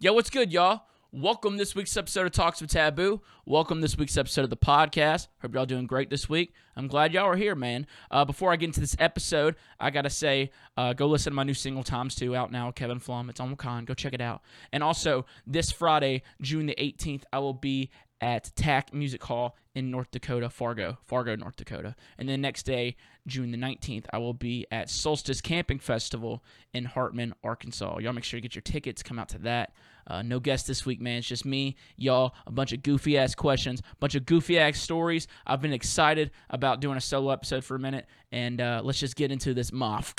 Yo, 0.00 0.12
what's 0.12 0.30
good, 0.30 0.52
y'all? 0.52 0.82
Welcome 1.10 1.56
this 1.56 1.74
week's 1.74 1.96
episode 1.96 2.24
of 2.24 2.30
Talks 2.30 2.60
with 2.60 2.70
Tape 2.70 2.94
B. 2.94 3.16
Welcome 3.44 3.80
this 3.80 3.98
week's 3.98 4.16
episode 4.16 4.44
of 4.44 4.50
the 4.50 4.56
podcast. 4.56 5.26
Hope 5.42 5.56
y'all 5.56 5.66
doing 5.66 5.88
great 5.88 6.08
this 6.08 6.28
week. 6.28 6.52
I'm 6.76 6.86
glad 6.86 7.12
y'all 7.12 7.24
are 7.24 7.34
here, 7.34 7.56
man. 7.56 7.84
Uh, 8.08 8.24
before 8.24 8.52
I 8.52 8.56
get 8.56 8.66
into 8.66 8.78
this 8.78 8.94
episode, 9.00 9.56
I 9.80 9.90
gotta 9.90 10.08
say, 10.08 10.52
uh, 10.76 10.92
go 10.92 11.08
listen 11.08 11.32
to 11.32 11.34
my 11.34 11.42
new 11.42 11.52
single 11.52 11.82
"Times 11.82 12.14
Two" 12.14 12.36
out 12.36 12.52
now. 12.52 12.70
Kevin 12.70 13.00
Flum. 13.00 13.28
It's 13.28 13.40
on 13.40 13.56
Wakaan. 13.56 13.86
Go 13.86 13.94
check 13.94 14.12
it 14.12 14.20
out. 14.20 14.40
And 14.72 14.84
also, 14.84 15.26
this 15.48 15.72
Friday, 15.72 16.22
June 16.40 16.66
the 16.66 16.76
18th, 16.78 17.24
I 17.32 17.40
will 17.40 17.54
be 17.54 17.90
at 18.20 18.50
TAC 18.56 18.92
Music 18.92 19.22
Hall 19.24 19.56
in 19.74 19.90
North 19.90 20.10
Dakota, 20.10 20.50
Fargo, 20.50 20.98
Fargo, 21.04 21.36
North 21.36 21.56
Dakota. 21.56 21.94
And 22.18 22.28
then 22.28 22.40
next 22.40 22.64
day, 22.64 22.96
June 23.26 23.50
the 23.50 23.58
19th, 23.58 24.06
I 24.12 24.18
will 24.18 24.34
be 24.34 24.66
at 24.70 24.90
Solstice 24.90 25.40
Camping 25.40 25.78
Festival 25.78 26.42
in 26.72 26.84
Hartman, 26.84 27.34
Arkansas. 27.44 27.98
Y'all 27.98 28.12
make 28.12 28.24
sure 28.24 28.38
to 28.38 28.42
get 28.42 28.54
your 28.54 28.62
tickets. 28.62 29.02
Come 29.02 29.18
out 29.18 29.28
to 29.30 29.38
that. 29.38 29.72
Uh, 30.06 30.22
no 30.22 30.40
guests 30.40 30.66
this 30.66 30.86
week, 30.86 31.00
man. 31.00 31.18
It's 31.18 31.28
just 31.28 31.44
me, 31.44 31.76
y'all, 31.96 32.34
a 32.46 32.50
bunch 32.50 32.72
of 32.72 32.82
goofy 32.82 33.18
ass 33.18 33.34
questions, 33.34 33.80
a 33.80 33.96
bunch 33.96 34.14
of 34.14 34.24
goofy 34.24 34.58
ass 34.58 34.80
stories. 34.80 35.28
I've 35.46 35.60
been 35.60 35.72
excited 35.72 36.30
about 36.48 36.80
doing 36.80 36.96
a 36.96 37.00
solo 37.00 37.30
episode 37.30 37.62
for 37.62 37.74
a 37.74 37.78
minute, 37.78 38.06
and 38.32 38.60
uh, 38.60 38.80
let's 38.82 38.98
just 38.98 39.16
get 39.16 39.30
into 39.30 39.52
this 39.52 39.70
moth. 39.70 40.14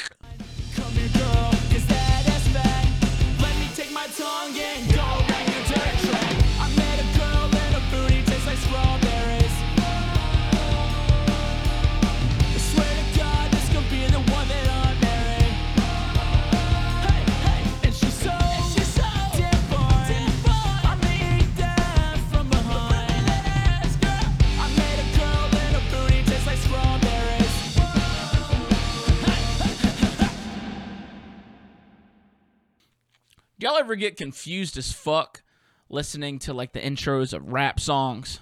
Y'all 33.60 33.76
ever 33.76 33.98
get 33.98 34.16
confused 34.16 34.78
as 34.78 34.94
fuck 34.94 35.42
listening 35.90 36.40
to 36.40 36.54
like 36.54 36.72
the 36.72 36.80
intros 36.80 37.34
of 37.34 37.52
rap 37.52 37.78
songs? 37.78 38.40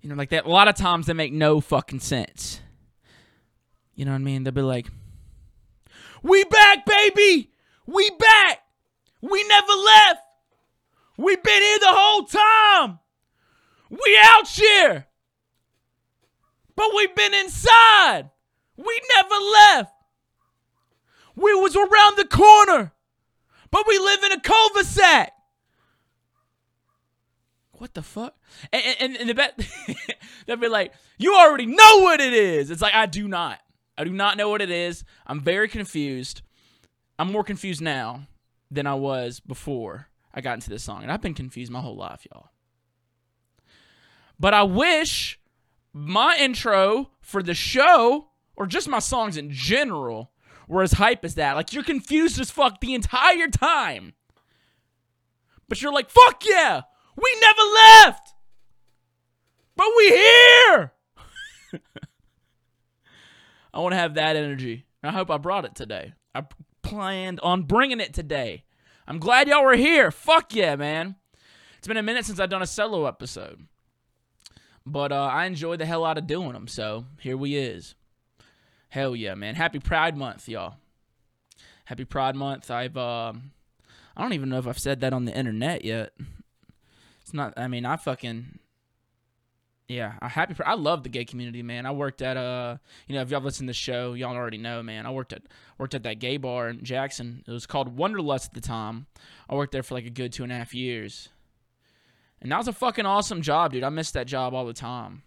You 0.00 0.08
know, 0.08 0.16
like 0.16 0.30
that. 0.30 0.44
A 0.44 0.50
lot 0.50 0.66
of 0.66 0.74
times 0.74 1.06
they 1.06 1.12
make 1.12 1.32
no 1.32 1.60
fucking 1.60 2.00
sense. 2.00 2.60
You 3.94 4.04
know 4.04 4.10
what 4.10 4.16
I 4.16 4.24
mean? 4.24 4.42
They'll 4.42 4.52
be 4.52 4.60
like, 4.60 4.88
"We 6.20 6.42
back, 6.42 6.84
baby. 6.84 7.52
We 7.86 8.10
back. 8.10 8.64
We 9.20 9.44
never 9.44 9.72
left. 9.72 10.22
We 11.16 11.36
been 11.36 11.62
here 11.62 11.78
the 11.78 11.92
whole 11.92 12.24
time. 12.24 12.98
We 13.88 14.18
out 14.20 14.48
here, 14.48 15.06
but 16.74 16.88
we've 16.96 17.14
been 17.14 17.34
inside. 17.34 18.30
We 18.76 19.00
never 19.14 19.34
left. 19.36 19.94
We 21.36 21.54
was 21.54 21.76
around 21.76 22.16
the 22.16 22.26
corner." 22.28 22.92
But 23.72 23.84
we 23.88 23.98
live 23.98 24.22
in 24.22 24.32
a 24.32 24.40
cul-de-sac. 24.40 25.32
What 27.72 27.94
the 27.94 28.02
fuck? 28.02 28.36
And, 28.72 28.82
and, 29.00 29.16
and 29.16 29.28
the 29.28 29.34
bet 29.34 29.58
they'll 30.46 30.56
be 30.56 30.68
like, 30.68 30.92
you 31.18 31.34
already 31.34 31.66
know 31.66 31.98
what 31.98 32.20
it 32.20 32.32
is. 32.32 32.70
It's 32.70 32.82
like 32.82 32.94
I 32.94 33.06
do 33.06 33.26
not. 33.26 33.58
I 33.98 34.04
do 34.04 34.12
not 34.12 34.36
know 34.36 34.50
what 34.50 34.62
it 34.62 34.70
is. 34.70 35.04
I'm 35.26 35.40
very 35.40 35.66
confused. 35.66 36.42
I'm 37.18 37.32
more 37.32 37.42
confused 37.42 37.80
now 37.80 38.28
than 38.70 38.86
I 38.86 38.94
was 38.94 39.40
before 39.40 40.08
I 40.34 40.40
got 40.40 40.54
into 40.54 40.70
this 40.70 40.82
song, 40.82 41.02
and 41.02 41.12
I've 41.12 41.20
been 41.20 41.34
confused 41.34 41.70
my 41.70 41.80
whole 41.80 41.96
life, 41.96 42.26
y'all. 42.30 42.48
But 44.40 44.54
I 44.54 44.62
wish 44.62 45.38
my 45.92 46.36
intro 46.38 47.10
for 47.20 47.42
the 47.42 47.54
show, 47.54 48.28
or 48.56 48.66
just 48.66 48.88
my 48.88 48.98
songs 48.98 49.36
in 49.36 49.50
general, 49.50 50.31
were 50.72 50.82
as 50.82 50.92
hype 50.92 51.24
as 51.24 51.34
that. 51.36 51.54
Like 51.54 51.72
you're 51.72 51.84
confused 51.84 52.40
as 52.40 52.50
fuck 52.50 52.80
the 52.80 52.94
entire 52.94 53.48
time. 53.48 54.14
But 55.68 55.80
you're 55.80 55.92
like, 55.92 56.10
fuck 56.10 56.44
yeah! 56.44 56.82
We 57.16 57.36
never 57.40 57.62
left! 57.62 58.34
But 59.76 59.86
we 59.96 60.08
here! 60.08 60.92
I 63.74 63.80
want 63.80 63.92
to 63.92 63.98
have 63.98 64.14
that 64.14 64.36
energy. 64.36 64.86
I 65.02 65.10
hope 65.10 65.30
I 65.30 65.38
brought 65.38 65.64
it 65.64 65.74
today. 65.74 66.14
I 66.34 66.44
planned 66.82 67.40
on 67.40 67.62
bringing 67.62 68.00
it 68.00 68.12
today. 68.12 68.64
I'm 69.06 69.18
glad 69.18 69.48
y'all 69.48 69.64
were 69.64 69.76
here. 69.76 70.10
Fuck 70.10 70.54
yeah, 70.54 70.76
man. 70.76 71.16
It's 71.78 71.88
been 71.88 71.96
a 71.96 72.02
minute 72.02 72.24
since 72.26 72.38
I've 72.38 72.50
done 72.50 72.62
a 72.62 72.66
solo 72.66 73.06
episode. 73.06 73.66
But 74.84 75.12
uh, 75.12 75.24
I 75.24 75.46
enjoy 75.46 75.76
the 75.76 75.86
hell 75.86 76.04
out 76.04 76.18
of 76.18 76.26
doing 76.26 76.52
them, 76.52 76.68
so 76.68 77.06
here 77.18 77.36
we 77.36 77.56
is. 77.56 77.94
Hell 78.92 79.16
yeah, 79.16 79.34
man. 79.34 79.54
Happy 79.54 79.78
Pride 79.78 80.18
Month, 80.18 80.50
y'all. 80.50 80.74
Happy 81.86 82.04
Pride 82.04 82.36
Month. 82.36 82.70
I've 82.70 82.94
um 82.98 83.52
I 84.14 84.20
don't 84.20 84.34
even 84.34 84.50
know 84.50 84.58
if 84.58 84.66
I've 84.66 84.78
said 84.78 85.00
that 85.00 85.14
on 85.14 85.24
the 85.24 85.34
internet 85.34 85.82
yet. 85.82 86.12
It's 87.22 87.32
not 87.32 87.54
I 87.56 87.68
mean, 87.68 87.86
I 87.86 87.96
fucking 87.96 88.58
yeah, 89.88 90.12
I 90.20 90.28
happy 90.28 90.54
I 90.62 90.74
love 90.74 91.04
the 91.04 91.08
gay 91.08 91.24
community, 91.24 91.62
man. 91.62 91.86
I 91.86 91.90
worked 91.92 92.20
at 92.20 92.36
uh 92.36 92.76
you 93.08 93.14
know, 93.14 93.22
if 93.22 93.30
y'all 93.30 93.40
listen 93.40 93.66
to 93.66 93.70
the 93.70 93.74
show, 93.74 94.12
y'all 94.12 94.36
already 94.36 94.58
know, 94.58 94.82
man. 94.82 95.06
I 95.06 95.10
worked 95.10 95.32
at 95.32 95.44
worked 95.78 95.94
at 95.94 96.02
that 96.02 96.18
gay 96.18 96.36
bar 96.36 96.68
in 96.68 96.84
Jackson. 96.84 97.44
It 97.48 97.50
was 97.50 97.64
called 97.64 97.96
Wonderlust 97.96 98.48
at 98.48 98.52
the 98.52 98.60
time. 98.60 99.06
I 99.48 99.54
worked 99.54 99.72
there 99.72 99.82
for 99.82 99.94
like 99.94 100.04
a 100.04 100.10
good 100.10 100.34
two 100.34 100.42
and 100.42 100.52
a 100.52 100.56
half 100.56 100.74
years. 100.74 101.30
And 102.42 102.52
that 102.52 102.58
was 102.58 102.68
a 102.68 102.74
fucking 102.74 103.06
awesome 103.06 103.40
job, 103.40 103.72
dude. 103.72 103.84
I 103.84 103.88
miss 103.88 104.10
that 104.10 104.26
job 104.26 104.52
all 104.52 104.66
the 104.66 104.74
time. 104.74 105.22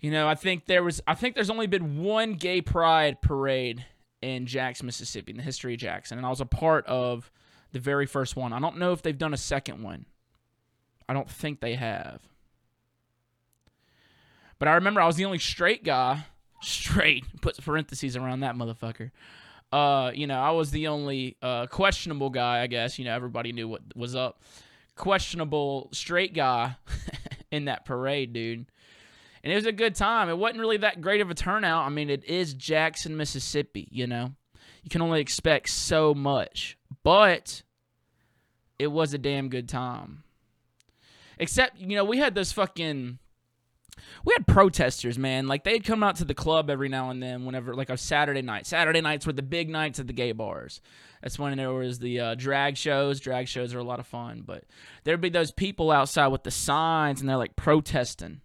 You 0.00 0.12
know, 0.12 0.28
I 0.28 0.34
think 0.34 0.66
there 0.66 0.84
was 0.84 1.00
I 1.06 1.14
think 1.14 1.34
there's 1.34 1.50
only 1.50 1.66
been 1.66 2.02
one 2.02 2.34
gay 2.34 2.60
pride 2.60 3.20
parade 3.20 3.84
in 4.22 4.46
Jackson, 4.46 4.86
Mississippi, 4.86 5.32
in 5.32 5.36
the 5.36 5.42
history 5.42 5.74
of 5.74 5.80
Jackson, 5.80 6.18
and 6.18 6.26
I 6.26 6.30
was 6.30 6.40
a 6.40 6.46
part 6.46 6.86
of 6.86 7.30
the 7.72 7.80
very 7.80 8.06
first 8.06 8.36
one. 8.36 8.52
I 8.52 8.60
don't 8.60 8.78
know 8.78 8.92
if 8.92 9.02
they've 9.02 9.18
done 9.18 9.34
a 9.34 9.38
second 9.38 9.82
one. 9.82 10.06
I 11.08 11.14
don't 11.14 11.28
think 11.28 11.60
they 11.60 11.74
have. 11.74 12.20
But 14.58 14.68
I 14.68 14.74
remember 14.74 15.00
I 15.00 15.06
was 15.06 15.16
the 15.16 15.24
only 15.24 15.38
straight 15.38 15.84
guy, 15.84 16.26
straight, 16.62 17.24
put 17.40 17.58
parentheses 17.58 18.16
around 18.16 18.40
that 18.40 18.54
motherfucker. 18.54 19.10
Uh, 19.70 20.12
you 20.14 20.26
know, 20.26 20.38
I 20.38 20.50
was 20.50 20.70
the 20.70 20.88
only 20.88 21.36
uh, 21.42 21.66
questionable 21.66 22.30
guy, 22.30 22.60
I 22.60 22.68
guess. 22.68 22.98
You 22.98 23.04
know, 23.04 23.14
everybody 23.14 23.52
knew 23.52 23.68
what 23.68 23.82
was 23.94 24.14
up. 24.14 24.42
Questionable 24.96 25.90
straight 25.92 26.34
guy 26.34 26.76
in 27.50 27.66
that 27.66 27.84
parade, 27.84 28.32
dude 28.32 28.66
and 29.42 29.52
it 29.52 29.56
was 29.56 29.66
a 29.66 29.72
good 29.72 29.94
time. 29.94 30.28
It 30.28 30.38
wasn't 30.38 30.60
really 30.60 30.78
that 30.78 31.00
great 31.00 31.20
of 31.20 31.30
a 31.30 31.34
turnout. 31.34 31.86
I 31.86 31.88
mean, 31.88 32.10
it 32.10 32.24
is 32.24 32.54
Jackson, 32.54 33.16
Mississippi, 33.16 33.88
you 33.90 34.06
know. 34.06 34.32
You 34.82 34.90
can 34.90 35.02
only 35.02 35.20
expect 35.20 35.68
so 35.68 36.14
much, 36.14 36.78
but 37.02 37.62
it 38.78 38.88
was 38.88 39.12
a 39.12 39.18
damn 39.18 39.48
good 39.48 39.68
time. 39.68 40.24
Except, 41.38 41.78
you 41.78 41.96
know, 41.96 42.04
we 42.04 42.18
had 42.18 42.34
those 42.34 42.52
fucking 42.52 43.18
we 44.24 44.32
had 44.36 44.46
protesters, 44.46 45.18
man. 45.18 45.46
Like 45.46 45.64
they'd 45.64 45.84
come 45.84 46.02
out 46.02 46.16
to 46.16 46.24
the 46.24 46.34
club 46.34 46.70
every 46.70 46.88
now 46.88 47.10
and 47.10 47.22
then, 47.22 47.44
whenever 47.44 47.74
like 47.74 47.90
a 47.90 47.96
Saturday 47.96 48.42
night. 48.42 48.66
Saturday 48.66 49.00
nights 49.00 49.26
were 49.26 49.32
the 49.32 49.42
big 49.42 49.68
nights 49.68 49.98
at 49.98 50.06
the 50.06 50.12
gay 50.12 50.32
bars. 50.32 50.80
That's 51.22 51.38
when 51.38 51.56
there 51.56 51.72
was 51.72 51.98
the 51.98 52.20
uh, 52.20 52.34
drag 52.34 52.76
shows. 52.76 53.20
Drag 53.20 53.48
shows 53.48 53.74
are 53.74 53.78
a 53.78 53.84
lot 53.84 54.00
of 54.00 54.06
fun, 54.06 54.42
but 54.46 54.64
there'd 55.04 55.20
be 55.20 55.30
those 55.30 55.50
people 55.50 55.90
outside 55.90 56.28
with 56.28 56.44
the 56.44 56.50
signs, 56.50 57.20
and 57.20 57.28
they're 57.28 57.36
like 57.36 57.56
protesting 57.56 58.40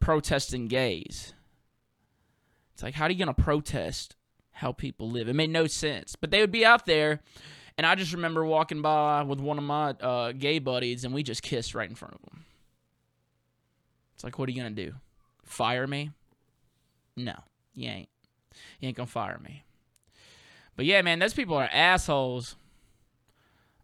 protesting 0.00 0.68
gays. 0.68 1.34
It's 2.74 2.82
like, 2.82 2.94
how 2.94 3.06
are 3.06 3.10
you 3.10 3.18
going 3.18 3.34
to 3.34 3.42
protest 3.42 4.14
how 4.52 4.72
people 4.72 5.10
live? 5.10 5.28
It 5.28 5.34
made 5.34 5.50
no 5.50 5.66
sense. 5.66 6.16
But 6.16 6.30
they 6.30 6.40
would 6.40 6.52
be 6.52 6.64
out 6.64 6.86
there, 6.86 7.20
and 7.76 7.86
I 7.86 7.94
just 7.94 8.12
remember 8.12 8.44
walking 8.44 8.82
by 8.82 9.22
with 9.22 9.40
one 9.40 9.58
of 9.58 9.64
my 9.64 9.90
uh, 9.90 10.32
gay 10.32 10.58
buddies, 10.58 11.04
and 11.04 11.12
we 11.12 11.22
just 11.22 11.42
kissed 11.42 11.74
right 11.74 11.88
in 11.88 11.96
front 11.96 12.14
of 12.14 12.22
them. 12.22 12.44
It's 14.14 14.24
like, 14.24 14.38
what 14.38 14.48
are 14.48 14.52
you 14.52 14.60
going 14.60 14.74
to 14.74 14.84
do? 14.86 14.94
Fire 15.44 15.86
me? 15.86 16.10
No, 17.16 17.34
you 17.74 17.88
ain't. 17.88 18.08
You 18.80 18.88
ain't 18.88 18.96
going 18.96 19.06
to 19.06 19.12
fire 19.12 19.40
me. 19.42 19.64
But 20.76 20.86
yeah, 20.86 21.02
man, 21.02 21.18
those 21.18 21.34
people 21.34 21.56
are 21.56 21.68
assholes. 21.72 22.54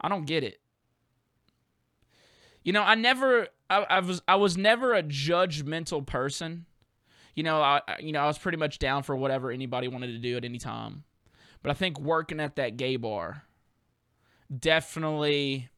I 0.00 0.08
don't 0.08 0.26
get 0.26 0.44
it. 0.44 0.60
You 2.62 2.72
know, 2.72 2.82
I 2.82 2.94
never 2.94 3.48
I, 3.80 3.96
I 3.96 4.00
was 4.00 4.22
I 4.28 4.36
was 4.36 4.56
never 4.56 4.94
a 4.94 5.02
judgmental 5.02 6.06
person. 6.06 6.66
You 7.34 7.42
know, 7.42 7.60
I 7.60 7.80
you 8.00 8.12
know 8.12 8.20
I 8.20 8.26
was 8.26 8.38
pretty 8.38 8.58
much 8.58 8.78
down 8.78 9.02
for 9.02 9.16
whatever 9.16 9.50
anybody 9.50 9.88
wanted 9.88 10.08
to 10.08 10.18
do 10.18 10.36
at 10.36 10.44
any 10.44 10.58
time. 10.58 11.04
But 11.62 11.70
I 11.70 11.74
think 11.74 11.98
working 12.00 12.40
at 12.40 12.56
that 12.56 12.76
gay 12.76 12.96
bar 12.96 13.44
definitely 14.56 15.70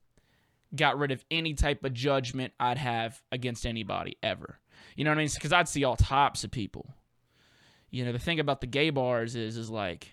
got 0.75 0.98
rid 0.98 1.12
of 1.12 1.25
any 1.31 1.54
type 1.54 1.84
of 1.84 1.94
judgment 1.94 2.52
I'd 2.60 2.78
have 2.78 3.22
against 3.32 3.64
anybody 3.66 4.16
ever. 4.22 4.58
You 4.96 5.04
know 5.04 5.10
what 5.10 5.19
I 5.19 5.22
mean? 5.22 5.31
Because 5.34 5.52
I'd 5.52 5.69
see 5.69 5.84
all 5.84 5.96
types 5.96 6.44
of 6.44 6.50
people. 6.50 6.94
You 7.90 8.04
know, 8.04 8.12
the 8.12 8.19
thing 8.19 8.40
about 8.40 8.60
the 8.60 8.66
gay 8.66 8.90
bars 8.90 9.37
is, 9.37 9.56
is 9.56 9.70
like, 9.70 10.12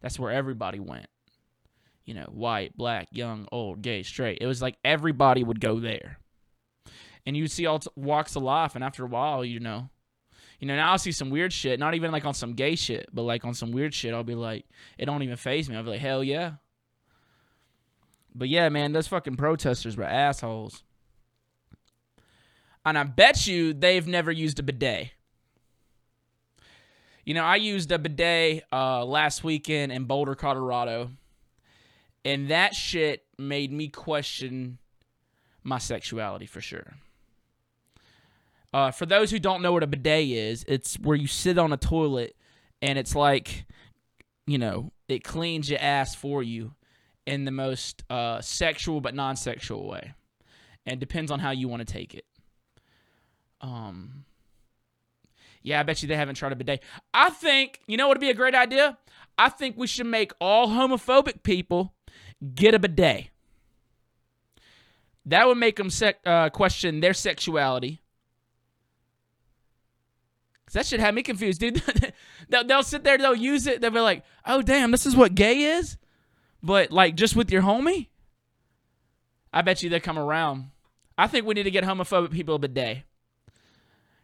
that's 0.00 0.18
where 0.18 0.32
everybody 0.32 0.80
went. 0.80 1.06
you 2.04 2.14
know, 2.14 2.24
white, 2.32 2.76
black, 2.76 3.08
young, 3.12 3.48
old, 3.52 3.82
gay, 3.82 4.02
straight. 4.02 4.38
It 4.40 4.46
was 4.46 4.60
like 4.62 4.76
everybody 4.84 5.42
would 5.42 5.60
go 5.60 5.80
there. 5.80 6.18
And 7.26 7.36
you'd 7.36 7.50
see 7.50 7.66
all 7.66 7.78
t- 7.78 7.90
walks 7.96 8.36
of 8.36 8.42
life, 8.42 8.74
and 8.74 8.84
after 8.84 9.04
a 9.04 9.08
while, 9.08 9.44
you 9.44 9.60
know, 9.60 9.88
you 10.60 10.68
know, 10.68 10.76
now 10.76 10.92
I'll 10.92 10.98
see 10.98 11.12
some 11.12 11.30
weird 11.30 11.52
shit, 11.52 11.80
not 11.80 11.94
even 11.94 12.12
like 12.12 12.24
on 12.24 12.34
some 12.34 12.54
gay 12.54 12.74
shit, 12.74 13.08
but 13.12 13.22
like 13.22 13.44
on 13.44 13.54
some 13.54 13.72
weird 13.72 13.92
shit, 13.92 14.14
I'll 14.14 14.24
be 14.24 14.34
like, 14.34 14.66
it 14.98 15.06
don't 15.06 15.22
even 15.22 15.36
phase 15.36 15.68
me. 15.68 15.76
I'll 15.76 15.82
be 15.82 15.90
like, 15.90 16.00
hell 16.00 16.22
yeah. 16.22 16.52
But 18.34 18.48
yeah, 18.48 18.68
man, 18.68 18.92
those 18.92 19.06
fucking 19.06 19.36
protesters 19.36 19.96
were 19.96 20.04
assholes. 20.04 20.82
And 22.84 22.98
I 22.98 23.04
bet 23.04 23.46
you 23.46 23.72
they've 23.72 24.06
never 24.06 24.30
used 24.30 24.58
a 24.58 24.62
bidet. 24.62 25.10
You 27.24 27.34
know, 27.34 27.44
I 27.44 27.56
used 27.56 27.90
a 27.90 27.98
bidet 27.98 28.64
uh, 28.72 29.04
last 29.04 29.44
weekend 29.44 29.92
in 29.92 30.04
Boulder, 30.04 30.34
Colorado, 30.34 31.10
and 32.24 32.48
that 32.48 32.74
shit 32.74 33.24
made 33.38 33.72
me 33.72 33.88
question 33.88 34.78
my 35.62 35.78
sexuality 35.78 36.46
for 36.46 36.60
sure. 36.60 36.94
Uh, 38.74 38.90
for 38.90 39.06
those 39.06 39.30
who 39.30 39.38
don't 39.38 39.62
know 39.62 39.72
what 39.72 39.84
a 39.84 39.86
bidet 39.86 40.30
is, 40.30 40.64
it's 40.66 40.98
where 40.98 41.16
you 41.16 41.28
sit 41.28 41.58
on 41.58 41.72
a 41.72 41.76
toilet 41.76 42.34
and 42.82 42.98
it's 42.98 43.14
like, 43.14 43.66
you 44.48 44.58
know, 44.58 44.90
it 45.06 45.22
cleans 45.22 45.70
your 45.70 45.78
ass 45.80 46.16
for 46.16 46.42
you 46.42 46.74
in 47.24 47.44
the 47.44 47.52
most 47.52 48.02
uh, 48.10 48.40
sexual 48.40 49.00
but 49.00 49.14
non-sexual 49.14 49.86
way, 49.88 50.12
and 50.84 50.98
depends 50.98 51.30
on 51.30 51.38
how 51.38 51.52
you 51.52 51.68
want 51.68 51.86
to 51.86 51.92
take 51.92 52.14
it. 52.14 52.24
Um, 53.60 54.24
yeah, 55.62 55.78
I 55.78 55.84
bet 55.84 56.02
you 56.02 56.08
they 56.08 56.16
haven't 56.16 56.34
tried 56.34 56.50
a 56.50 56.56
bidet. 56.56 56.82
I 57.14 57.30
think 57.30 57.78
you 57.86 57.96
know 57.96 58.08
what 58.08 58.16
would 58.16 58.20
be 58.20 58.30
a 58.30 58.34
great 58.34 58.56
idea. 58.56 58.98
I 59.38 59.50
think 59.50 59.76
we 59.78 59.86
should 59.86 60.06
make 60.06 60.32
all 60.40 60.66
homophobic 60.66 61.44
people 61.44 61.94
get 62.56 62.74
a 62.74 62.80
bidet. 62.80 63.28
That 65.26 65.46
would 65.46 65.58
make 65.58 65.76
them 65.76 65.90
sec- 65.90 66.26
uh, 66.26 66.50
question 66.50 66.98
their 66.98 67.14
sexuality. 67.14 68.00
That 70.74 70.86
should 70.86 71.00
have 71.00 71.14
me 71.14 71.22
confused, 71.22 71.60
dude. 71.60 71.82
they'll, 72.48 72.64
they'll 72.64 72.82
sit 72.82 73.04
there, 73.04 73.16
they'll 73.16 73.34
use 73.34 73.66
it, 73.66 73.80
they'll 73.80 73.90
be 73.90 74.00
like, 74.00 74.24
"Oh, 74.44 74.60
damn, 74.60 74.90
this 74.90 75.06
is 75.06 75.16
what 75.16 75.34
gay 75.34 75.62
is," 75.62 75.96
but 76.62 76.90
like 76.90 77.14
just 77.14 77.34
with 77.34 77.50
your 77.50 77.62
homie. 77.62 78.08
I 79.52 79.62
bet 79.62 79.82
you 79.82 79.88
they 79.88 80.00
come 80.00 80.18
around. 80.18 80.70
I 81.16 81.28
think 81.28 81.46
we 81.46 81.54
need 81.54 81.62
to 81.62 81.70
get 81.70 81.84
homophobic 81.84 82.32
people 82.32 82.56
a 82.56 82.58
bidet. 82.58 83.04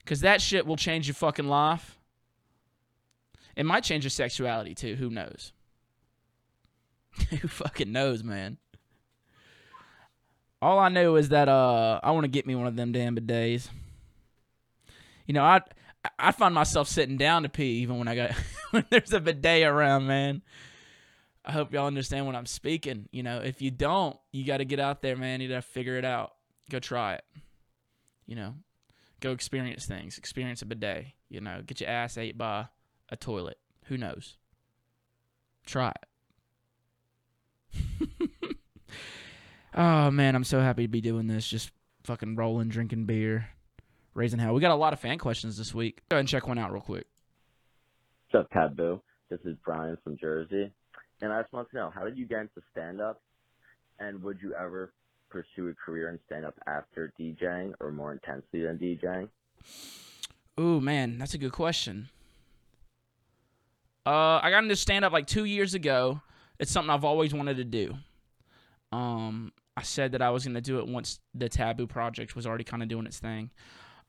Cause 0.04 0.20
that 0.22 0.40
shit 0.40 0.66
will 0.66 0.76
change 0.76 1.06
your 1.06 1.14
fucking 1.14 1.46
life. 1.46 1.98
It 3.54 3.64
might 3.64 3.84
change 3.84 4.02
your 4.02 4.10
sexuality 4.10 4.74
too. 4.74 4.96
Who 4.96 5.08
knows? 5.08 5.52
Who 7.30 7.46
fucking 7.46 7.92
knows, 7.92 8.24
man? 8.24 8.58
All 10.60 10.80
I 10.80 10.88
know 10.88 11.14
is 11.14 11.28
that 11.28 11.48
uh, 11.48 12.00
I 12.02 12.10
want 12.10 12.24
to 12.24 12.28
get 12.28 12.46
me 12.46 12.56
one 12.56 12.66
of 12.66 12.74
them 12.74 12.90
damn 12.90 13.16
bidets. 13.16 13.68
You 15.26 15.34
know, 15.34 15.44
I 15.44 15.60
I 16.18 16.32
find 16.32 16.54
myself 16.54 16.88
sitting 16.88 17.16
down 17.16 17.42
to 17.42 17.48
pee 17.48 17.80
even 17.82 17.98
when 17.98 18.08
I 18.08 18.14
got 18.14 18.32
when 18.70 18.84
there's 18.90 19.12
a 19.12 19.20
bidet 19.20 19.66
around, 19.66 20.06
man. 20.06 20.42
I 21.44 21.52
hope 21.52 21.72
y'all 21.72 21.86
understand 21.86 22.26
what 22.26 22.34
I'm 22.34 22.46
speaking. 22.46 23.08
You 23.12 23.22
know, 23.22 23.40
if 23.40 23.62
you 23.62 23.70
don't, 23.70 24.16
you 24.30 24.44
got 24.44 24.58
to 24.58 24.64
get 24.64 24.78
out 24.78 25.02
there, 25.02 25.16
man. 25.16 25.40
You 25.40 25.48
got 25.48 25.56
to 25.56 25.62
figure 25.62 25.96
it 25.96 26.04
out. 26.04 26.32
Go 26.70 26.78
try 26.78 27.14
it. 27.14 27.24
You 28.26 28.36
know, 28.36 28.54
go 29.20 29.32
experience 29.32 29.86
things. 29.86 30.18
Experience 30.18 30.62
a 30.62 30.66
bidet. 30.66 31.06
You 31.28 31.40
know, 31.40 31.62
get 31.66 31.80
your 31.80 31.90
ass 31.90 32.18
ate 32.18 32.36
by 32.36 32.66
a 33.08 33.16
toilet. 33.16 33.58
Who 33.86 33.96
knows? 33.96 34.36
Try 35.66 35.92
it. 35.92 36.06
oh 39.74 40.10
man, 40.10 40.34
I'm 40.34 40.44
so 40.44 40.60
happy 40.60 40.82
to 40.82 40.88
be 40.88 41.00
doing 41.00 41.26
this. 41.26 41.46
Just 41.46 41.70
fucking 42.04 42.36
rolling, 42.36 42.68
drinking 42.68 43.06
beer, 43.06 43.48
raising 44.20 44.38
hell. 44.38 44.52
We 44.52 44.60
got 44.60 44.70
a 44.70 44.74
lot 44.74 44.92
of 44.92 45.00
fan 45.00 45.16
questions 45.16 45.56
this 45.56 45.74
week. 45.74 46.02
Go 46.10 46.16
ahead 46.16 46.20
and 46.20 46.28
check 46.28 46.46
one 46.46 46.58
out 46.58 46.72
real 46.72 46.82
quick. 46.82 47.06
What's 48.30 48.44
up, 48.44 48.52
Tape 48.52 48.76
B? 48.76 48.96
This 49.30 49.40
is 49.46 49.56
Brian 49.64 49.96
from 50.04 50.18
Jersey. 50.18 50.70
And 51.22 51.32
I 51.32 51.40
just 51.40 51.52
want 51.54 51.70
to 51.70 51.76
know, 51.76 51.90
how 51.94 52.04
did 52.04 52.18
you 52.18 52.26
get 52.26 52.40
into 52.40 52.60
stand-up? 52.70 53.20
And 53.98 54.22
would 54.22 54.38
you 54.42 54.54
ever 54.54 54.92
pursue 55.30 55.68
a 55.68 55.74
career 55.74 56.10
in 56.10 56.18
stand-up 56.26 56.54
after 56.66 57.12
DJing 57.18 57.72
or 57.80 57.92
more 57.92 58.12
intensely 58.12 58.60
than 58.62 58.78
DJing? 58.78 59.28
Ooh, 60.60 60.82
man, 60.82 61.16
that's 61.16 61.32
a 61.32 61.38
good 61.38 61.52
question. 61.52 62.10
Uh, 64.04 64.40
I 64.42 64.50
got 64.50 64.62
into 64.62 64.76
stand 64.76 65.04
up 65.04 65.12
like 65.14 65.26
two 65.26 65.46
years 65.46 65.72
ago. 65.72 66.20
It's 66.58 66.70
something 66.70 66.90
I've 66.90 67.04
always 67.04 67.32
wanted 67.32 67.56
to 67.56 67.64
do. 67.64 67.94
Um, 68.92 69.52
I 69.78 69.82
said 69.82 70.12
that 70.12 70.20
I 70.20 70.28
was 70.28 70.44
gonna 70.44 70.60
do 70.60 70.78
it 70.78 70.86
once 70.86 71.20
the 71.34 71.48
Tape 71.48 71.78
B 71.78 71.86
project 71.86 72.36
was 72.36 72.46
already 72.46 72.64
kind 72.64 72.82
of 72.82 72.88
doing 72.90 73.06
its 73.06 73.18
thing. 73.18 73.50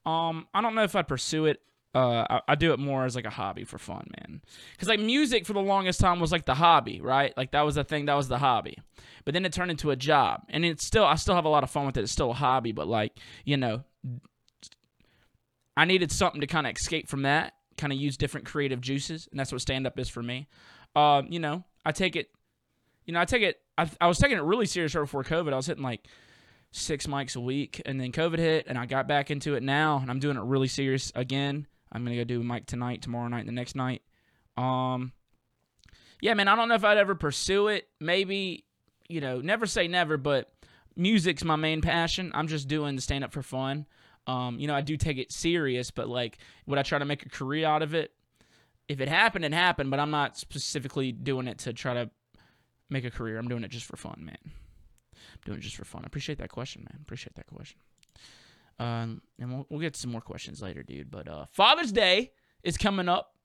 Um, 0.06 0.48
I 0.54 0.62
don't 0.62 0.76
know 0.76 0.84
if 0.84 0.96
I'd 0.96 1.08
pursue 1.08 1.46
it. 1.46 1.62
Uh, 1.94 2.26
I, 2.30 2.42
I 2.50 2.56
do 2.56 2.72
it 2.72 2.80
more 2.80 3.04
as 3.04 3.16
like 3.16 3.26
a 3.26 3.30
hobby 3.30 3.66
for 3.66 3.78
fun, 3.78 4.10
man. 4.18 4.42
Cause 4.78 4.88
like 4.88 5.02
music 5.02 5.46
for 5.46 5.54
the 5.54 5.60
longest 5.62 6.00
time 6.00 6.22
was 6.22 6.32
like 6.32 6.46
the 6.46 6.56
hobby, 6.56 7.02
right? 7.02 7.36
Like 7.36 7.52
that 7.52 7.64
was 7.64 7.76
the 7.76 7.84
thing, 7.84 8.06
that 8.06 8.14
was 8.16 8.30
the 8.30 8.38
hobby. 8.38 8.78
But 9.26 9.34
then 9.34 9.46
it 9.46 9.52
turned 9.52 9.72
into 9.72 9.92
a 9.92 9.96
job, 9.98 10.44
and 10.50 10.64
it's 10.64 10.86
still 10.86 11.04
I 11.04 11.16
still 11.16 11.36
have 11.36 11.46
a 11.46 11.50
lot 11.50 11.64
of 11.64 11.70
fun 11.70 11.86
with 11.86 11.98
it. 11.98 12.04
It's 12.04 12.12
still 12.12 12.32
a 12.32 12.36
hobby, 12.36 12.72
but 12.72 12.88
like 12.88 13.14
you 13.44 13.58
know, 13.58 13.84
I 15.76 15.86
needed 15.86 16.12
something 16.12 16.42
to 16.42 16.48
kind 16.48 16.66
of 16.66 16.76
escape 16.76 17.10
from 17.10 17.24
that, 17.24 17.54
kind 17.78 17.92
of 17.92 18.00
use 18.00 18.16
different 18.16 18.46
creative 18.46 18.80
juices, 18.80 19.28
and 19.30 19.40
that's 19.40 19.52
what 19.52 19.62
stand 19.62 19.86
up 19.86 20.00
is 20.00 20.10
for 20.10 20.24
me. 20.24 20.48
Um, 20.96 21.28
you 21.30 21.40
know, 21.40 21.64
I 21.86 21.92
take 21.92 22.16
it, 22.16 22.30
you 23.06 23.14
know, 23.14 23.20
I 23.20 23.26
take 23.26 23.44
it. 23.44 23.60
I, 23.78 23.90
I 24.00 24.08
was 24.08 24.18
taking 24.18 24.38
it 24.38 24.44
really 24.44 24.66
serious 24.66 24.96
right 24.96 25.02
before 25.02 25.24
COVID. 25.24 25.52
I 25.52 25.58
was 25.58 25.68
hitting 25.68 25.84
like 25.84 26.08
six 26.72 27.06
mics 27.06 27.36
a 27.36 27.40
week, 27.42 27.82
and 27.86 28.00
then 28.00 28.12
COVID 28.12 28.38
hit, 28.38 28.66
and 28.68 28.78
I 28.78 28.86
got 28.86 29.08
back 29.08 29.30
into 29.30 29.56
it 29.56 29.64
now, 29.64 29.98
and 29.98 30.10
I'm 30.10 30.20
doing 30.20 30.38
it 30.38 30.44
really 30.44 30.68
serious 30.68 31.12
again. 31.16 31.68
I'm 31.92 32.04
gonna 32.04 32.16
go 32.16 32.24
do 32.24 32.42
a 32.42 32.44
mic 32.44 32.66
tonight, 32.66 33.02
tomorrow 33.02 33.28
night, 33.28 33.42
and 33.42 33.50
the 33.50 33.54
next 33.54 33.76
night. 33.76 34.02
Um, 34.58 35.12
yeah, 36.22 36.34
man, 36.34 36.48
I 36.48 36.56
don't 36.56 36.70
know 36.70 36.76
if 36.76 36.86
I'd 36.86 36.98
ever 36.98 37.16
pursue 37.16 37.68
it. 37.68 37.88
Maybe, 38.00 38.66
you 39.10 39.22
know, 39.22 39.42
never 39.42 39.66
say 39.66 39.88
never, 39.88 40.18
but 40.18 40.52
music's 40.96 41.44
my 41.44 41.56
main 41.56 41.82
passion. 41.82 42.32
I'm 42.34 42.48
just 42.48 42.68
doing 42.68 42.96
the 42.96 43.02
stand 43.02 43.24
up 43.24 43.34
for 43.34 43.42
fun. 43.42 43.88
Um, 44.28 44.60
you 44.60 44.68
know, 44.68 44.76
I 44.76 44.82
do 44.82 44.98
take 44.98 45.18
it 45.18 45.32
serious, 45.32 45.92
but 45.92 46.08
like, 46.08 46.38
would 46.68 46.78
I 46.78 46.84
try 46.84 47.00
to 47.00 47.06
make 47.06 47.26
a 47.26 47.30
career 47.30 47.66
out 47.66 47.82
of 47.82 47.94
it? 47.94 48.12
If 48.88 49.02
it 49.02 49.10
happened, 49.10 49.46
it 49.46 49.54
happened, 49.54 49.90
but 49.90 50.00
I'm 50.00 50.12
not 50.12 50.38
specifically 50.38 51.12
doing 51.12 51.48
it 51.48 51.60
to 51.60 51.74
try 51.74 51.94
to 51.96 52.10
make 52.90 53.04
a 53.04 53.12
career. 53.12 53.38
I'm 53.38 53.48
doing 53.48 53.64
it 53.64 53.72
just 53.72 53.86
for 53.86 53.98
fun, 53.98 54.22
man. 54.24 54.38
I'm 55.34 55.40
doing 55.46 55.60
it 55.60 55.62
just 55.62 55.76
for 55.76 55.86
fun. 55.86 56.02
I 56.04 56.08
appreciate 56.08 56.38
that 56.40 56.50
question, 56.50 56.86
man. 56.90 57.00
Appreciate 57.02 57.36
that 57.36 57.48
question. 57.48 57.80
Um, 58.80 59.22
and 59.40 59.52
we'll, 59.52 59.68
we'll 59.70 59.80
get 59.80 59.96
some 59.96 60.12
more 60.12 60.22
questions 60.22 60.62
later, 60.62 60.84
dude. 60.84 61.12
But 61.12 61.28
uh, 61.28 61.46
Father's 61.52 61.92
Day 61.92 62.32
is 62.64 62.78
coming 62.78 63.08
up. 63.08 63.36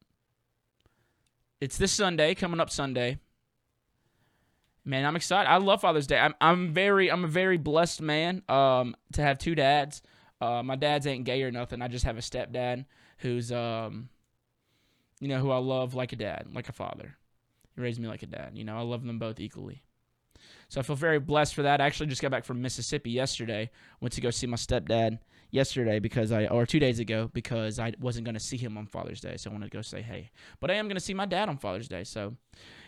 It's 1.61 1.77
this 1.79 1.93
Sunday, 1.93 2.35
coming 2.35 2.61
up 2.61 2.71
Sunday. 2.71 3.19
Man, 4.85 5.05
I'm 5.05 5.17
excited. 5.17 5.51
I 5.51 5.57
love 5.57 5.81
Father's 5.81 6.07
Day. 6.07 6.19
I'm 6.19 6.35
I'm 6.41 6.73
very 6.73 7.11
I'm 7.11 7.25
a 7.25 7.29
very 7.29 7.57
blessed 7.57 8.01
man 8.01 8.43
um 8.49 8.95
to 9.15 9.23
have 9.23 9.37
two 9.39 9.55
dads. 9.55 10.01
Uh, 10.41 10.63
my 10.63 10.77
dad's 10.77 11.07
ain't 11.07 11.25
gay 11.25 11.43
or 11.43 11.51
nothing. 11.51 11.83
I 11.83 11.89
just 11.89 12.05
have 12.05 12.17
a 12.17 12.21
stepdad 12.21 12.85
who's 13.19 13.51
um 13.51 14.11
you 15.21 15.29
know 15.29 15.39
who 15.41 15.51
I 15.51 15.59
love 15.59 15.95
like 15.95 16.13
a 16.13 16.17
dad, 16.17 16.47
like 16.53 16.69
a 16.69 16.73
father. 16.73 17.17
He 17.75 17.81
raised 17.81 18.01
me 18.01 18.07
like 18.07 18.23
a 18.23 18.27
dad. 18.27 18.53
You 18.55 18.65
know, 18.65 18.77
I 18.77 18.83
love 18.83 19.05
them 19.05 19.19
both 19.19 19.41
equally. 19.41 19.83
So 20.69 20.81
I 20.81 20.83
feel 20.83 20.97
very 20.97 21.19
blessed 21.19 21.55
for 21.55 21.63
that. 21.63 21.81
I 21.81 21.87
actually 21.87 22.07
just 22.07 22.23
got 22.23 22.31
back 22.31 22.45
from 22.45 22.61
Mississippi 22.61 23.11
yesterday. 23.11 23.71
Went 24.01 24.13
to 24.15 24.21
go 24.21 24.31
see 24.31 24.47
my 24.47 24.57
stepdad 24.57 25.19
yesterday 25.51 26.01
because 26.01 26.33
I, 26.33 26.47
or 26.47 26.67
two 26.67 26.81
days 26.81 26.99
ago, 26.99 27.31
because 27.33 27.79
I 27.79 27.93
wasn't 28.01 28.25
going 28.25 28.35
to 28.35 28.41
see 28.41 28.57
him 28.57 28.77
on 28.77 28.87
Father's 28.87 29.21
Day. 29.21 29.37
So 29.37 29.51
I 29.51 29.53
wanted 29.53 29.71
to 29.71 29.77
go 29.77 29.83
say 29.83 30.03
hey. 30.03 30.31
But 30.61 30.71
I 30.71 30.75
am 30.75 30.87
going 30.87 30.97
to 30.97 31.01
see 31.01 31.15
my 31.15 31.27
dad 31.27 31.49
on 31.49 31.59
Father's 31.59 31.89
Day. 31.89 32.05
So, 32.05 32.35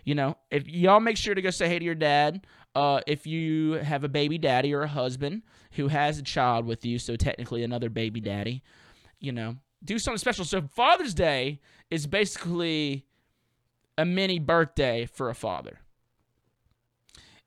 you 0.04 0.14
know, 0.14 0.36
if 0.50 0.66
y'all 0.68 1.00
make 1.00 1.16
sure 1.16 1.34
to 1.34 1.42
go 1.42 1.50
say 1.50 1.68
hey 1.68 1.78
to 1.78 1.84
your 1.84 1.94
dad. 1.94 2.46
Uh, 2.74 3.00
if 3.06 3.26
you 3.26 3.72
have 3.72 4.04
a 4.04 4.08
baby 4.08 4.38
daddy 4.38 4.72
or 4.72 4.82
a 4.82 4.88
husband 4.88 5.42
who 5.72 5.88
has 5.88 6.18
a 6.18 6.22
child 6.22 6.64
with 6.64 6.84
you, 6.84 6.98
so 6.98 7.16
technically 7.16 7.64
another 7.64 7.88
baby 7.88 8.20
daddy, 8.20 8.62
you 9.18 9.32
know, 9.32 9.56
do 9.84 9.98
something 9.98 10.18
special. 10.18 10.44
So 10.44 10.62
Father's 10.62 11.14
Day 11.14 11.60
is 11.90 12.06
basically 12.06 13.04
a 13.96 14.04
mini 14.04 14.38
birthday 14.38 15.06
for 15.06 15.28
a 15.28 15.34
father. 15.34 15.80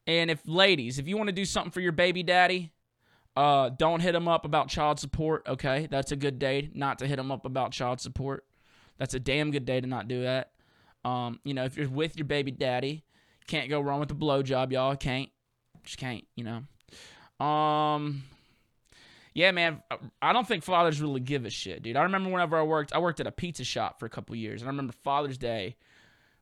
And 0.08 0.32
if 0.32 0.42
ladies, 0.46 1.00
if 1.00 1.08
you 1.08 1.18
want 1.18 1.28
to 1.28 1.34
do 1.34 1.46
something 1.46 1.72
for 1.72 1.82
your 1.82 1.92
baby 1.92 2.24
daddy, 2.24 2.72
uh, 3.36 3.70
don't 3.70 4.02
hit 4.02 4.16
him 4.16 4.28
up 4.28 4.46
about 4.46 4.68
child 4.68 5.00
support. 5.00 5.44
Okay, 5.48 5.88
that's 5.90 6.12
a 6.12 6.16
good 6.16 6.40
day 6.40 6.70
not 6.74 7.00
to 7.00 7.08
hit 7.08 7.20
him 7.20 7.32
up 7.32 7.46
about 7.46 7.72
child 7.72 8.02
support. 8.02 8.46
That's 8.98 9.14
a 9.14 9.20
damn 9.20 9.52
good 9.52 9.66
day 9.66 9.80
to 9.80 9.88
not 9.88 10.08
do 10.08 10.24
that. 10.24 10.52
Um, 11.04 11.40
you 11.44 11.54
know, 11.54 11.64
if 11.64 11.78
you're 11.78 11.90
with 11.90 12.18
your 12.18 12.26
baby 12.26 12.52
daddy, 12.52 13.04
can't 13.48 13.70
go 13.70 13.80
wrong 13.80 14.00
with 14.00 14.10
the 14.10 14.16
blowjob, 14.16 14.72
y'all. 14.72 14.96
Can't, 14.96 15.30
just 15.84 15.98
can't. 15.98 16.26
You 16.36 16.44
know. 16.44 17.46
Um, 17.46 18.24
yeah, 19.34 19.52
man. 19.52 19.82
I 20.22 20.34
don't 20.34 20.48
think 20.48 20.64
fathers 20.64 21.02
really 21.02 21.22
give 21.22 21.46
a 21.46 21.50
shit, 21.50 21.84
dude. 21.84 21.96
I 21.96 22.04
remember 22.04 22.30
whenever 22.30 22.58
I 22.58 22.64
worked, 22.64 22.94
I 22.94 23.00
worked 23.00 23.20
at 23.20 23.28
a 23.28 23.32
pizza 23.32 23.64
shop 23.64 24.00
for 24.00 24.06
a 24.06 24.10
couple 24.10 24.36
years, 24.36 24.62
and 24.62 24.68
I 24.68 24.72
remember 24.72 24.94
Father's 25.04 25.38
Day 25.38 25.78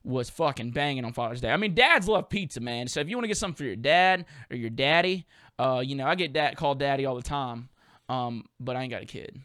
was 0.04 0.30
fucking 0.30 0.72
banging 0.72 1.06
on 1.06 1.14
Father's 1.14 1.42
Day. 1.42 1.52
I 1.52 1.58
mean, 1.58 1.74
dads 1.74 2.08
love 2.08 2.30
pizza, 2.30 2.60
man. 2.60 2.88
So 2.88 3.00
if 3.00 3.10
you 3.10 3.16
want 3.16 3.26
to 3.26 3.28
get 3.28 3.38
something 3.38 3.56
for 3.56 3.64
your 3.64 3.76
dad 3.76 4.26
or 4.50 4.56
your 4.56 4.70
daddy, 4.70 5.26
uh, 5.58 5.82
you 5.86 5.96
know, 5.96 6.08
I 6.08 6.16
get 6.16 6.34
dad 6.34 6.56
called 6.56 6.80
daddy 6.80 7.06
all 7.06 7.16
the 7.16 7.22
time. 7.22 7.70
Um, 8.08 8.46
but 8.60 8.76
I 8.76 8.82
ain't 8.82 8.92
got 8.92 9.04
a 9.04 9.06
kid. 9.06 9.40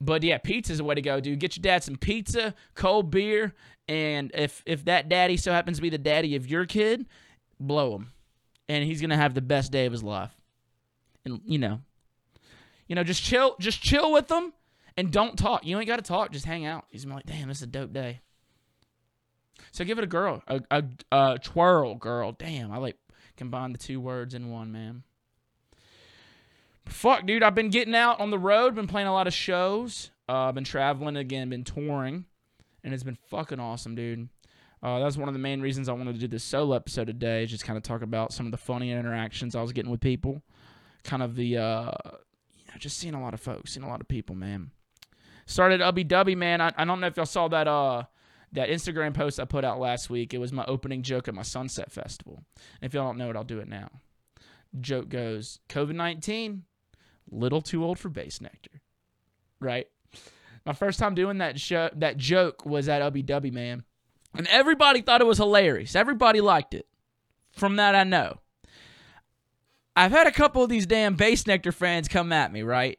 But 0.00 0.22
yeah, 0.22 0.38
pizza's 0.38 0.78
the 0.78 0.84
way 0.84 0.94
to 0.94 1.02
go, 1.02 1.20
dude. 1.20 1.38
Get 1.38 1.56
your 1.56 1.62
dad 1.62 1.82
some 1.82 1.96
pizza, 1.96 2.54
cold 2.74 3.10
beer, 3.10 3.54
and 3.88 4.30
if 4.34 4.62
if 4.66 4.84
that 4.84 5.08
daddy 5.08 5.36
so 5.36 5.52
happens 5.52 5.78
to 5.78 5.82
be 5.82 5.88
the 5.88 5.96
daddy 5.96 6.36
of 6.36 6.46
your 6.46 6.66
kid, 6.66 7.06
blow 7.58 7.96
him, 7.96 8.12
and 8.68 8.84
he's 8.84 9.00
gonna 9.00 9.16
have 9.16 9.32
the 9.32 9.40
best 9.40 9.72
day 9.72 9.86
of 9.86 9.92
his 9.92 10.02
life. 10.02 10.32
And 11.24 11.40
you 11.46 11.58
know, 11.58 11.80
you 12.88 12.94
know, 12.94 13.04
just 13.04 13.22
chill, 13.22 13.56
just 13.58 13.80
chill 13.80 14.12
with 14.12 14.28
them, 14.28 14.52
and 14.96 15.10
don't 15.10 15.38
talk. 15.38 15.64
You 15.64 15.78
ain't 15.78 15.86
got 15.86 15.96
to 15.96 16.02
talk. 16.02 16.30
Just 16.30 16.44
hang 16.44 16.66
out. 16.66 16.84
He's 16.90 17.06
like, 17.06 17.26
damn, 17.26 17.48
this 17.48 17.58
is 17.58 17.62
a 17.64 17.66
dope 17.66 17.92
day. 17.92 18.20
So 19.72 19.84
give 19.84 19.98
it 19.98 20.04
a 20.04 20.08
girl, 20.08 20.42
a 20.46 20.60
a, 20.70 20.84
a 21.12 21.38
twirl 21.38 21.94
girl. 21.94 22.32
Damn, 22.32 22.72
I 22.72 22.78
like 22.78 22.96
combine 23.36 23.72
the 23.72 23.78
two 23.78 24.00
words 24.00 24.34
in 24.34 24.50
one, 24.50 24.72
man. 24.72 25.02
Fuck, 26.86 27.26
dude, 27.26 27.42
I've 27.42 27.54
been 27.54 27.70
getting 27.70 27.94
out 27.94 28.20
on 28.20 28.30
the 28.30 28.38
road, 28.38 28.74
been 28.74 28.86
playing 28.86 29.08
a 29.08 29.12
lot 29.12 29.26
of 29.26 29.34
shows. 29.34 30.10
Uh, 30.28 30.50
been 30.52 30.64
traveling 30.64 31.16
again, 31.16 31.50
been 31.50 31.64
touring, 31.64 32.24
and 32.82 32.94
it's 32.94 33.02
been 33.02 33.18
fucking 33.28 33.60
awesome, 33.60 33.94
dude. 33.94 34.28
Uh, 34.82 34.98
that's 35.00 35.16
one 35.16 35.28
of 35.28 35.34
the 35.34 35.40
main 35.40 35.60
reasons 35.60 35.88
I 35.88 35.92
wanted 35.92 36.14
to 36.14 36.20
do 36.20 36.28
this 36.28 36.44
solo 36.44 36.76
episode 36.76 37.06
today, 37.06 37.44
is 37.44 37.50
just 37.50 37.64
kind 37.64 37.76
of 37.76 37.82
talk 37.82 38.02
about 38.02 38.32
some 38.32 38.46
of 38.46 38.52
the 38.52 38.58
funny 38.58 38.90
interactions 38.92 39.56
I 39.56 39.62
was 39.62 39.72
getting 39.72 39.90
with 39.90 40.00
people. 40.00 40.42
Kind 41.02 41.22
of 41.22 41.34
the, 41.34 41.58
uh, 41.58 41.90
you 42.56 42.64
know, 42.68 42.78
just 42.78 42.98
seeing 42.98 43.14
a 43.14 43.22
lot 43.22 43.34
of 43.34 43.40
folks, 43.40 43.72
seeing 43.72 43.84
a 43.84 43.88
lot 43.88 44.00
of 44.00 44.08
people, 44.08 44.34
man. 44.34 44.70
Started 45.46 45.80
Ubbi 45.80 46.06
Dubbi, 46.06 46.36
man. 46.36 46.60
I, 46.60 46.72
I 46.76 46.84
don't 46.84 47.00
know 47.00 47.06
if 47.06 47.16
y'all 47.16 47.26
saw 47.26 47.48
that, 47.48 47.66
uh, 47.66 48.04
that 48.56 48.70
Instagram 48.70 49.12
post 49.12 49.38
I 49.38 49.44
put 49.44 49.64
out 49.66 49.78
last 49.78 50.08
week. 50.08 50.32
It 50.32 50.38
was 50.38 50.50
my 50.50 50.64
opening 50.64 51.02
joke 51.02 51.28
at 51.28 51.34
my 51.34 51.42
Sunset 51.42 51.92
Festival. 51.92 52.42
And 52.80 52.88
if 52.88 52.94
y'all 52.94 53.06
don't 53.06 53.18
know 53.18 53.28
it, 53.28 53.36
I'll 53.36 53.44
do 53.44 53.60
it 53.60 53.68
now. 53.68 53.88
Joke 54.80 55.10
goes, 55.10 55.60
COVID 55.68 55.94
19, 55.94 56.64
little 57.30 57.60
too 57.60 57.84
old 57.84 57.98
for 57.98 58.08
Bassnectar. 58.08 58.80
Right? 59.60 59.86
My 60.64 60.72
first 60.72 60.98
time 60.98 61.14
doing 61.14 61.38
that 61.38 61.60
show, 61.60 61.90
that 61.96 62.16
joke 62.16 62.64
was 62.64 62.88
at 62.88 63.02
Dubby, 63.02 63.52
man. 63.52 63.84
And 64.34 64.46
everybody 64.48 65.02
thought 65.02 65.20
it 65.20 65.26
was 65.26 65.38
hilarious. 65.38 65.94
Everybody 65.94 66.40
liked 66.40 66.72
it. 66.72 66.86
From 67.52 67.76
that, 67.76 67.94
I 67.94 68.04
know. 68.04 68.38
I've 69.94 70.12
had 70.12 70.26
a 70.26 70.32
couple 70.32 70.62
of 70.62 70.70
these 70.70 70.86
damn 70.86 71.16
Bassnectar 71.16 71.74
fans 71.74 72.08
come 72.08 72.32
at 72.32 72.52
me, 72.52 72.62
right? 72.62 72.98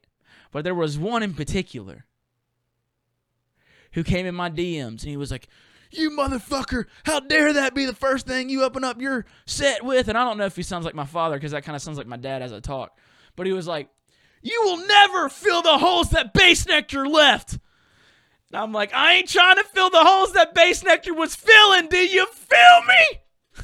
But 0.52 0.64
there 0.64 0.76
was 0.76 1.00
one 1.00 1.24
in 1.24 1.34
particular 1.34 2.06
who 3.94 4.04
came 4.04 4.26
in 4.26 4.36
my 4.36 4.50
DMs 4.50 5.02
and 5.02 5.10
he 5.10 5.18
was 5.18 5.32
like, 5.32 5.48
You 5.92 6.12
motherfucker, 6.12 6.86
how 7.04 7.20
dare 7.20 7.54
that 7.54 7.76
be 7.76 7.86
the 7.86 7.96
first 7.96 8.28
thing 8.28 8.50
you 8.50 8.64
open 8.64 8.84
up 8.84 9.02
your 9.02 9.26
set 9.46 9.84
with? 9.84 10.08
And 10.08 10.18
I 10.18 10.24
don't 10.24 10.38
know 10.38 10.46
if 10.46 10.56
he 10.56 10.64
sounds 10.64 10.86
like 10.86 10.96
my 10.96 11.06
father 11.06 11.36
because 11.36 11.52
that 11.52 11.64
kind 11.64 11.76
of 11.76 11.82
sounds 11.82 11.98
like 11.98 12.08
my 12.08 12.18
dad 12.18 12.42
as 12.42 12.54
I 12.54 12.60
talk. 12.60 12.98
But 13.36 13.48
he 13.48 13.54
was 13.54 13.68
like, 13.68 13.90
You 14.42 14.62
will 14.66 14.86
never 14.86 15.30
fill 15.30 15.62
the 15.62 15.78
holes 15.78 16.10
that 16.12 16.34
Bassnectar 16.34 17.12
left. 17.12 17.60
And 18.50 18.62
I'm 18.62 18.72
like, 18.72 18.94
I 18.94 19.16
ain't 19.16 19.30
trying 19.30 19.58
to 19.58 19.64
fill 19.64 19.90
the 19.90 20.04
holes 20.04 20.34
that 20.34 20.56
Bassnectar 20.56 21.16
was 21.16 21.36
filling. 21.36 21.90
Do 21.90 21.98
you 21.98 22.26
feel 22.28 22.82
me? 22.88 23.20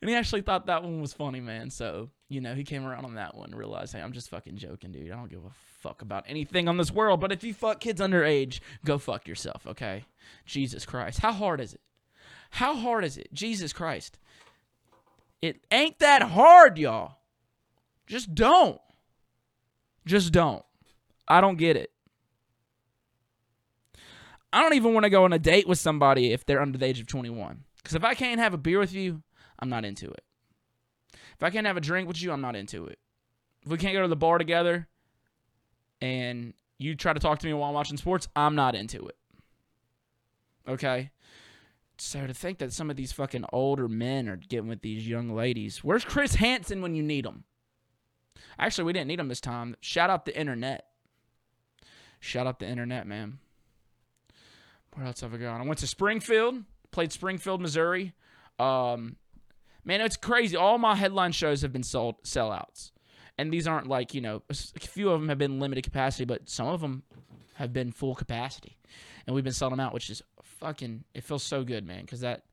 and 0.00 0.08
he 0.08 0.16
actually 0.16 0.42
thought 0.42 0.66
that 0.66 0.82
one 0.82 1.00
was 1.00 1.12
funny, 1.12 1.40
man. 1.40 1.70
So, 1.70 2.10
you 2.28 2.40
know, 2.40 2.54
he 2.54 2.64
came 2.64 2.86
around 2.86 3.04
on 3.04 3.16
that 3.16 3.34
one 3.34 3.50
and 3.50 3.58
realized, 3.58 3.92
hey, 3.92 4.00
I'm 4.00 4.12
just 4.12 4.30
fucking 4.30 4.56
joking, 4.56 4.92
dude. 4.92 5.10
I 5.10 5.16
don't 5.16 5.30
give 5.30 5.44
a 5.44 5.50
fuck 5.80 6.00
about 6.00 6.24
anything 6.26 6.68
on 6.68 6.78
this 6.78 6.90
world. 6.90 7.20
But 7.20 7.32
if 7.32 7.44
you 7.44 7.52
fuck 7.52 7.80
kids 7.80 8.00
underage, 8.00 8.60
go 8.84 8.96
fuck 8.98 9.28
yourself, 9.28 9.66
okay? 9.66 10.04
Jesus 10.46 10.86
Christ. 10.86 11.18
How 11.18 11.32
hard 11.32 11.60
is 11.60 11.74
it? 11.74 11.80
How 12.50 12.74
hard 12.74 13.04
is 13.04 13.18
it? 13.18 13.32
Jesus 13.32 13.72
Christ. 13.72 14.18
It 15.42 15.64
ain't 15.70 15.98
that 15.98 16.22
hard, 16.22 16.78
y'all. 16.78 17.16
Just 18.06 18.34
don't. 18.34 18.80
Just 20.06 20.32
don't. 20.32 20.64
I 21.28 21.40
don't 21.40 21.58
get 21.58 21.76
it. 21.76 21.92
I 24.52 24.62
don't 24.62 24.74
even 24.74 24.94
want 24.94 25.04
to 25.04 25.10
go 25.10 25.24
on 25.24 25.32
a 25.32 25.38
date 25.38 25.68
with 25.68 25.78
somebody 25.78 26.32
if 26.32 26.44
they're 26.44 26.60
under 26.60 26.76
the 26.76 26.86
age 26.86 27.00
of 27.00 27.06
21. 27.06 27.64
Because 27.76 27.94
if 27.94 28.04
I 28.04 28.14
can't 28.14 28.40
have 28.40 28.52
a 28.52 28.58
beer 28.58 28.78
with 28.78 28.92
you, 28.92 29.22
I'm 29.60 29.68
not 29.68 29.84
into 29.84 30.10
it. 30.10 30.24
If 31.12 31.42
I 31.42 31.50
can't 31.50 31.66
have 31.66 31.76
a 31.76 31.80
drink 31.80 32.08
with 32.08 32.20
you, 32.20 32.32
I'm 32.32 32.40
not 32.40 32.56
into 32.56 32.86
it. 32.86 32.98
If 33.64 33.70
we 33.70 33.78
can't 33.78 33.94
go 33.94 34.02
to 34.02 34.08
the 34.08 34.16
bar 34.16 34.38
together 34.38 34.88
and 36.00 36.54
you 36.78 36.94
try 36.94 37.12
to 37.12 37.20
talk 37.20 37.38
to 37.40 37.46
me 37.46 37.52
while 37.52 37.68
I'm 37.68 37.74
watching 37.74 37.96
sports, 37.96 38.28
I'm 38.34 38.54
not 38.54 38.74
into 38.74 39.06
it. 39.06 39.16
Okay? 40.66 41.10
So 41.98 42.26
to 42.26 42.32
think 42.32 42.58
that 42.58 42.72
some 42.72 42.88
of 42.88 42.96
these 42.96 43.12
fucking 43.12 43.44
older 43.52 43.86
men 43.86 44.28
are 44.28 44.36
getting 44.36 44.68
with 44.68 44.80
these 44.80 45.06
young 45.06 45.34
ladies. 45.34 45.84
Where's 45.84 46.04
Chris 46.04 46.36
Hansen 46.36 46.80
when 46.80 46.94
you 46.94 47.02
need 47.02 47.26
him? 47.26 47.44
Actually, 48.58 48.84
we 48.84 48.92
didn't 48.94 49.08
need 49.08 49.20
him 49.20 49.28
this 49.28 49.40
time. 49.40 49.76
Shout 49.80 50.08
out 50.08 50.24
the 50.24 50.38
internet. 50.38 50.86
Shout 52.18 52.46
out 52.46 52.58
the 52.58 52.68
internet, 52.68 53.06
man. 53.06 53.38
Where 54.94 55.06
else 55.06 55.20
have 55.20 55.34
I 55.34 55.36
gone? 55.36 55.60
I 55.60 55.64
went 55.64 55.78
to 55.80 55.86
Springfield, 55.86 56.64
played 56.90 57.12
Springfield, 57.12 57.60
Missouri. 57.60 58.14
Um, 58.58 59.16
man, 59.90 60.00
it's 60.00 60.16
crazy. 60.16 60.56
All 60.56 60.78
my 60.78 60.94
headline 60.94 61.32
shows 61.32 61.62
have 61.62 61.72
been 61.72 61.82
sold 61.82 62.22
sellouts, 62.22 62.92
and 63.36 63.52
these 63.52 63.66
aren't 63.66 63.88
like 63.88 64.14
you 64.14 64.20
know 64.20 64.42
a 64.48 64.54
few 64.54 65.10
of 65.10 65.20
them 65.20 65.28
have 65.28 65.38
been 65.38 65.58
limited 65.58 65.82
capacity, 65.82 66.24
but 66.24 66.48
some 66.48 66.68
of 66.68 66.80
them 66.80 67.02
have 67.54 67.72
been 67.72 67.90
full 67.90 68.14
capacity, 68.14 68.78
and 69.26 69.34
we've 69.34 69.42
been 69.42 69.52
selling 69.52 69.72
them 69.72 69.80
out, 69.80 69.92
which 69.92 70.08
is 70.08 70.22
fucking. 70.42 71.02
It 71.12 71.24
feels 71.24 71.42
so 71.42 71.64
good, 71.64 71.84
man, 71.84 72.02
because 72.02 72.20
that 72.20 72.44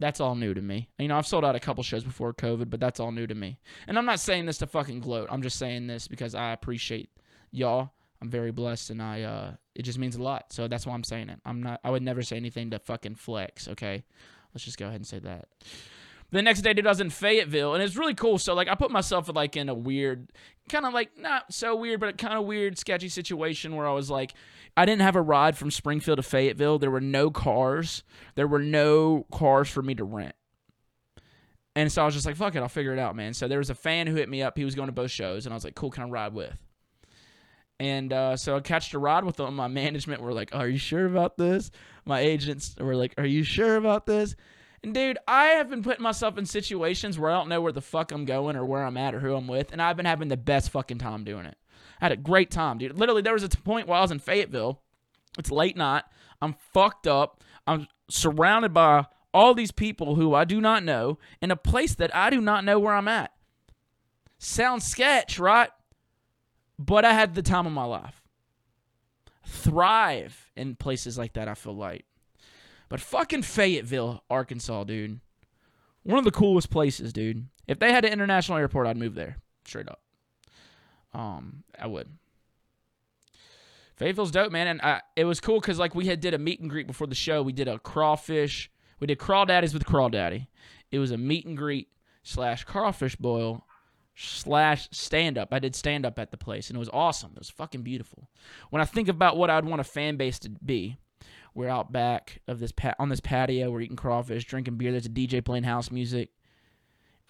that's 0.00 0.18
all 0.18 0.34
new 0.34 0.52
to 0.52 0.60
me. 0.60 0.88
You 0.98 1.06
know, 1.06 1.16
I've 1.16 1.26
sold 1.26 1.44
out 1.44 1.54
a 1.54 1.60
couple 1.60 1.84
shows 1.84 2.02
before 2.02 2.34
COVID, 2.34 2.68
but 2.68 2.80
that's 2.80 2.98
all 2.98 3.12
new 3.12 3.28
to 3.28 3.34
me. 3.34 3.60
And 3.86 3.96
I'm 3.96 4.06
not 4.06 4.18
saying 4.18 4.46
this 4.46 4.58
to 4.58 4.66
fucking 4.66 5.00
gloat. 5.00 5.28
I'm 5.30 5.42
just 5.42 5.56
saying 5.56 5.86
this 5.86 6.08
because 6.08 6.34
I 6.34 6.50
appreciate 6.50 7.10
y'all. 7.52 7.92
I'm 8.20 8.28
very 8.28 8.50
blessed, 8.50 8.90
and 8.90 9.00
I 9.00 9.22
uh, 9.22 9.52
it 9.76 9.82
just 9.82 10.00
means 10.00 10.16
a 10.16 10.22
lot. 10.22 10.52
So 10.52 10.66
that's 10.66 10.84
why 10.84 10.94
I'm 10.94 11.04
saying 11.04 11.28
it. 11.28 11.38
I'm 11.46 11.62
not. 11.62 11.78
I 11.84 11.90
would 11.90 12.02
never 12.02 12.22
say 12.22 12.36
anything 12.36 12.70
to 12.70 12.80
fucking 12.80 13.14
flex. 13.14 13.68
Okay, 13.68 14.02
let's 14.52 14.64
just 14.64 14.78
go 14.78 14.86
ahead 14.86 14.96
and 14.96 15.06
say 15.06 15.20
that. 15.20 15.46
The 16.32 16.42
next 16.42 16.62
day, 16.62 16.72
dude, 16.72 16.86
I 16.86 16.90
was 16.90 17.00
in 17.00 17.10
Fayetteville, 17.10 17.74
and 17.74 17.82
it's 17.82 17.96
really 17.96 18.14
cool. 18.14 18.38
So 18.38 18.54
like, 18.54 18.68
I 18.68 18.74
put 18.74 18.90
myself 18.90 19.28
like 19.34 19.56
in 19.56 19.68
a 19.68 19.74
weird, 19.74 20.30
kind 20.68 20.86
of 20.86 20.94
like 20.94 21.18
not 21.18 21.52
so 21.52 21.74
weird, 21.74 22.00
but 22.00 22.08
a 22.10 22.12
kind 22.12 22.34
of 22.34 22.44
weird, 22.44 22.78
sketchy 22.78 23.08
situation 23.08 23.74
where 23.74 23.86
I 23.86 23.92
was 23.92 24.10
like, 24.10 24.34
I 24.76 24.86
didn't 24.86 25.02
have 25.02 25.16
a 25.16 25.22
ride 25.22 25.56
from 25.56 25.70
Springfield 25.70 26.18
to 26.18 26.22
Fayetteville. 26.22 26.78
There 26.78 26.90
were 26.90 27.00
no 27.00 27.30
cars. 27.30 28.04
There 28.36 28.46
were 28.46 28.60
no 28.60 29.26
cars 29.32 29.68
for 29.68 29.82
me 29.82 29.94
to 29.96 30.04
rent. 30.04 30.34
And 31.76 31.90
so 31.90 32.02
I 32.02 32.04
was 32.04 32.14
just 32.14 32.26
like, 32.26 32.36
fuck 32.36 32.54
it, 32.54 32.60
I'll 32.60 32.68
figure 32.68 32.92
it 32.92 32.98
out, 32.98 33.16
man. 33.16 33.34
So 33.34 33.48
there 33.48 33.58
was 33.58 33.70
a 33.70 33.74
fan 33.74 34.06
who 34.06 34.14
hit 34.14 34.28
me 34.28 34.42
up. 34.42 34.56
He 34.56 34.64
was 34.64 34.74
going 34.74 34.88
to 34.88 34.92
both 34.92 35.10
shows, 35.10 35.46
and 35.46 35.52
I 35.52 35.56
was 35.56 35.64
like, 35.64 35.74
cool, 35.74 35.90
can 35.90 36.04
I 36.04 36.08
ride 36.08 36.34
with? 36.34 36.56
And 37.80 38.12
uh, 38.12 38.36
so 38.36 38.56
I 38.56 38.60
catched 38.60 38.92
a 38.92 38.98
ride 38.98 39.24
with 39.24 39.36
them. 39.36 39.56
My 39.56 39.68
management 39.68 40.20
were 40.20 40.34
like, 40.34 40.54
Are 40.54 40.68
you 40.68 40.78
sure 40.78 41.06
about 41.06 41.38
this? 41.38 41.70
My 42.04 42.20
agents 42.20 42.76
were 42.78 42.94
like, 42.94 43.14
Are 43.18 43.26
you 43.26 43.42
sure 43.42 43.76
about 43.76 44.06
this? 44.06 44.36
And 44.82 44.94
dude, 44.94 45.18
I 45.28 45.44
have 45.44 45.68
been 45.68 45.82
putting 45.82 46.02
myself 46.02 46.38
in 46.38 46.46
situations 46.46 47.18
where 47.18 47.30
I 47.30 47.34
don't 47.34 47.48
know 47.48 47.60
where 47.60 47.72
the 47.72 47.82
fuck 47.82 48.12
I'm 48.12 48.24
going 48.24 48.56
or 48.56 48.64
where 48.64 48.84
I'm 48.84 48.96
at 48.96 49.14
or 49.14 49.20
who 49.20 49.34
I'm 49.34 49.46
with, 49.46 49.72
and 49.72 49.82
I've 49.82 49.96
been 49.96 50.06
having 50.06 50.28
the 50.28 50.36
best 50.36 50.70
fucking 50.70 50.98
time 50.98 51.24
doing 51.24 51.44
it. 51.44 51.56
I 52.00 52.06
had 52.06 52.12
a 52.12 52.16
great 52.16 52.50
time, 52.50 52.78
dude. 52.78 52.98
Literally, 52.98 53.22
there 53.22 53.34
was 53.34 53.42
a 53.42 53.48
point 53.48 53.86
while 53.86 53.98
I 53.98 54.02
was 54.02 54.10
in 54.10 54.18
Fayetteville. 54.18 54.80
It's 55.38 55.50
late 55.50 55.76
night. 55.76 56.04
I'm 56.40 56.54
fucked 56.72 57.06
up. 57.06 57.42
I'm 57.66 57.88
surrounded 58.08 58.72
by 58.72 59.06
all 59.34 59.54
these 59.54 59.70
people 59.70 60.14
who 60.14 60.34
I 60.34 60.44
do 60.44 60.60
not 60.60 60.82
know 60.82 61.18
in 61.42 61.50
a 61.50 61.56
place 61.56 61.94
that 61.96 62.14
I 62.14 62.30
do 62.30 62.40
not 62.40 62.64
know 62.64 62.78
where 62.78 62.94
I'm 62.94 63.08
at. 63.08 63.32
Sounds 64.38 64.86
sketch, 64.86 65.38
right? 65.38 65.70
But 66.78 67.04
I 67.04 67.12
had 67.12 67.34
the 67.34 67.42
time 67.42 67.66
of 67.66 67.72
my 67.72 67.84
life. 67.84 68.22
Thrive 69.46 70.50
in 70.56 70.76
places 70.76 71.18
like 71.18 71.34
that, 71.34 71.48
I 71.48 71.54
feel 71.54 71.76
like. 71.76 72.06
But 72.90 73.00
fucking 73.00 73.42
Fayetteville, 73.42 74.22
Arkansas, 74.28 74.84
dude. 74.84 75.20
One 76.02 76.18
of 76.18 76.24
the 76.24 76.30
coolest 76.30 76.70
places, 76.70 77.12
dude. 77.12 77.46
If 77.66 77.78
they 77.78 77.92
had 77.92 78.04
an 78.04 78.12
international 78.12 78.58
airport, 78.58 78.86
I'd 78.86 78.96
move 78.98 79.14
there. 79.14 79.36
Straight 79.64 79.88
up. 79.88 80.02
Um, 81.14 81.62
I 81.78 81.86
would. 81.86 82.08
Fayetteville's 83.96 84.32
dope, 84.32 84.50
man, 84.50 84.66
and 84.66 84.80
I, 84.82 85.02
it 85.14 85.24
was 85.24 85.40
cool 85.40 85.60
because 85.60 85.78
like 85.78 85.94
we 85.94 86.06
had 86.06 86.20
did 86.20 86.34
a 86.34 86.38
meet 86.38 86.60
and 86.60 86.68
greet 86.68 86.86
before 86.86 87.06
the 87.06 87.14
show. 87.14 87.42
We 87.42 87.52
did 87.52 87.68
a 87.68 87.78
crawfish. 87.78 88.70
We 88.98 89.06
did 89.06 89.18
crawdaddies 89.18 89.72
with 89.72 89.84
crawdaddy. 89.84 90.48
It 90.90 90.98
was 90.98 91.10
a 91.10 91.16
meet 91.16 91.46
and 91.46 91.56
greet 91.56 91.88
slash 92.22 92.64
crawfish 92.64 93.14
boil 93.16 93.64
slash 94.16 94.88
stand 94.90 95.38
up. 95.38 95.52
I 95.52 95.58
did 95.58 95.76
stand 95.76 96.04
up 96.04 96.18
at 96.18 96.30
the 96.30 96.36
place, 96.36 96.68
and 96.68 96.76
it 96.76 96.80
was 96.80 96.90
awesome. 96.92 97.32
It 97.34 97.38
was 97.38 97.50
fucking 97.50 97.82
beautiful. 97.82 98.28
When 98.70 98.82
I 98.82 98.84
think 98.84 99.08
about 99.08 99.36
what 99.36 99.50
I'd 99.50 99.64
want 99.64 99.80
a 99.80 99.84
fan 99.84 100.16
base 100.16 100.38
to 100.40 100.48
be, 100.48 100.98
we're 101.60 101.68
out 101.68 101.92
back 101.92 102.40
of 102.48 102.58
this 102.58 102.72
on 102.98 103.10
this 103.10 103.20
patio. 103.20 103.70
We're 103.70 103.82
eating 103.82 103.96
crawfish, 103.96 104.46
drinking 104.46 104.76
beer. 104.76 104.92
There's 104.92 105.06
a 105.06 105.10
DJ 105.10 105.44
playing 105.44 105.64
house 105.64 105.90
music. 105.90 106.30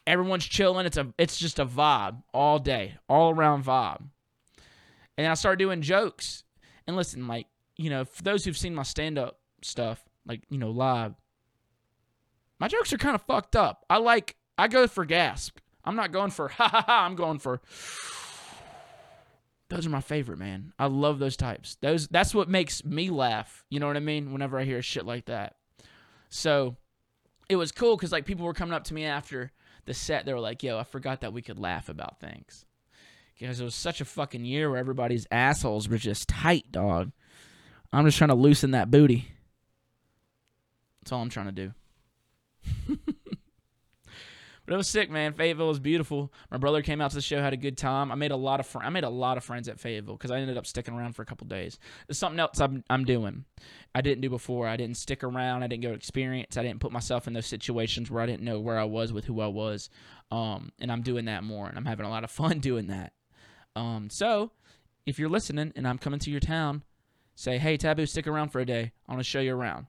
Everyone's 0.07 0.47
chilling. 0.47 0.87
It's 0.87 0.97
a 0.97 1.13
it's 1.19 1.37
just 1.37 1.59
a 1.59 1.67
vibe 1.67 2.23
all 2.33 2.61
day, 2.61 2.95
all 3.09 3.31
around 3.31 3.65
vibe. 3.65 4.03
And 5.19 5.27
I 5.27 5.35
started 5.35 5.59
doing 5.59 5.83
jokes. 5.83 6.45
And 6.87 6.97
listen, 6.97 7.27
like 7.27 7.47
you 7.77 7.91
know, 7.91 8.05
for 8.05 8.23
those 8.23 8.45
who've 8.45 8.57
seen 8.57 8.75
my 8.75 8.85
stand 8.85 9.19
up 9.19 9.41
stuff, 9.63 10.05
like, 10.27 10.43
you 10.49 10.59
know, 10.59 10.71
live, 10.71 11.15
my 12.59 12.69
jokes 12.69 12.93
are 12.93 12.99
kind 12.99 13.15
of 13.15 13.23
fucked 13.23 13.57
up. 13.57 13.85
I 13.91 13.97
like, 13.97 14.37
I 14.57 14.69
go 14.69 14.87
for 14.87 15.05
gasp. 15.05 15.59
I'm 15.85 15.97
not 15.97 16.13
going 16.13 16.31
for 16.31 16.49
ha 16.51 16.69
ha 16.69 16.85
ha. 16.87 17.05
I'm 17.05 17.17
going 17.17 17.39
for. 17.39 17.61
Those 19.71 19.87
are 19.87 19.91
my 19.91 20.01
favorite, 20.01 20.39
man. 20.39 20.73
I 20.81 20.87
love 20.87 21.21
those 21.21 21.37
types. 21.37 21.77
Those 21.81 22.09
that's 22.09 22.35
what 22.35 22.49
makes 22.49 22.85
me 22.85 23.09
laugh. 23.09 23.65
You 23.71 23.79
know 23.79 23.87
what 23.87 23.97
I 23.97 24.01
mean? 24.01 24.33
Whenever 24.33 24.59
I 24.59 24.65
hear 24.65 24.83
shit 24.83 25.07
like 25.07 25.27
that. 25.27 25.55
So 26.29 26.77
it 27.49 27.55
was 27.55 27.71
cool 27.71 27.97
because 27.97 28.11
like 28.11 28.27
people 28.27 28.45
were 28.45 28.53
coming 28.53 28.75
up 28.75 28.85
to 28.85 28.95
me 28.95 29.05
after 29.05 29.53
the 29.87 29.95
set. 29.95 30.27
They 30.27 30.35
were 30.35 30.41
like, 30.41 30.65
"Yo, 30.65 30.77
I 30.77 30.83
forgot 30.83 31.21
that 31.21 31.33
we 31.33 31.41
could 31.41 31.59
laugh 31.59 31.89
about 31.89 32.19
things." 32.19 32.67
Because 33.39 33.61
it 33.61 33.65
was 33.65 33.77
such 33.77 34.01
a 34.01 34.05
fucking 34.05 34.45
year 34.45 34.69
where 34.69 34.79
everybody's 34.79 35.27
assholes 35.31 35.89
were 35.89 35.97
just 35.99 36.29
tight, 36.29 36.71
dog. 36.73 37.13
I'm 37.93 38.05
just 38.05 38.19
trying 38.19 38.29
to 38.29 38.35
loosen 38.35 38.73
that 38.73 38.91
booty. 38.91 39.29
That's 41.01 41.13
all 41.13 41.23
I'm 41.23 41.31
trying 41.31 41.47
to 41.47 41.53
do. 41.53 42.99
But 44.71 44.75
it 44.75 44.79
was 44.79 44.89
sick, 44.89 45.11
man. 45.11 45.33
Fayetteville 45.33 45.67
was 45.67 45.81
beautiful. 45.81 46.33
My 46.49 46.57
brother 46.57 46.81
came 46.81 47.01
out 47.01 47.11
to 47.11 47.17
the 47.17 47.23
show, 47.23 47.43
had 47.43 47.53
a 47.53 47.57
good 47.57 47.77
time. 47.77 48.13
I 48.13 48.15
made 48.15 48.31
a 48.31 48.37
lot 48.37 48.61
of 48.61 48.67
fr- 48.67 48.79
I 48.79 48.89
made 48.89 49.03
a 49.03 49.11
lot 49.11 49.37
of 49.37 49.43
friends 49.43 49.69
at 49.69 49.81
Fayetteville 49.81 50.15
because 50.15 50.31
I 50.31 50.39
ended 50.39 50.57
up 50.57 50.65
sticking 50.65 50.95
around 50.95 51.17
for 51.17 51.23
a 51.23 51.27
couple 51.27 51.49
days. 51.49 51.77
It's 52.09 52.21
something 52.21 52.39
else 52.39 52.61
I'm 52.61 52.85
I'm 52.89 53.05
doing. 53.05 53.47
I 53.97 54.01
didn't 54.01 54.21
do 54.21 54.31
before. 54.31 54.69
I 54.69 54.77
didn't 54.77 54.97
stick 54.97 55.25
around. 55.25 55.65
I 55.65 55.67
didn't 55.67 55.83
go 55.83 55.91
experience. 55.91 56.57
I 56.57 56.63
didn't 56.63 56.79
put 56.79 56.93
myself 56.93 57.27
in 57.27 57.33
those 57.33 57.47
situations 57.47 58.13
where 58.13 58.23
I 58.23 58.27
didn't 58.27 58.45
know 58.45 58.61
where 58.61 58.79
I 58.79 58.85
was 58.85 59.13
with 59.13 59.25
who 59.25 59.41
I 59.41 59.49
was. 59.49 59.91
Um, 60.31 60.71
and 60.79 60.93
I'm 60.93 61.03
doing 61.03 61.25
that 61.25 61.43
more, 61.43 61.67
and 61.67 61.77
I'm 61.77 61.87
having 61.87 62.07
a 62.07 62.11
lot 62.11 62.23
of 62.23 62.31
fun 62.31 62.61
doing 62.61 62.87
that. 62.87 63.13
Um, 63.75 64.09
so 64.09 64.53
if 65.05 65.19
you're 65.19 65.29
listening 65.29 65.73
and 65.75 65.89
I'm 65.89 65.99
coming 65.99 66.21
to 66.21 66.31
your 66.31 66.39
town, 66.39 66.85
say, 67.35 67.59
hey, 67.59 67.77
Tape 67.77 67.97
B, 67.97 68.07
stick 68.07 68.29
around 68.29 68.51
for 68.51 68.61
a 68.61 68.65
day. 68.65 68.93
I 69.09 69.13
want 69.13 69.19
to 69.19 69.29
show 69.29 69.41
you 69.41 69.53
around. 69.53 69.87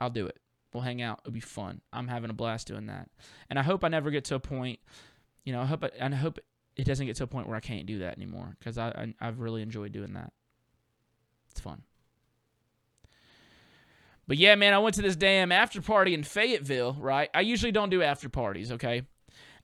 I'll 0.00 0.08
do 0.08 0.26
it. 0.26 0.38
We'll 0.74 0.82
hang 0.82 1.00
out. 1.00 1.20
It'll 1.22 1.32
be 1.32 1.40
fun. 1.40 1.80
I'm 1.92 2.08
having 2.08 2.30
a 2.30 2.34
blast 2.34 2.66
doing 2.66 2.86
that. 2.86 3.08
And 3.48 3.58
I 3.58 3.62
hope 3.62 3.84
I 3.84 3.88
never 3.88 4.10
get 4.10 4.24
to 4.26 4.34
a 4.34 4.40
point, 4.40 4.80
you 5.44 5.52
know, 5.52 5.62
I 5.62 5.66
hope, 5.66 5.84
I, 5.84 5.90
I 6.04 6.08
hope 6.10 6.40
it 6.76 6.84
doesn't 6.84 7.06
get 7.06 7.14
to 7.16 7.24
a 7.24 7.28
point 7.28 7.46
where 7.46 7.56
I 7.56 7.60
can't 7.60 7.86
do 7.86 8.00
that 8.00 8.16
anymore 8.16 8.56
because 8.58 8.76
I, 8.76 8.88
I, 8.88 9.14
I've 9.20 9.38
really 9.38 9.62
enjoyed 9.62 9.92
doing 9.92 10.14
that. 10.14 10.32
It's 11.50 11.60
fun. 11.60 11.82
But 14.26 14.38
yeah, 14.38 14.56
man, 14.56 14.74
I 14.74 14.78
went 14.78 14.96
to 14.96 15.02
this 15.02 15.16
damn 15.16 15.52
after 15.52 15.80
party 15.80 16.12
in 16.12 16.24
Fayetteville, 16.24 16.96
right? 16.98 17.30
I 17.32 17.42
usually 17.42 17.72
don't 17.72 17.90
do 17.90 18.02
after 18.02 18.28
parties, 18.28 18.72
okay? 18.72 19.02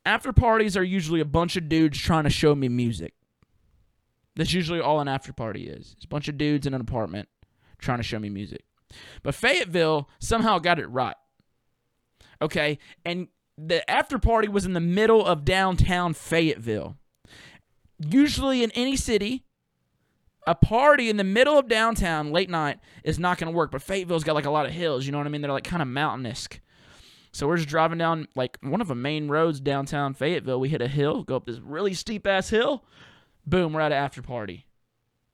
After 0.07 0.33
parties 0.33 0.77
are 0.77 0.85
usually 0.85 1.21
a 1.21 1.25
bunch 1.25 1.57
of 1.57 1.69
dudes 1.69 1.99
trying 1.99 2.25
to 2.25 2.31
show 2.31 2.55
me 2.55 2.69
music. 2.69 3.15
That's 4.37 4.53
usually 4.53 4.81
all 4.81 5.01
an 5.01 5.09
after 5.09 5.33
party 5.33 5.67
is. 5.67 5.95
It's 5.97 6.05
a 6.05 6.09
bunch 6.09 6.29
of 6.29 6.39
dudes 6.39 6.67
in 6.67 6.75
an 6.75 6.81
apartment 6.81 7.29
trying 7.79 7.99
to 7.99 8.05
show 8.05 8.19
me 8.19 8.29
music. 8.29 8.63
But 9.23 9.35
Fayetteville 9.35 10.09
somehow 10.19 10.59
got 10.59 10.79
it 10.79 10.87
right. 10.87 11.17
Okay? 12.43 12.79
And 13.05 13.29
the 13.57 13.89
after 13.91 14.19
party 14.19 14.49
was 14.49 14.65
in 14.65 14.73
the 14.73 14.81
middle 14.81 15.25
of 15.25 15.45
downtown 15.45 16.15
Fayetteville. 16.15 16.97
Usually 17.99 18.63
in 18.63 18.71
any 18.73 18.97
city, 18.97 19.45
a 20.47 20.55
party 20.55 21.11
in 21.11 21.19
the 21.19 21.25
middle 21.25 21.59
of 21.59 21.69
downtown 21.69 22.33
late 22.33 22.49
night 22.49 22.79
is 23.05 23.19
not 23.19 23.39
going 23.39 23.53
to 23.53 23.57
work. 23.57 23.71
But 23.71 23.83
Fayetteville's 23.83 24.25
got 24.25 24.35
like 24.35 24.47
a 24.47 24.51
lot 24.51 24.67
of 24.67 24.73
hills, 24.73 25.05
you 25.05 25.13
know 25.13 25.19
what 25.19 25.27
I 25.27 25.31
mean? 25.31 25.43
They're 25.43 25.53
like 25.53 25.65
kind 25.65 25.83
of 25.83 25.89
mountainous. 25.89 26.49
So 27.33 27.47
we're 27.47 27.59
just 27.59 27.69
driving 27.69 27.99
down 27.99 28.27
like 28.35 28.59
one 28.63 28.81
of 28.81 28.89
the 28.89 28.95
main 28.95 29.29
roads 29.29 29.61
downtown 29.61 30.15
Fayetteville. 30.15 30.59
We 30.59 30.69
hit 30.69 30.83
a 30.83 30.89
hill, 30.89 31.23
go 31.23 31.37
up 31.37 31.47
this 31.47 31.59
really 31.59 31.95
steep 31.95 32.27
ass 32.27 32.49
hill. 32.49 32.85
Boom, 33.47 33.73
we're 33.73 33.81
at 33.81 33.93
an 33.93 33.99
after 33.99 34.23
party. 34.23 34.67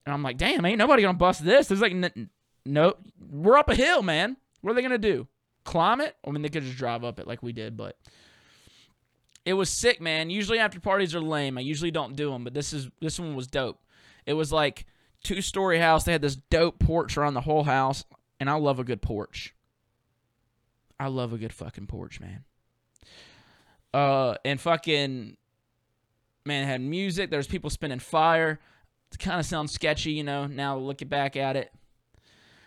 And 0.05 0.13
I'm 0.13 0.23
like, 0.23 0.37
damn, 0.37 0.65
ain't 0.65 0.79
nobody 0.79 1.03
gonna 1.03 1.19
bust 1.19 1.45
this. 1.45 1.69
There's 1.69 1.81
like, 1.81 1.93
n- 1.93 2.31
no, 2.67 2.95
we're 3.31 3.57
up 3.57 3.69
a 3.69 3.75
hill, 3.75 4.03
man. 4.03 4.37
What 4.61 4.73
are 4.73 4.75
they 4.75 4.83
gonna 4.83 4.99
do? 4.99 5.27
Climb 5.65 6.01
it? 6.01 6.17
I 6.27 6.31
mean, 6.31 6.43
they 6.43 6.49
could 6.49 6.65
just 6.65 6.77
drive 6.77 7.05
up 7.05 7.19
it 7.19 7.27
like 7.27 7.43
we 7.43 7.53
did, 7.53 7.77
but 7.77 7.97
it 9.45 9.55
was 9.55 9.71
sick, 9.71 10.01
man. 10.01 10.29
Usually 10.29 10.59
after 10.59 10.81
parties 10.81 11.15
are 11.15 11.21
lame. 11.21 11.57
I 11.57 11.61
usually 11.61 11.91
don't 11.91 12.17
do 12.17 12.31
them, 12.31 12.45
but 12.45 12.55
this 12.55 12.73
is 12.73 12.89
this 13.01 13.19
one 13.19 13.37
was 13.37 13.47
dope. 13.47 13.81
It 14.27 14.35
was 14.35 14.53
like 14.53 14.87
two 15.23 15.41
story 15.41 15.79
house. 15.79 16.05
They 16.05 16.13
had 16.13 16.23
this 16.23 16.37
dope 16.37 16.79
porch 16.79 17.17
around 17.17 17.35
the 17.35 17.41
whole 17.41 17.65
house, 17.65 18.05
and 18.41 18.51
I 18.51 18.55
love 18.55 18.79
a 18.79 18.85
good 18.85 19.01
porch. 19.01 19.55
I 20.99 21.09
love 21.09 21.33
a 21.33 21.39
good 21.39 21.53
fucking 21.53 21.87
porch, 21.87 22.21
man. 22.21 22.45
Uh, 23.95 24.35
and 24.45 24.61
fucking 24.61 25.37
man 26.45 26.67
had 26.67 26.81
music. 26.81 27.31
There 27.31 27.39
was 27.39 27.47
people 27.47 27.71
spinning 27.71 27.99
fire. 27.99 28.59
It 29.13 29.19
kind 29.19 29.39
of 29.39 29.47
sounds 29.47 29.73
sketchy, 29.73 30.13
you 30.13 30.25
know. 30.25 30.47
Now 30.47 30.77
looking 30.77 31.09
back 31.09 31.37
at 31.37 31.57
it, 31.57 31.73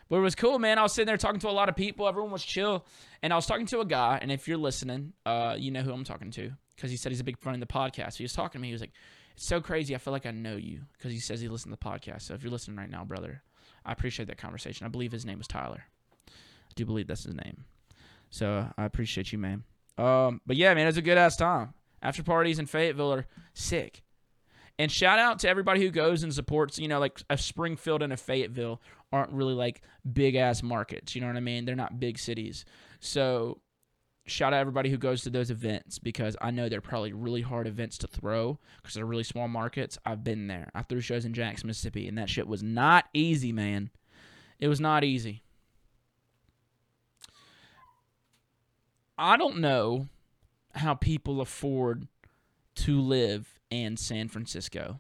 but 0.10 0.18
it 0.18 0.22
was 0.22 0.36
cool, 0.36 0.60
man. 0.60 0.78
I 0.78 0.84
was 0.84 0.94
sitting 0.94 1.08
there 1.08 1.18
talking 1.18 1.40
to 1.42 1.50
a 1.50 1.52
lot 1.52 1.70
of 1.70 1.76
people. 1.76 2.08
Everyone 2.08 2.32
was 2.32 2.44
chill, 2.44 2.86
and 3.22 3.32
I 3.32 3.36
was 3.36 3.46
talking 3.46 3.66
to 3.68 3.80
a 3.80 3.86
guy. 3.86 4.20
And 4.22 4.32
if 4.32 4.48
you're 4.48 4.58
listening, 4.58 5.14
uh, 5.26 5.56
you 5.58 5.72
know 5.72 5.82
who 5.82 5.94
I'm 5.94 6.04
talking 6.04 6.32
to 6.32 6.52
because 6.76 6.92
he 6.92 6.98
said 6.98 7.12
he's 7.12 7.20
a 7.20 7.24
big 7.26 7.38
fan 7.38 7.54
of 7.54 7.60
the 7.60 7.66
podcast. 7.68 8.16
He 8.18 8.24
was 8.24 8.34
talking 8.34 8.60
to 8.60 8.62
me. 8.62 8.68
He 8.70 8.74
was 8.74 8.82
like, 8.82 8.94
"It's 9.36 9.46
so 9.46 9.62
crazy. 9.62 9.94
I 9.94 10.00
feel 10.00 10.14
like 10.14 10.26
I 10.26 10.32
know 10.32 10.56
you," 10.56 10.82
because 10.98 11.12
he 11.12 11.20
says 11.20 11.42
he 11.42 11.48
listens 11.48 11.76
to 11.76 11.80
the 11.82 11.90
podcast. 11.90 12.24
So 12.24 12.34
if 12.34 12.44
you're 12.44 12.52
listening 12.52 12.78
right 12.78 12.90
now, 12.90 13.06
brother, 13.06 13.44
I 13.86 13.92
appreciate 13.92 14.28
that 14.28 14.38
conversation. 14.38 14.86
I 14.86 14.90
believe 14.90 15.12
his 15.12 15.26
name 15.26 15.38
was 15.38 15.48
Tyler. 15.48 15.84
I 16.28 16.74
do 16.76 16.86
believe 16.86 17.08
that's 17.08 17.24
his 17.24 17.36
name. 17.36 17.66
So 18.30 18.68
I 18.78 18.86
appreciate 18.86 19.32
you, 19.32 19.38
man. 19.38 19.64
Um, 19.98 20.42
but 20.46 20.56
yeah, 20.56 20.74
man, 20.74 20.84
it 20.84 20.88
was 20.88 20.98
a 20.98 21.02
good 21.02 21.18
ass 21.18 21.36
time. 21.36 21.74
After 22.02 22.24
parties 22.24 22.60
in 22.60 22.66
Fayetteville 22.66 23.14
are 23.14 23.26
sick. 23.54 24.04
And 24.78 24.90
shout 24.90 25.20
out 25.20 25.40
to 25.40 25.50
everybody 25.50 25.82
who 25.82 25.90
goes 25.90 26.24
and 26.24 26.34
supports, 26.34 26.80
you 26.80 26.88
know, 26.88 27.00
like 27.00 27.22
a 27.30 27.38
Springfield 27.38 28.02
and 28.02 28.14
a 28.14 28.18
Fayetteville 28.18 28.82
aren't 29.12 29.32
really 29.32 29.54
like 29.54 29.82
big 30.12 30.36
ass 30.36 30.62
markets. 30.64 31.16
You 31.16 31.22
know 31.22 31.28
what 31.28 31.38
I 31.38 31.42
mean? 31.42 31.66
They're 31.66 31.76
not 31.76 32.00
big 32.00 32.18
cities. 32.20 32.66
So 33.00 33.62
shout 34.26 34.54
out 34.54 34.60
everybody 34.60 34.90
who 34.90 34.98
goes 34.98 35.24
to 35.24 35.30
those 35.30 35.50
events 35.50 36.00
because 36.00 36.38
I 36.42 36.52
know 36.52 36.70
they're 36.70 36.82
probably 36.82 37.14
really 37.14 37.42
hard 37.42 37.68
events 37.68 37.98
to 38.00 38.08
throw 38.08 38.60
because 38.78 38.94
they're 38.94 39.06
really 39.06 39.24
small 39.24 39.48
markets. 39.48 39.98
I've 40.06 40.24
been 40.24 40.48
there. 40.48 40.70
I 40.76 40.84
threw 40.84 41.02
shows 41.02 41.26
in 41.26 41.34
Jackson, 41.34 41.68
Mississippi, 41.68 42.08
and 42.08 42.18
that 42.18 42.30
shit 42.30 42.48
was 42.48 42.64
not 42.64 43.06
easy, 43.14 43.52
man. 43.52 43.90
It 44.60 44.68
was 44.68 44.80
not 44.80 45.04
easy. 45.04 45.44
I 49.18 49.36
don't 49.36 49.58
know 49.58 50.08
how 50.76 50.94
people 50.94 51.42
afford 51.42 52.08
to 52.76 53.02
live 53.02 53.60
in 53.70 53.98
San 53.98 54.30
Francisco. 54.30 55.00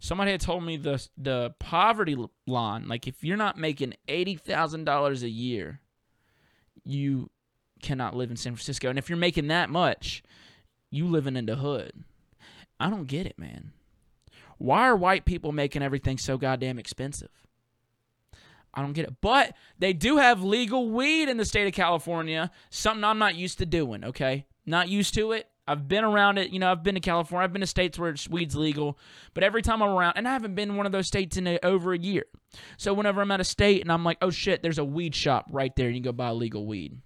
Somebody 0.00 0.30
had 0.30 0.40
told 0.40 0.64
me 0.64 0.76
the 0.76 1.06
the 1.16 1.54
poverty 1.58 2.16
line, 2.46 2.88
like 2.88 3.06
if 3.06 3.24
you're 3.24 3.36
not 3.36 3.58
making 3.58 3.94
eighty 4.06 4.36
thousand 4.36 4.84
dollars 4.84 5.22
a 5.22 5.28
year, 5.28 5.80
you 6.84 7.30
cannot 7.82 8.14
live 8.14 8.30
in 8.30 8.36
San 8.36 8.54
Francisco. 8.54 8.88
And 8.88 8.98
if 8.98 9.08
you're 9.08 9.18
making 9.18 9.48
that 9.48 9.70
much, 9.70 10.22
you 10.90 11.06
living 11.06 11.36
in 11.36 11.46
the 11.46 11.56
hood. 11.56 12.04
I 12.80 12.90
don't 12.90 13.06
get 13.06 13.26
it, 13.26 13.38
man. 13.38 13.72
Why 14.58 14.82
are 14.82 14.96
white 14.96 15.24
people 15.24 15.52
making 15.52 15.82
everything 15.82 16.18
so 16.18 16.38
goddamn 16.38 16.78
expensive? 16.78 17.30
I 18.74 18.82
don't 18.82 18.92
get 18.92 19.06
it. 19.06 19.20
But 19.20 19.54
they 19.78 19.92
do 19.92 20.18
have 20.18 20.42
legal 20.42 20.90
weed 20.90 21.28
in 21.28 21.36
the 21.36 21.44
state 21.44 21.66
of 21.66 21.72
California, 21.72 22.50
something 22.70 23.04
I'm 23.04 23.18
not 23.18 23.34
used 23.34 23.58
to 23.58 23.66
doing, 23.66 24.04
okay? 24.04 24.46
Not 24.66 24.88
used 24.88 25.14
to 25.14 25.32
it. 25.32 25.48
I've 25.68 25.86
been 25.86 26.02
around 26.02 26.38
it. 26.38 26.50
You 26.50 26.58
know, 26.58 26.72
I've 26.72 26.82
been 26.82 26.94
to 26.94 27.00
California. 27.00 27.44
I've 27.44 27.52
been 27.52 27.60
to 27.60 27.66
states 27.66 27.98
where 27.98 28.14
weed's 28.30 28.56
legal. 28.56 28.98
But 29.34 29.44
every 29.44 29.60
time 29.60 29.82
I'm 29.82 29.90
around, 29.90 30.14
and 30.16 30.26
I 30.26 30.32
haven't 30.32 30.54
been 30.54 30.76
one 30.76 30.86
of 30.86 30.92
those 30.92 31.06
states 31.06 31.36
in 31.36 31.46
a, 31.46 31.58
over 31.62 31.92
a 31.92 31.98
year. 31.98 32.24
So 32.78 32.94
whenever 32.94 33.20
I'm 33.20 33.30
at 33.30 33.40
a 33.40 33.44
state 33.44 33.82
and 33.82 33.92
I'm 33.92 34.02
like, 34.02 34.16
oh 34.22 34.30
shit, 34.30 34.62
there's 34.62 34.78
a 34.78 34.84
weed 34.84 35.14
shop 35.14 35.46
right 35.50 35.74
there, 35.76 35.88
you 35.88 35.96
can 35.96 36.02
go 36.02 36.12
buy 36.12 36.30
legal 36.30 36.64
weed. 36.66 36.98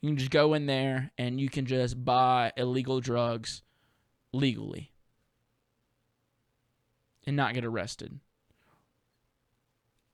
You 0.00 0.10
can 0.10 0.16
just 0.16 0.32
go 0.32 0.54
in 0.54 0.66
there 0.66 1.12
and 1.16 1.40
you 1.40 1.48
can 1.48 1.66
just 1.66 2.04
buy 2.04 2.52
illegal 2.56 3.00
drugs 3.00 3.62
legally 4.32 4.90
and 7.26 7.36
not 7.36 7.54
get 7.54 7.64
arrested. 7.64 8.18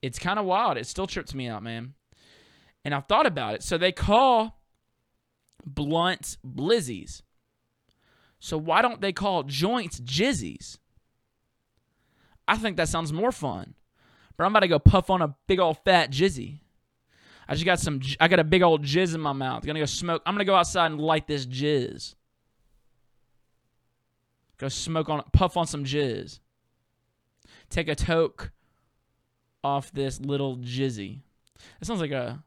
It's 0.02 0.18
kind 0.18 0.38
of 0.38 0.44
wild. 0.44 0.76
It 0.76 0.86
still 0.86 1.06
trips 1.06 1.34
me 1.34 1.48
out, 1.48 1.62
man. 1.62 1.94
And 2.84 2.94
I've 2.94 3.06
thought 3.06 3.26
about 3.26 3.54
it. 3.54 3.62
So 3.62 3.78
they 3.78 3.92
call 3.92 4.60
blunts 5.64 6.36
blizzies. 6.46 7.22
So 8.40 8.56
why 8.56 8.82
don't 8.82 9.00
they 9.00 9.12
call 9.12 9.42
joints 9.44 10.00
jizzies? 10.00 10.78
I 12.48 12.56
think 12.56 12.78
that 12.78 12.88
sounds 12.88 13.12
more 13.12 13.30
fun. 13.30 13.74
But 14.36 14.44
I'm 14.44 14.52
about 14.52 14.60
to 14.60 14.68
go 14.68 14.78
puff 14.78 15.10
on 15.10 15.22
a 15.22 15.36
big 15.46 15.60
old 15.60 15.78
fat 15.84 16.10
jizzy. 16.10 16.60
I 17.46 17.54
just 17.54 17.66
got 17.66 17.78
some. 17.78 18.00
I 18.18 18.28
got 18.28 18.38
a 18.38 18.44
big 18.44 18.62
old 18.62 18.84
jizz 18.84 19.14
in 19.14 19.20
my 19.20 19.32
mouth. 19.32 19.66
gonna 19.66 19.78
go 19.78 19.84
smoke. 19.84 20.22
I'm 20.24 20.34
gonna 20.34 20.44
go 20.44 20.54
outside 20.54 20.86
and 20.86 21.00
light 21.00 21.26
this 21.26 21.44
jizz. 21.46 22.14
Go 24.56 24.68
smoke 24.68 25.08
on, 25.08 25.22
puff 25.32 25.56
on 25.56 25.66
some 25.66 25.84
jizz. 25.84 26.40
Take 27.68 27.88
a 27.88 27.94
toke 27.94 28.52
off 29.62 29.92
this 29.92 30.20
little 30.20 30.56
jizzy. 30.58 31.20
That 31.78 31.86
sounds 31.86 32.00
like 32.00 32.12
a. 32.12 32.42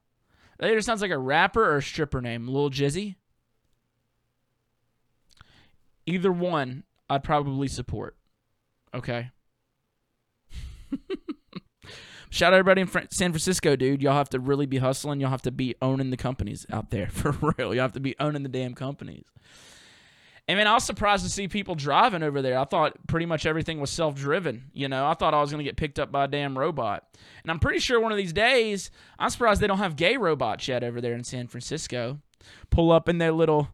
That 0.60 0.70
either 0.70 0.82
sounds 0.82 1.02
like 1.02 1.12
a 1.12 1.18
rapper 1.18 1.64
or 1.64 1.78
a 1.78 1.82
stripper 1.82 2.22
name, 2.22 2.48
Lil 2.48 2.70
Jizzy. 2.70 3.16
Either 6.06 6.32
one, 6.32 6.84
I'd 7.10 7.24
probably 7.24 7.68
support. 7.68 8.18
Okay. 8.94 9.32
Shout 12.30 12.52
out 12.52 12.58
everybody 12.58 12.82
in 12.82 12.88
San 13.12 13.32
Francisco, 13.32 13.76
dude. 13.76 14.02
Y'all 14.02 14.14
have 14.14 14.30
to 14.30 14.40
really 14.40 14.66
be 14.66 14.78
hustling. 14.80 15.20
Y'all 15.20 15.30
have 15.30 15.44
to 15.44 15.52
be 15.52 15.76
owning 15.82 16.10
the 16.10 16.18
companies 16.18 16.66
out 16.72 16.90
there 16.90 17.08
for 17.12 17.32
real. 17.32 17.76
Y'all 17.76 17.84
have 17.84 17.92
to 17.94 18.00
be 18.00 18.16
owning 18.20 18.44
the 18.44 18.50
damn 18.50 18.74
companies. 18.74 19.26
And 20.48 20.58
man, 20.58 20.68
I 20.68 20.74
was 20.74 20.84
surprised 20.84 21.24
to 21.24 21.30
see 21.30 21.48
people 21.48 21.76
driving 21.76 22.22
over 22.22 22.42
there. 22.42 22.58
I 22.58 22.66
thought 22.66 22.98
pretty 23.08 23.26
much 23.26 23.46
everything 23.46 23.80
was 23.80 23.92
self 23.92 24.16
driven. 24.16 24.72
You 24.74 24.90
know, 24.90 25.06
I 25.06 25.14
thought 25.14 25.34
I 25.34 25.40
was 25.40 25.52
going 25.52 25.60
to 25.60 25.64
get 25.64 25.78
picked 25.78 26.00
up 26.00 26.12
by 26.12 26.26
a 26.26 26.28
damn 26.28 26.58
robot. 26.58 27.08
And 27.44 27.52
I'm 27.52 27.60
pretty 27.60 27.80
sure 27.80 28.00
one 28.00 28.12
of 28.12 28.18
these 28.18 28.34
days, 28.34 28.92
I'm 29.18 29.30
surprised 29.30 29.62
they 29.62 29.68
don't 29.68 29.78
have 29.78 29.96
gay 29.96 30.18
robots 30.18 30.68
yet 30.68 30.84
over 30.84 31.00
there 31.00 31.14
in 31.14 31.24
San 31.24 31.48
Francisco. 31.48 32.20
Pull 32.72 32.92
up 32.92 33.08
in 33.08 33.20
their 33.20 33.32
little 33.32 33.70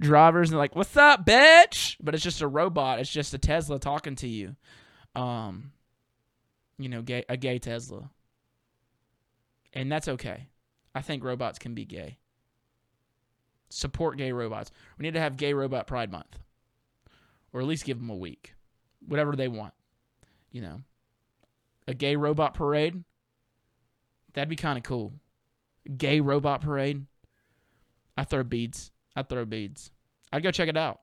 drivers 0.00 0.50
and 0.50 0.58
like, 0.58 0.74
"What's 0.74 0.96
up, 0.96 1.24
bitch?" 1.24 1.96
But 2.00 2.14
it's 2.14 2.24
just 2.24 2.40
a 2.40 2.48
robot. 2.48 2.98
It's 2.98 3.10
just 3.10 3.34
a 3.34 3.38
Tesla 3.38 3.78
talking 3.78 4.16
to 4.16 4.28
you. 4.28 4.56
Um, 5.14 5.72
you 6.78 6.88
know, 6.88 7.02
gay, 7.02 7.24
a 7.28 7.36
gay 7.36 7.58
Tesla. 7.58 8.10
And 9.72 9.90
that's 9.90 10.08
okay. 10.08 10.48
I 10.94 11.02
think 11.02 11.22
robots 11.22 11.58
can 11.58 11.74
be 11.74 11.84
gay. 11.84 12.18
Support 13.68 14.18
gay 14.18 14.32
robots. 14.32 14.72
We 14.98 15.04
need 15.04 15.14
to 15.14 15.20
have 15.20 15.36
Gay 15.36 15.54
Robot 15.54 15.86
Pride 15.86 16.10
Month. 16.10 16.38
Or 17.52 17.60
at 17.60 17.66
least 17.66 17.84
give 17.84 17.98
them 17.98 18.10
a 18.10 18.16
week. 18.16 18.54
Whatever 19.06 19.36
they 19.36 19.48
want. 19.48 19.74
You 20.50 20.62
know, 20.62 20.80
a 21.86 21.94
gay 21.94 22.16
robot 22.16 22.54
parade. 22.54 23.04
That'd 24.32 24.48
be 24.48 24.56
kind 24.56 24.76
of 24.76 24.82
cool. 24.82 25.12
Gay 25.96 26.20
robot 26.20 26.60
parade. 26.60 27.06
I 28.16 28.24
throw 28.24 28.42
beads. 28.42 28.90
I 29.16 29.22
throw 29.22 29.44
beads. 29.44 29.90
I'd 30.32 30.42
go 30.42 30.50
check 30.50 30.68
it 30.68 30.76
out. 30.76 31.00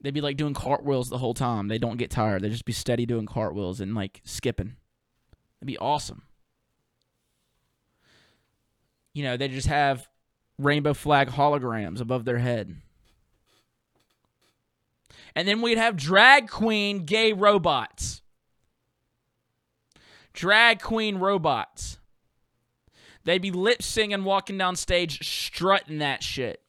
They'd 0.00 0.14
be 0.14 0.20
like 0.20 0.36
doing 0.36 0.54
cartwheels 0.54 1.08
the 1.08 1.18
whole 1.18 1.34
time. 1.34 1.68
They 1.68 1.78
don't 1.78 1.96
get 1.96 2.10
tired. 2.10 2.42
They 2.42 2.50
just 2.50 2.64
be 2.64 2.72
steady 2.72 3.06
doing 3.06 3.26
cartwheels 3.26 3.80
and 3.80 3.94
like 3.94 4.20
skipping. 4.24 4.76
It'd 5.58 5.66
be 5.66 5.78
awesome. 5.78 6.22
You 9.14 9.24
know, 9.24 9.36
they 9.36 9.48
just 9.48 9.68
have 9.68 10.08
rainbow 10.58 10.94
flag 10.94 11.28
holograms 11.28 12.00
above 12.00 12.24
their 12.24 12.38
head. 12.38 12.76
And 15.34 15.46
then 15.48 15.60
we'd 15.60 15.78
have 15.78 15.96
drag 15.96 16.48
queen 16.48 17.04
gay 17.04 17.32
robots. 17.32 18.22
Drag 20.32 20.80
queen 20.80 21.16
robots. 21.16 21.98
They'd 23.26 23.42
be 23.42 23.50
lip 23.50 23.82
singing, 23.82 24.22
walking 24.22 24.56
down 24.56 24.76
stage, 24.76 25.28
strutting 25.28 25.98
that 25.98 26.22
shit. 26.22 26.62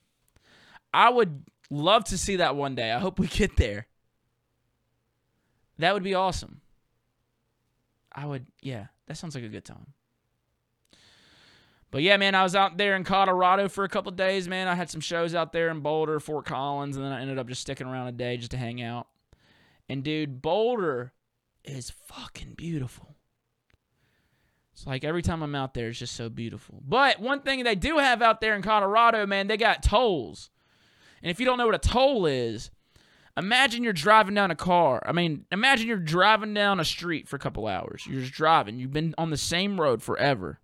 I 0.91 1.08
would 1.08 1.43
love 1.70 2.06
to 2.06 2.17
see 2.17 2.38
that 2.38 2.56
one 2.56 2.74
day. 2.74 2.91
I 2.91 2.98
hope 2.98 3.20
we 3.20 3.28
get 3.28 3.58
there. 3.58 3.86
That 5.78 5.93
would 5.93 6.02
be 6.02 6.15
awesome. 6.15 6.62
I 8.12 8.26
would, 8.26 8.48
yeah, 8.63 8.88
that 9.06 9.17
sounds 9.17 9.36
like 9.36 9.43
a 9.43 9.50
good 9.50 9.65
time. 9.65 9.93
But 11.91 12.02
yeah, 12.02 12.17
man, 12.17 12.34
I 12.34 12.41
was 12.41 12.56
out 12.56 12.76
there 12.80 12.96
in 12.96 13.04
Colorado 13.04 13.70
for 13.70 13.84
a 13.84 13.89
couple 13.89 14.12
days, 14.12 14.48
man. 14.48 14.67
I 14.67 14.74
had 14.74 14.89
some 14.89 15.00
shows 15.00 15.36
out 15.36 15.54
there 15.54 15.70
in 15.70 15.82
Boulder, 15.82 16.20
Fort 16.20 16.46
Collins, 16.46 16.96
and 16.98 17.06
then 17.06 17.12
I 17.12 17.22
ended 17.22 17.38
up 17.38 17.48
just 17.48 17.62
sticking 17.62 17.86
around 17.86 18.08
a 18.08 18.13
day 18.13 18.36
just 18.36 18.52
to 18.52 18.58
hang 18.58 18.82
out. 18.82 19.08
And 19.88 20.04
dude, 20.04 20.41
Boulder 20.41 21.13
is 21.63 21.91
fucking 21.91 22.56
beautiful. 22.56 23.17
It's 24.78 24.86
like 24.86 25.04
every 25.04 25.24
time 25.24 25.42
I'm 25.42 25.56
out 25.56 25.74
there, 25.74 25.90
it's 25.90 25.98
just 25.98 26.16
so 26.16 26.30
beautiful. 26.30 26.84
But 26.88 27.20
one 27.20 27.42
thing 27.42 27.63
they 27.63 27.74
do 27.74 27.98
have 27.98 28.22
out 28.22 28.42
there 28.42 28.56
in 28.56 28.62
Colorado, 28.62 29.26
man, 29.26 29.48
they 29.48 29.58
got 29.58 29.82
tolls. 29.82 30.52
And 31.24 31.32
if 31.32 31.40
you 31.40 31.48
don't 31.48 31.58
know 31.58 31.66
what 31.66 31.74
a 31.74 31.80
toll 31.80 32.28
is, 32.28 32.70
imagine 33.36 33.84
you're 33.84 33.92
driving 33.92 34.36
down 34.36 34.52
a 34.52 34.56
car. 34.56 35.02
I 35.04 35.13
mean, 35.13 35.46
imagine 35.52 35.88
you're 35.88 35.98
driving 35.98 36.54
down 36.54 36.80
a 36.80 36.86
street 36.86 37.28
for 37.28 37.38
a 37.38 37.40
couple 37.40 37.66
hours. 37.66 38.06
You're 38.06 38.22
just 38.22 38.34
driving. 38.34 38.78
You've 38.78 38.94
been 38.94 39.16
on 39.18 39.32
the 39.32 39.38
same 39.38 39.82
road 39.82 40.04
forever. 40.04 40.60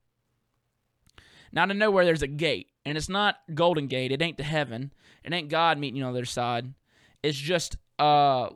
Now 1.52 1.65
to 1.65 1.73
nowhere 1.73 2.06
there's 2.06 2.21
a 2.21 2.28
gate, 2.28 2.67
and 2.86 2.95
it's 2.95 3.10
not 3.10 3.38
Golden 3.56 3.88
Gate. 3.88 4.12
It 4.12 4.21
ain't 4.21 4.38
to 4.38 4.43
heaven. 4.43 4.93
It 5.23 5.34
ain't 5.34 5.49
God 5.49 5.80
meeting 5.80 5.97
you 5.97 6.04
on 6.04 6.13
the 6.13 6.19
other 6.19 6.26
side. 6.26 6.76
It's 7.23 7.38
just 7.38 7.78
uh, 7.97 8.49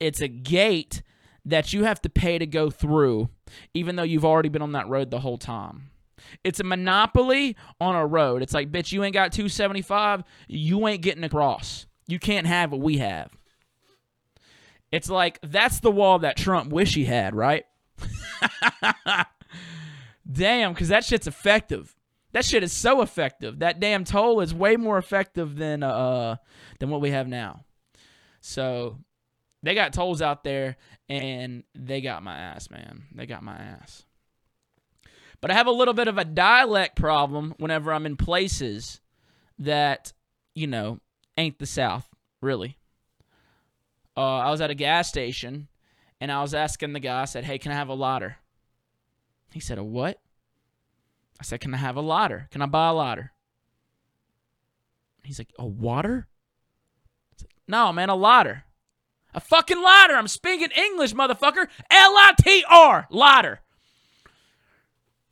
it's 0.00 0.20
a 0.20 0.28
gate 0.28 1.02
that 1.44 1.72
you 1.72 1.84
have 1.84 2.02
to 2.02 2.08
pay 2.08 2.36
to 2.38 2.46
go 2.46 2.68
through, 2.68 3.28
even 3.72 3.96
though 3.96 4.02
you've 4.02 4.24
already 4.24 4.48
been 4.48 4.62
on 4.62 4.72
that 4.72 4.88
road 4.88 5.10
the 5.10 5.20
whole 5.20 5.38
time. 5.38 5.90
It's 6.42 6.60
a 6.60 6.64
monopoly 6.64 7.56
on 7.80 7.94
a 7.96 8.06
road. 8.06 8.42
It's 8.42 8.54
like, 8.54 8.70
bitch, 8.72 8.92
you 8.92 9.04
ain't 9.04 9.14
got 9.14 9.32
275, 9.32 10.24
you 10.48 10.86
ain't 10.88 11.02
getting 11.02 11.24
across. 11.24 11.86
You 12.06 12.18
can't 12.18 12.46
have 12.46 12.72
what 12.72 12.80
we 12.80 12.98
have. 12.98 13.30
It's 14.92 15.10
like 15.10 15.40
that's 15.42 15.80
the 15.80 15.90
wall 15.90 16.20
that 16.20 16.36
Trump 16.36 16.70
wish 16.70 16.94
he 16.94 17.04
had, 17.04 17.34
right? 17.34 17.64
Damn, 20.30 20.72
because 20.72 20.88
that 20.88 21.04
shit's 21.04 21.26
effective. 21.26 21.94
That 22.32 22.44
shit 22.44 22.62
is 22.62 22.72
so 22.72 23.00
effective. 23.02 23.60
That 23.60 23.78
damn 23.78 24.04
toll 24.04 24.40
is 24.40 24.52
way 24.52 24.76
more 24.76 24.98
effective 24.98 25.56
than 25.56 25.82
uh 25.84 26.36
than 26.80 26.90
what 26.90 27.00
we 27.00 27.10
have 27.10 27.28
now. 27.28 27.64
So 28.40 28.98
they 29.64 29.74
got 29.74 29.92
tolls 29.92 30.20
out 30.20 30.44
there 30.44 30.76
and 31.08 31.64
they 31.74 32.00
got 32.00 32.22
my 32.22 32.36
ass, 32.36 32.70
man. 32.70 33.04
They 33.14 33.26
got 33.26 33.42
my 33.42 33.56
ass. 33.56 34.04
But 35.40 35.50
I 35.50 35.54
have 35.54 35.66
a 35.66 35.72
little 35.72 35.94
bit 35.94 36.08
of 36.08 36.18
a 36.18 36.24
dialect 36.24 36.96
problem 36.96 37.54
whenever 37.58 37.92
I'm 37.92 38.06
in 38.06 38.16
places 38.16 39.00
that, 39.58 40.12
you 40.54 40.66
know, 40.66 41.00
ain't 41.36 41.58
the 41.58 41.66
South, 41.66 42.08
really. 42.40 42.78
Uh, 44.16 44.38
I 44.38 44.50
was 44.50 44.60
at 44.60 44.70
a 44.70 44.74
gas 44.74 45.08
station 45.08 45.68
and 46.20 46.30
I 46.30 46.42
was 46.42 46.54
asking 46.54 46.92
the 46.92 47.00
guy, 47.00 47.22
I 47.22 47.24
said, 47.24 47.44
hey, 47.44 47.58
can 47.58 47.72
I 47.72 47.76
have 47.76 47.88
a 47.88 47.94
lotter? 47.94 48.36
He 49.52 49.60
said, 49.60 49.78
a 49.78 49.84
what? 49.84 50.20
I 51.40 51.44
said, 51.44 51.60
can 51.60 51.74
I 51.74 51.78
have 51.78 51.96
a 51.96 52.00
lotter? 52.00 52.48
Can 52.50 52.62
I 52.62 52.66
buy 52.66 52.88
a 52.88 52.94
lotter? 52.94 53.32
He's 55.24 55.38
like, 55.38 55.52
a 55.58 55.66
water? 55.66 56.28
No, 57.66 57.92
man, 57.92 58.10
a 58.10 58.14
lighter. 58.14 58.64
A 59.34 59.40
fucking 59.40 59.82
lighter. 59.82 60.14
I'm 60.14 60.28
speaking 60.28 60.68
English, 60.70 61.12
motherfucker. 61.12 61.66
L 61.90 62.12
I 62.16 62.32
T 62.40 62.64
R, 62.68 63.06
lighter. 63.10 63.60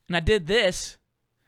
And 0.08 0.16
I 0.16 0.20
did 0.20 0.46
this 0.46 0.98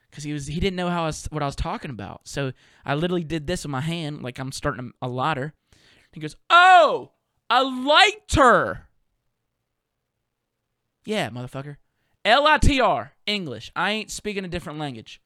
because 0.08 0.24
he 0.24 0.32
was 0.32 0.46
he 0.46 0.60
didn't 0.60 0.76
know 0.76 0.88
how 0.88 1.02
I 1.02 1.06
was, 1.06 1.26
what 1.26 1.42
I 1.42 1.46
was 1.46 1.56
talking 1.56 1.90
about. 1.90 2.20
So 2.24 2.52
I 2.84 2.94
literally 2.94 3.24
did 3.24 3.46
this 3.46 3.64
with 3.64 3.70
my 3.72 3.80
hand, 3.80 4.22
like 4.22 4.38
I'm 4.38 4.52
starting 4.52 4.92
a, 5.02 5.08
lighter. 5.08 5.52
He 6.12 6.20
goes, 6.20 6.36
"Oh, 6.48 7.10
a 7.50 7.64
lighter." 7.64 8.88
Yeah, 11.04 11.28
motherfucker. 11.30 11.76
L 12.24 12.46
I 12.46 12.58
T 12.58 12.80
R, 12.80 13.12
English. 13.26 13.72
I 13.74 13.90
ain't 13.90 14.10
speaking 14.10 14.44
a 14.44 14.48
different 14.48 14.78
language. 14.78 15.20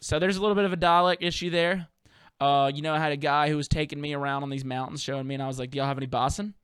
So 0.00 0.18
there's 0.18 0.38
a 0.38 0.40
little 0.40 0.56
bit 0.56 0.64
of 0.64 0.72
a 0.72 0.76
dialect 0.76 1.22
issue 1.22 1.50
there. 1.50 1.88
Uh, 2.42 2.66
you 2.74 2.82
know, 2.82 2.92
I 2.92 2.98
had 2.98 3.12
a 3.12 3.16
guy 3.16 3.48
who 3.48 3.56
was 3.56 3.68
taking 3.68 4.00
me 4.00 4.14
around 4.14 4.42
on 4.42 4.50
these 4.50 4.64
mountains, 4.64 5.00
showing 5.00 5.28
me, 5.28 5.34
and 5.34 5.42
I 5.42 5.46
was 5.46 5.60
like, 5.60 5.70
"Do 5.70 5.78
y'all 5.78 5.86
have 5.86 5.96
any 5.96 6.08
bossen?" 6.08 6.54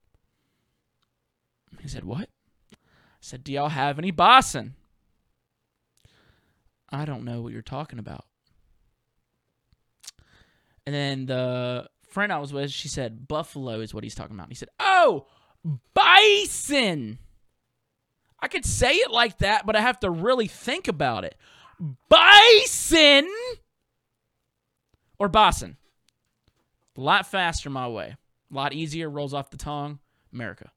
He 1.80 1.86
said, 1.86 2.02
"What?" 2.02 2.28
I 2.72 2.76
said, 3.20 3.44
"Do 3.44 3.52
y'all 3.52 3.68
have 3.68 3.96
any 3.96 4.10
bossen?" 4.10 4.72
I 6.90 7.04
don't 7.04 7.24
know 7.24 7.42
what 7.42 7.52
you're 7.52 7.62
talking 7.62 8.00
about. 8.00 8.24
And 10.84 10.92
then 10.92 11.26
the 11.26 11.88
friend 12.08 12.32
I 12.32 12.38
was 12.38 12.52
with, 12.52 12.72
she 12.72 12.88
said, 12.88 13.28
"Buffalo 13.28 13.78
is 13.78 13.94
what 13.94 14.02
he's 14.02 14.16
talking 14.16 14.34
about." 14.34 14.48
And 14.48 14.52
he 14.52 14.56
said, 14.56 14.70
"Oh, 14.80 15.26
bison." 15.94 17.20
I 18.40 18.48
could 18.48 18.64
say 18.64 18.94
it 18.94 19.12
like 19.12 19.38
that, 19.38 19.64
but 19.64 19.76
I 19.76 19.80
have 19.80 20.00
to 20.00 20.10
really 20.10 20.48
think 20.48 20.88
about 20.88 21.22
it. 21.22 21.36
Bison 22.08 23.30
or 25.18 25.28
Boston. 25.28 25.76
A 26.96 27.00
lot 27.00 27.26
faster 27.26 27.70
my 27.70 27.88
way. 27.88 28.16
A 28.50 28.54
lot 28.54 28.72
easier, 28.72 29.08
rolls 29.08 29.34
off 29.34 29.50
the 29.50 29.56
tongue. 29.56 29.98
America. 30.32 30.70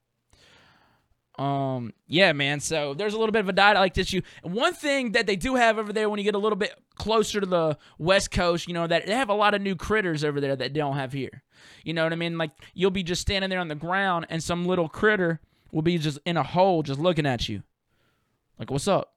Um, 1.38 1.94
yeah, 2.06 2.32
man. 2.32 2.60
So 2.60 2.94
there's 2.94 3.14
a 3.14 3.18
little 3.18 3.32
bit 3.32 3.40
of 3.40 3.48
a 3.48 3.52
dialect 3.52 3.96
issue. 3.98 4.20
And 4.44 4.52
one 4.54 4.74
thing 4.74 5.12
that 5.12 5.26
they 5.26 5.36
do 5.36 5.54
have 5.54 5.78
over 5.78 5.92
there 5.92 6.08
when 6.10 6.18
you 6.18 6.24
get 6.24 6.34
a 6.34 6.38
little 6.38 6.56
bit 6.56 6.74
closer 6.96 7.40
to 7.40 7.46
the 7.46 7.78
West 7.98 8.30
Coast, 8.30 8.68
you 8.68 8.74
know, 8.74 8.86
that 8.86 9.06
they 9.06 9.14
have 9.14 9.30
a 9.30 9.34
lot 9.34 9.54
of 9.54 9.62
new 9.62 9.74
critters 9.74 10.24
over 10.24 10.40
there 10.40 10.56
that 10.56 10.72
they 10.72 10.80
don't 10.80 10.96
have 10.96 11.12
here. 11.12 11.42
You 11.84 11.94
know 11.94 12.04
what 12.04 12.12
I 12.12 12.16
mean? 12.16 12.36
Like 12.36 12.50
you'll 12.74 12.90
be 12.90 13.02
just 13.02 13.22
standing 13.22 13.48
there 13.48 13.60
on 13.60 13.68
the 13.68 13.74
ground 13.74 14.26
and 14.28 14.42
some 14.42 14.66
little 14.66 14.88
critter 14.88 15.40
will 15.70 15.82
be 15.82 15.96
just 15.98 16.18
in 16.26 16.36
a 16.36 16.42
hole 16.42 16.82
just 16.82 17.00
looking 17.00 17.26
at 17.26 17.48
you. 17.48 17.62
Like, 18.58 18.70
what's 18.70 18.86
up? 18.86 19.11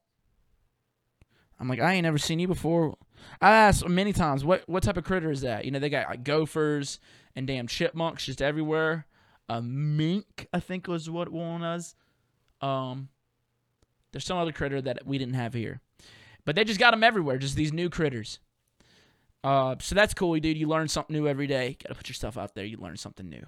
I'm 1.58 1.68
like, 1.68 1.80
I 1.80 1.94
ain't 1.94 2.04
never 2.04 2.18
seen 2.18 2.38
you 2.38 2.48
before. 2.48 2.96
I 3.40 3.50
asked 3.50 3.88
many 3.88 4.12
times, 4.12 4.44
what 4.44 4.68
what 4.68 4.82
type 4.82 4.96
of 4.96 5.04
critter 5.04 5.30
is 5.30 5.40
that? 5.40 5.64
You 5.64 5.70
know, 5.70 5.78
they 5.78 5.88
got 5.88 6.08
like 6.08 6.24
gophers 6.24 7.00
and 7.34 7.46
damn 7.46 7.66
chipmunks 7.66 8.26
just 8.26 8.42
everywhere. 8.42 9.06
A 9.48 9.62
mink, 9.62 10.48
I 10.52 10.60
think 10.60 10.88
was 10.88 11.08
what 11.08 11.30
one 11.30 11.60
was. 11.60 11.94
Um, 12.60 13.08
there's 14.12 14.24
some 14.24 14.38
other 14.38 14.52
critter 14.52 14.80
that 14.80 15.06
we 15.06 15.18
didn't 15.18 15.34
have 15.34 15.54
here, 15.54 15.80
but 16.44 16.56
they 16.56 16.64
just 16.64 16.80
got 16.80 16.90
them 16.92 17.04
everywhere. 17.04 17.38
Just 17.38 17.56
these 17.56 17.72
new 17.72 17.88
critters. 17.88 18.38
Uh, 19.44 19.76
so 19.78 19.94
that's 19.94 20.14
cool, 20.14 20.34
dude. 20.40 20.56
You 20.56 20.66
learn 20.66 20.88
something 20.88 21.14
new 21.14 21.28
every 21.28 21.46
day. 21.46 21.76
Got 21.82 21.90
to 21.90 21.94
put 21.94 22.08
yourself 22.08 22.36
out 22.36 22.54
there. 22.54 22.64
You 22.64 22.78
learn 22.78 22.96
something 22.96 23.28
new. 23.28 23.46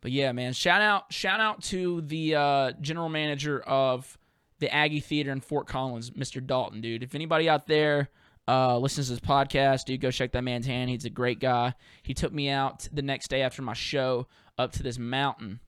But 0.00 0.10
yeah, 0.12 0.32
man, 0.32 0.52
shout 0.52 0.82
out 0.82 1.12
shout 1.12 1.40
out 1.40 1.62
to 1.64 2.00
the 2.02 2.34
uh, 2.34 2.72
general 2.80 3.08
manager 3.08 3.60
of 3.60 4.18
the 4.58 4.72
Aggie 4.72 5.00
Theater 5.00 5.32
in 5.32 5.40
Fort 5.40 5.66
Collins, 5.66 6.10
Mr. 6.10 6.44
Dalton, 6.44 6.80
dude. 6.80 7.02
If 7.02 7.14
anybody 7.14 7.48
out 7.48 7.66
there 7.66 8.10
uh, 8.48 8.78
listens 8.78 9.08
to 9.08 9.14
this 9.14 9.20
podcast, 9.20 9.84
dude, 9.84 10.00
go 10.00 10.10
check 10.10 10.32
that 10.32 10.44
man's 10.44 10.66
hand. 10.66 10.90
He's 10.90 11.04
a 11.04 11.10
great 11.10 11.40
guy. 11.40 11.74
He 12.02 12.14
took 12.14 12.32
me 12.32 12.48
out 12.48 12.88
the 12.92 13.02
next 13.02 13.28
day 13.28 13.42
after 13.42 13.62
my 13.62 13.74
show 13.74 14.26
up 14.58 14.72
to 14.72 14.82
this 14.82 14.98
mountain 14.98 15.60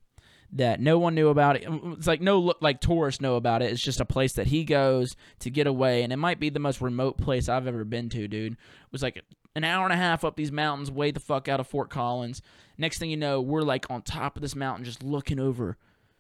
that 0.53 0.81
no 0.81 0.98
one 0.98 1.14
knew 1.14 1.29
about 1.29 1.57
it. 1.57 1.66
It's 1.68 2.07
like 2.07 2.20
no 2.20 2.55
like 2.61 2.81
tourists 2.81 3.20
know 3.20 3.37
about 3.37 3.62
it. 3.62 3.70
It's 3.70 3.83
just 3.83 4.01
a 4.01 4.07
place 4.07 4.35
that 4.35 4.46
he 4.46 4.64
goes 4.64 5.14
to 5.40 5.51
get 5.51 5.66
away, 5.66 6.03
and 6.03 6.12
it 6.12 6.16
might 6.16 6.40
be 6.40 6.48
the 6.51 6.59
most 6.59 6.81
remote 6.81 7.18
place 7.18 7.48
I've 7.48 7.66
ever 7.66 7.85
been 7.85 8.09
to, 8.11 8.29
dude. 8.29 8.53
It 8.53 8.59
was 8.92 9.03
like 9.03 9.22
an 9.55 9.64
hour 9.64 9.85
and 9.85 9.92
a 9.92 9.96
half 9.96 10.24
up 10.24 10.37
these 10.37 10.53
mountains, 10.53 10.90
way 10.90 11.11
the 11.11 11.20
fuck 11.20 11.48
out 11.48 11.61
of 11.61 11.66
Fort 11.66 11.90
Collins. 11.90 12.40
Next 12.79 12.98
thing 12.98 13.11
you 13.11 13.16
know, 13.16 13.40
we're 13.40 13.62
like 13.62 13.87
on 13.90 14.03
top 14.03 14.37
of 14.37 14.42
this 14.42 14.57
mountain, 14.57 14.85
just 14.85 15.03
looking 15.03 15.40
over, 15.40 15.77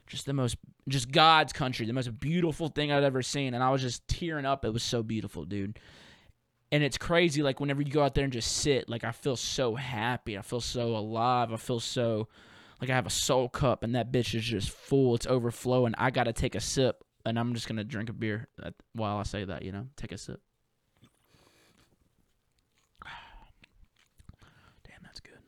just 0.08 0.26
the 0.26 0.32
most, 0.32 0.56
just 0.88 1.10
God's 1.10 1.52
country, 1.52 1.86
the 1.86 1.92
most 1.92 2.18
beautiful 2.18 2.68
thing 2.68 2.90
I'd 2.90 3.04
ever 3.04 3.22
seen, 3.22 3.54
and 3.54 3.62
I 3.62 3.70
was 3.70 3.82
just 3.82 4.06
tearing 4.08 4.46
up. 4.46 4.64
It 4.64 4.72
was 4.72 4.82
so 4.82 5.02
beautiful, 5.02 5.44
dude. 5.44 5.78
And 6.70 6.82
it's 6.82 6.98
crazy, 6.98 7.42
like 7.42 7.60
whenever 7.60 7.80
you 7.80 7.90
go 7.90 8.02
out 8.02 8.14
there 8.14 8.24
and 8.24 8.32
just 8.32 8.56
sit, 8.58 8.88
like 8.88 9.04
I 9.04 9.12
feel 9.12 9.36
so 9.36 9.74
happy. 9.74 10.36
I 10.36 10.42
feel 10.42 10.60
so 10.60 10.96
alive. 10.96 11.52
I 11.52 11.56
feel 11.56 11.80
so 11.80 12.28
like 12.80 12.90
I 12.90 12.94
have 12.94 13.06
a 13.06 13.10
soul 13.10 13.48
cup 13.48 13.82
and 13.82 13.94
that 13.94 14.12
bitch 14.12 14.34
is 14.34 14.44
just 14.44 14.70
full. 14.70 15.14
It's 15.14 15.26
overflowing. 15.26 15.94
I 15.96 16.10
got 16.10 16.24
to 16.24 16.32
take 16.32 16.54
a 16.54 16.60
sip 16.60 17.04
and 17.24 17.38
I'm 17.38 17.54
just 17.54 17.68
to 17.68 17.84
drink 17.84 18.08
a 18.08 18.12
beer 18.12 18.48
while 18.92 19.16
I 19.16 19.22
say 19.22 19.44
that, 19.44 19.62
you 19.62 19.72
know? 19.72 19.86
Take 19.96 20.12
a 20.12 20.18
sip. 20.18 20.40
Damn, 24.84 25.02
that's 25.02 25.20
good. 25.20 25.38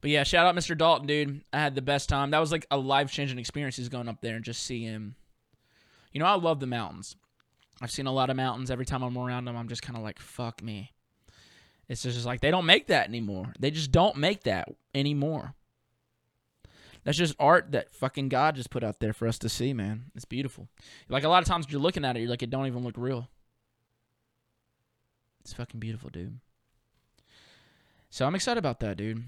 But 0.00 0.10
yeah, 0.10 0.22
shout 0.22 0.46
out 0.46 0.54
Mr. 0.54 0.76
Dalton, 0.76 1.06
dude. 1.06 1.42
I 1.52 1.58
had 1.58 1.74
the 1.74 1.82
best 1.82 2.08
time. 2.08 2.30
That 2.30 2.38
was 2.38 2.52
like 2.52 2.66
a 2.70 2.78
life 2.78 3.10
changing 3.10 3.38
experience 3.38 3.76
He's 3.76 3.88
going 3.88 4.08
up 4.08 4.20
there 4.20 4.36
and 4.36 4.44
just 4.44 4.62
seeing 4.62 4.82
him. 4.82 5.16
You 6.12 6.20
know, 6.20 6.26
I 6.26 6.34
love 6.34 6.60
the 6.60 6.66
mountains. 6.66 7.16
I've 7.80 7.90
seen 7.90 8.06
a 8.06 8.12
lot 8.12 8.30
of 8.30 8.36
mountains. 8.36 8.70
Every 8.70 8.86
time 8.86 9.02
I'm 9.02 9.16
around 9.16 9.44
them, 9.44 9.56
I'm 9.56 9.68
just 9.68 9.82
kind 9.82 9.96
of 9.96 10.02
like, 10.02 10.18
fuck 10.18 10.62
me. 10.62 10.92
It's 11.88 12.02
just 12.02 12.26
like 12.26 12.40
they 12.40 12.50
don't 12.50 12.66
make 12.66 12.88
that 12.88 13.08
anymore. 13.08 13.52
They 13.58 13.70
just 13.70 13.90
don't 13.92 14.16
make 14.16 14.44
that 14.44 14.68
anymore. 14.94 15.54
That's 17.04 17.16
just 17.16 17.34
art 17.38 17.72
that 17.72 17.90
fucking 17.90 18.28
God 18.28 18.56
just 18.56 18.70
put 18.70 18.84
out 18.84 19.00
there 19.00 19.12
for 19.12 19.26
us 19.26 19.38
to 19.38 19.48
see, 19.48 19.72
man. 19.72 20.06
It's 20.14 20.26
beautiful. 20.26 20.68
Like 21.08 21.24
a 21.24 21.28
lot 21.28 21.42
of 21.42 21.48
times 21.48 21.66
you're 21.70 21.80
looking 21.80 22.04
at 22.04 22.16
it, 22.16 22.20
you're 22.20 22.28
like, 22.28 22.42
it 22.42 22.50
don't 22.50 22.66
even 22.66 22.84
look 22.84 22.96
real. 22.98 23.28
It's 25.40 25.54
fucking 25.54 25.80
beautiful, 25.80 26.10
dude. 26.10 26.38
So 28.10 28.26
I'm 28.26 28.34
excited 28.34 28.58
about 28.58 28.80
that, 28.80 28.98
dude. 28.98 29.24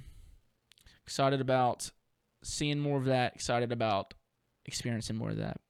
Excited 1.10 1.40
about 1.40 1.90
seeing 2.44 2.78
more 2.78 2.96
of 2.96 3.06
that. 3.06 3.34
Excited 3.34 3.72
about 3.72 4.14
experiencing 4.64 5.16
more 5.16 5.30
of 5.30 5.38
that. 5.38 5.60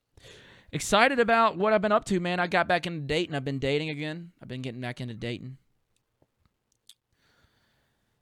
Excited 0.71 1.19
about 1.19 1.57
what 1.57 1.73
I've 1.73 1.81
been 1.81 1.93
up 1.93 2.05
to, 2.05 2.21
man. 2.21 2.39
I 2.39 2.47
got 2.47 2.69
back 2.69 2.87
into 2.87 3.07
dating. 3.07 3.35
I've 3.35 3.43
been 3.43 3.59
dating 3.59 3.89
again. 3.89 4.33
I've 4.43 4.49
been 4.49 4.61
getting 4.61 4.83
back 4.83 5.01
into 5.01 5.15
dating. 5.15 5.57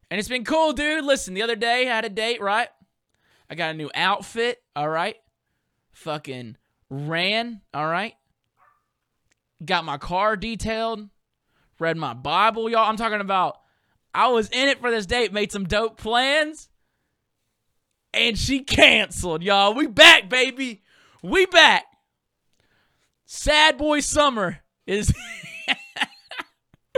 And 0.08 0.20
it's 0.20 0.28
been 0.28 0.44
cool, 0.44 0.72
dude. 0.72 1.04
Listen, 1.04 1.34
the 1.34 1.42
other 1.42 1.56
day 1.56 1.88
I 1.88 1.92
had 1.92 2.04
a 2.04 2.08
date, 2.08 2.40
right? 2.40 2.68
I 3.50 3.56
got 3.56 3.72
a 3.72 3.76
new 3.76 3.90
outfit, 3.96 4.62
all 4.76 4.88
right? 4.88 5.16
Fucking 5.90 6.56
ran, 6.88 7.62
all 7.74 7.88
right? 7.88 8.14
Got 9.64 9.84
my 9.84 9.98
car 9.98 10.36
detailed, 10.36 11.08
read 11.80 11.96
my 11.96 12.14
Bible, 12.14 12.70
y'all. 12.70 12.88
I'm 12.88 12.96
talking 12.96 13.20
about 13.20 13.58
I 14.14 14.28
was 14.28 14.48
in 14.50 14.68
it 14.68 14.80
for 14.80 14.92
this 14.92 15.04
date, 15.04 15.32
made 15.32 15.50
some 15.50 15.64
dope 15.64 15.98
plans, 15.98 16.67
and 18.12 18.38
she 18.38 18.60
canceled, 18.60 19.42
y'all. 19.42 19.74
We 19.74 19.86
back, 19.86 20.28
baby. 20.28 20.82
We 21.22 21.46
back. 21.46 21.84
Sad 23.26 23.76
boy 23.76 24.00
summer 24.00 24.60
is 24.86 25.12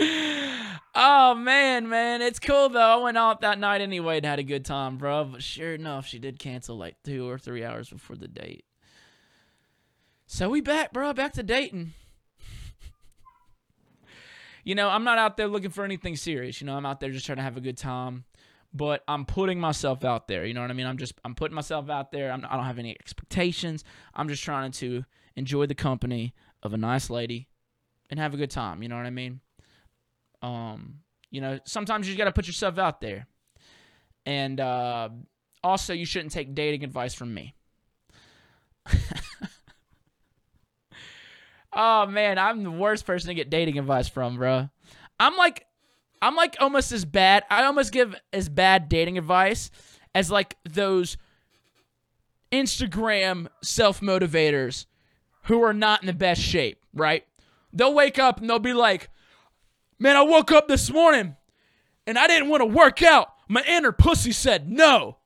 Oh 0.94 1.34
man, 1.34 1.88
man, 1.88 2.20
it's 2.20 2.38
cool 2.38 2.68
though. 2.68 2.78
I 2.78 2.96
went 2.96 3.16
out 3.16 3.42
that 3.42 3.58
night 3.58 3.80
anyway 3.80 4.16
and 4.16 4.26
had 4.26 4.38
a 4.38 4.42
good 4.42 4.64
time, 4.64 4.98
bro. 4.98 5.24
But 5.24 5.42
sure 5.42 5.74
enough, 5.74 6.06
she 6.06 6.18
did 6.18 6.38
cancel 6.38 6.76
like 6.76 6.96
two 7.04 7.28
or 7.28 7.38
three 7.38 7.64
hours 7.64 7.88
before 7.88 8.16
the 8.16 8.28
date. 8.28 8.64
So 10.26 10.48
we 10.48 10.60
back, 10.60 10.92
bro, 10.92 11.12
back 11.12 11.32
to 11.34 11.42
dating. 11.42 11.92
you 14.64 14.74
know, 14.74 14.88
I'm 14.88 15.04
not 15.04 15.18
out 15.18 15.36
there 15.36 15.48
looking 15.48 15.70
for 15.70 15.84
anything 15.84 16.16
serious. 16.16 16.60
You 16.60 16.66
know, 16.66 16.76
I'm 16.76 16.86
out 16.86 17.00
there 17.00 17.10
just 17.10 17.26
trying 17.26 17.38
to 17.38 17.42
have 17.42 17.56
a 17.56 17.60
good 17.60 17.78
time. 17.78 18.24
But 18.72 19.02
I'm 19.08 19.24
putting 19.24 19.58
myself 19.58 20.04
out 20.04 20.28
there. 20.28 20.44
You 20.44 20.54
know 20.54 20.60
what 20.60 20.70
I 20.70 20.74
mean? 20.74 20.86
I'm 20.86 20.98
just 20.98 21.14
I'm 21.24 21.34
putting 21.34 21.54
myself 21.54 21.90
out 21.90 22.12
there. 22.12 22.30
I'm, 22.30 22.46
I 22.48 22.56
don't 22.56 22.66
have 22.66 22.78
any 22.78 22.92
expectations. 22.92 23.84
I'm 24.14 24.28
just 24.28 24.44
trying 24.44 24.70
to 24.72 25.04
enjoy 25.36 25.66
the 25.66 25.74
company 25.74 26.34
of 26.62 26.72
a 26.72 26.76
nice 26.76 27.10
lady 27.10 27.48
and 28.10 28.20
have 28.20 28.34
a 28.34 28.36
good 28.36 28.50
time. 28.50 28.82
You 28.82 28.88
know 28.88 28.96
what 28.96 29.06
I 29.06 29.10
mean? 29.10 29.40
Um, 30.42 31.00
you 31.30 31.40
know, 31.40 31.58
sometimes 31.64 32.06
you 32.06 32.12
just 32.12 32.18
got 32.18 32.24
to 32.26 32.32
put 32.32 32.46
yourself 32.46 32.78
out 32.78 33.00
there. 33.00 33.26
And 34.26 34.60
uh, 34.60 35.08
also, 35.62 35.92
you 35.92 36.04
shouldn't 36.04 36.32
take 36.32 36.54
dating 36.54 36.84
advice 36.84 37.14
from 37.14 37.32
me. 37.32 37.54
oh 41.72 42.06
man, 42.06 42.38
I'm 42.38 42.62
the 42.62 42.70
worst 42.70 43.06
person 43.06 43.28
to 43.28 43.34
get 43.34 43.50
dating 43.50 43.78
advice 43.78 44.08
from, 44.08 44.36
bro. 44.36 44.68
I'm 45.18 45.36
like, 45.36 45.66
I'm 46.22 46.36
like 46.36 46.56
almost 46.60 46.92
as 46.92 47.04
bad. 47.04 47.44
I 47.50 47.64
almost 47.64 47.92
give 47.92 48.14
as 48.32 48.48
bad 48.48 48.88
dating 48.88 49.18
advice 49.18 49.70
as 50.14 50.30
like 50.30 50.56
those 50.68 51.16
Instagram 52.52 53.48
self 53.62 54.00
motivators 54.00 54.86
who 55.44 55.62
are 55.62 55.72
not 55.72 56.02
in 56.02 56.06
the 56.06 56.12
best 56.12 56.40
shape, 56.40 56.84
right? 56.92 57.24
They'll 57.72 57.94
wake 57.94 58.18
up 58.18 58.40
and 58.40 58.50
they'll 58.50 58.58
be 58.58 58.72
like, 58.72 59.08
Man, 59.98 60.16
I 60.16 60.22
woke 60.22 60.50
up 60.50 60.66
this 60.66 60.90
morning 60.90 61.36
and 62.06 62.18
I 62.18 62.26
didn't 62.26 62.48
want 62.48 62.62
to 62.62 62.66
work 62.66 63.02
out. 63.02 63.34
My 63.48 63.62
inner 63.68 63.92
pussy 63.92 64.32
said 64.32 64.70
no. 64.70 65.18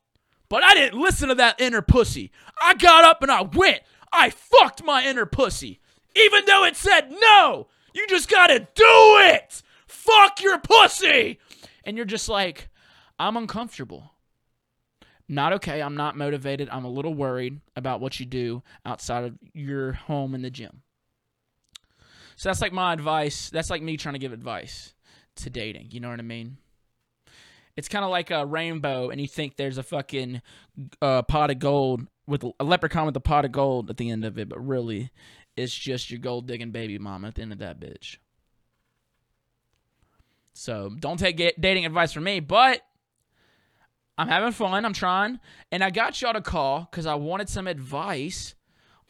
But 0.49 0.63
I 0.63 0.75
didn't 0.75 1.01
listen 1.01 1.29
to 1.29 1.35
that 1.37 1.61
inner 1.61 1.83
pussy. 1.83 2.31
I 2.61 2.75
got 2.75 3.05
up 3.05 3.23
and 3.23 3.31
I 3.31 3.43
went. 3.43 3.81
I 4.13 4.31
fucked 4.31 4.85
my 4.85 5.05
inner 5.05 5.27
pussy. 5.27 5.81
Even 6.17 6.45
though 6.47 6.65
it 6.65 6.77
said 6.77 7.11
no. 7.11 7.69
You 7.95 8.07
just 8.09 8.29
gotta 8.29 8.61
do 8.61 8.85
it. 8.85 9.63
Fuck 10.05 10.43
your 10.43 10.59
pussy. 10.59 11.39
And 11.85 11.97
you're 11.97 12.07
just 12.07 12.29
like, 12.29 12.69
I'm 13.19 13.37
uncomfortable. 13.37 14.13
Not 15.29 15.55
okay. 15.55 15.81
I'm 15.81 15.97
not 15.97 16.17
motivated. 16.17 16.69
I'm 16.71 16.85
a 16.85 16.91
little 16.91 17.15
worried 17.15 17.61
about 17.77 18.01
what 18.01 18.21
you 18.21 18.27
do 18.27 18.63
outside 18.85 19.25
of 19.25 19.39
your 19.55 19.93
home 19.93 20.35
and 20.35 20.45
the 20.45 20.51
gym. 20.51 20.83
So 22.37 22.49
that's 22.49 22.61
like 22.61 22.73
my 22.73 22.93
advice. 22.93 23.49
That's 23.51 23.71
like 23.71 23.83
me 23.83 23.97
trying 23.97 24.15
to 24.15 24.19
give 24.19 24.33
advice 24.33 24.95
to 25.37 25.51
dating. 25.51 25.89
You 25.93 26.01
know 26.01 26.11
what 26.11 26.19
I 26.19 26.23
mean? 26.23 26.59
It's 27.77 27.89
kind 27.89 28.05
of 28.05 28.11
like 28.11 28.31
a 28.31 28.47
rainbow, 28.47 29.11
and 29.11 29.21
you 29.21 29.27
think 29.27 29.57
there's 29.57 29.79
a 29.79 29.83
fucking 29.83 30.43
uh, 31.03 31.23
pot 31.23 31.51
of 31.51 31.59
gold 31.59 32.07
with 32.27 32.45
a 32.61 32.65
leprechaun 32.65 33.07
with 33.07 33.17
a 33.17 33.21
pot 33.21 33.45
of 33.45 33.51
gold 33.51 33.91
at 33.91 33.97
the 33.97 34.11
end 34.11 34.25
of 34.25 34.39
it, 34.39 34.49
but 34.49 34.65
really, 34.65 35.11
it's 35.57 35.75
just 35.75 36.11
your 36.11 36.21
gold 36.21 36.47
digging 36.47 36.71
baby 36.71 36.99
mama 36.99 37.29
at 37.29 37.35
the 37.35 37.43
end 37.43 37.53
of 37.53 37.59
that 37.59 37.81
bitch. 37.81 38.19
So 40.65 40.91
don't 40.99 41.19
take 41.19 41.37
dating 41.37 41.87
advice 41.87 42.13
from 42.13 42.25
me, 42.25 42.41
but 42.41 42.81
I'm 44.17 44.29
having 44.29 44.53
fun. 44.53 44.85
I'm 44.85 44.93
trying, 44.93 45.41
and 45.71 45.83
I 45.83 45.91
got 45.91 46.21
y'all 46.21 46.33
to 46.33 46.41
call 46.41 46.89
because 46.91 47.07
I 47.07 47.15
wanted 47.15 47.49
some 47.49 47.67
advice 47.67 48.55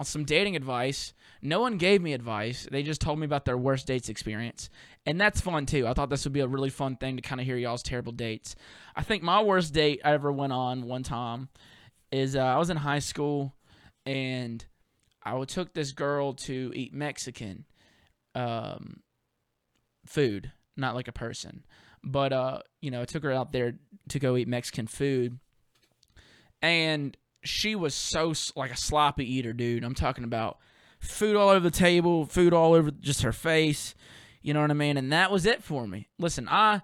on 0.01 0.07
some 0.07 0.25
dating 0.25 0.57
advice 0.57 1.15
no 1.45 1.61
one 1.61 1.77
gave 1.77 2.01
me 2.01 2.15
advice. 2.15 2.67
They 2.71 2.83
just 2.83 3.03
told 3.03 3.19
me 3.19 3.27
about 3.27 3.45
their 3.45 3.59
worst 3.59 3.87
dates 3.87 4.09
experience. 4.09 4.71
And 5.05 5.21
that's 5.21 5.43
fun 5.43 5.67
too. 5.67 5.87
I 5.87 5.93
thought 5.93 6.09
this 6.09 6.25
would 6.25 6.33
be 6.33 6.41
a 6.41 6.47
really 6.49 6.71
fun 6.71 6.97
thing 6.97 7.17
to 7.17 7.23
kind 7.23 7.39
of 7.39 7.47
hear 7.47 7.59
y'all's 7.59 7.83
terrible 7.83 8.13
dates. 8.13 8.57
I 8.97 9.03
think 9.03 9.23
my 9.23 9.43
worst 9.43 9.75
date 9.75 10.01
I 10.03 10.13
ever 10.15 10.33
went 10.33 10.55
on 10.55 10.89
one 10.89 11.03
time 11.03 11.51
is 12.11 12.35
uh, 12.35 12.41
I 12.41 12.57
was 12.57 12.71
in 12.71 12.79
high 12.79 12.99
school 12.99 13.55
and 14.07 14.65
I 15.23 15.39
took 15.45 15.75
this 15.75 15.93
girl 15.93 16.33
to 16.33 16.73
eat 16.75 16.95
Mexican 16.95 17.67
um, 18.35 19.03
food, 20.07 20.51
not 20.77 20.95
like 20.95 21.09
a 21.09 21.13
person. 21.13 21.65
But 22.03 22.33
uh, 22.33 22.59
you 22.81 22.91
know, 22.91 23.03
I 23.03 23.05
took 23.05 23.23
her 23.23 23.33
out 23.33 23.53
there 23.53 23.75
to 24.09 24.19
go 24.19 24.37
eat 24.37 24.49
Mexican 24.49 24.87
food. 24.87 25.39
And 26.63 27.17
she 27.43 27.75
was 27.75 27.95
so 27.95 28.33
like 28.57 28.71
a 28.71 28.77
sloppy 28.77 29.31
eater, 29.31 29.53
dude. 29.53 29.85
I'm 29.85 29.95
talking 29.95 30.25
about 30.25 30.59
food 30.99 31.37
all 31.37 31.51
over 31.51 31.61
the 31.61 31.71
table, 31.71 32.27
food 32.27 32.53
all 32.53 32.75
over 32.75 32.91
just 32.91 33.23
her 33.23 33.33
face. 33.33 33.95
You 34.43 34.55
know 34.55 34.61
what 34.61 34.71
I 34.71 34.75
mean? 34.75 34.97
And 34.97 35.13
that 35.13 35.31
was 35.31 35.47
it 35.47 35.63
for 35.63 35.87
me. 35.87 36.09
Listen, 36.19 36.49
I 36.51 36.83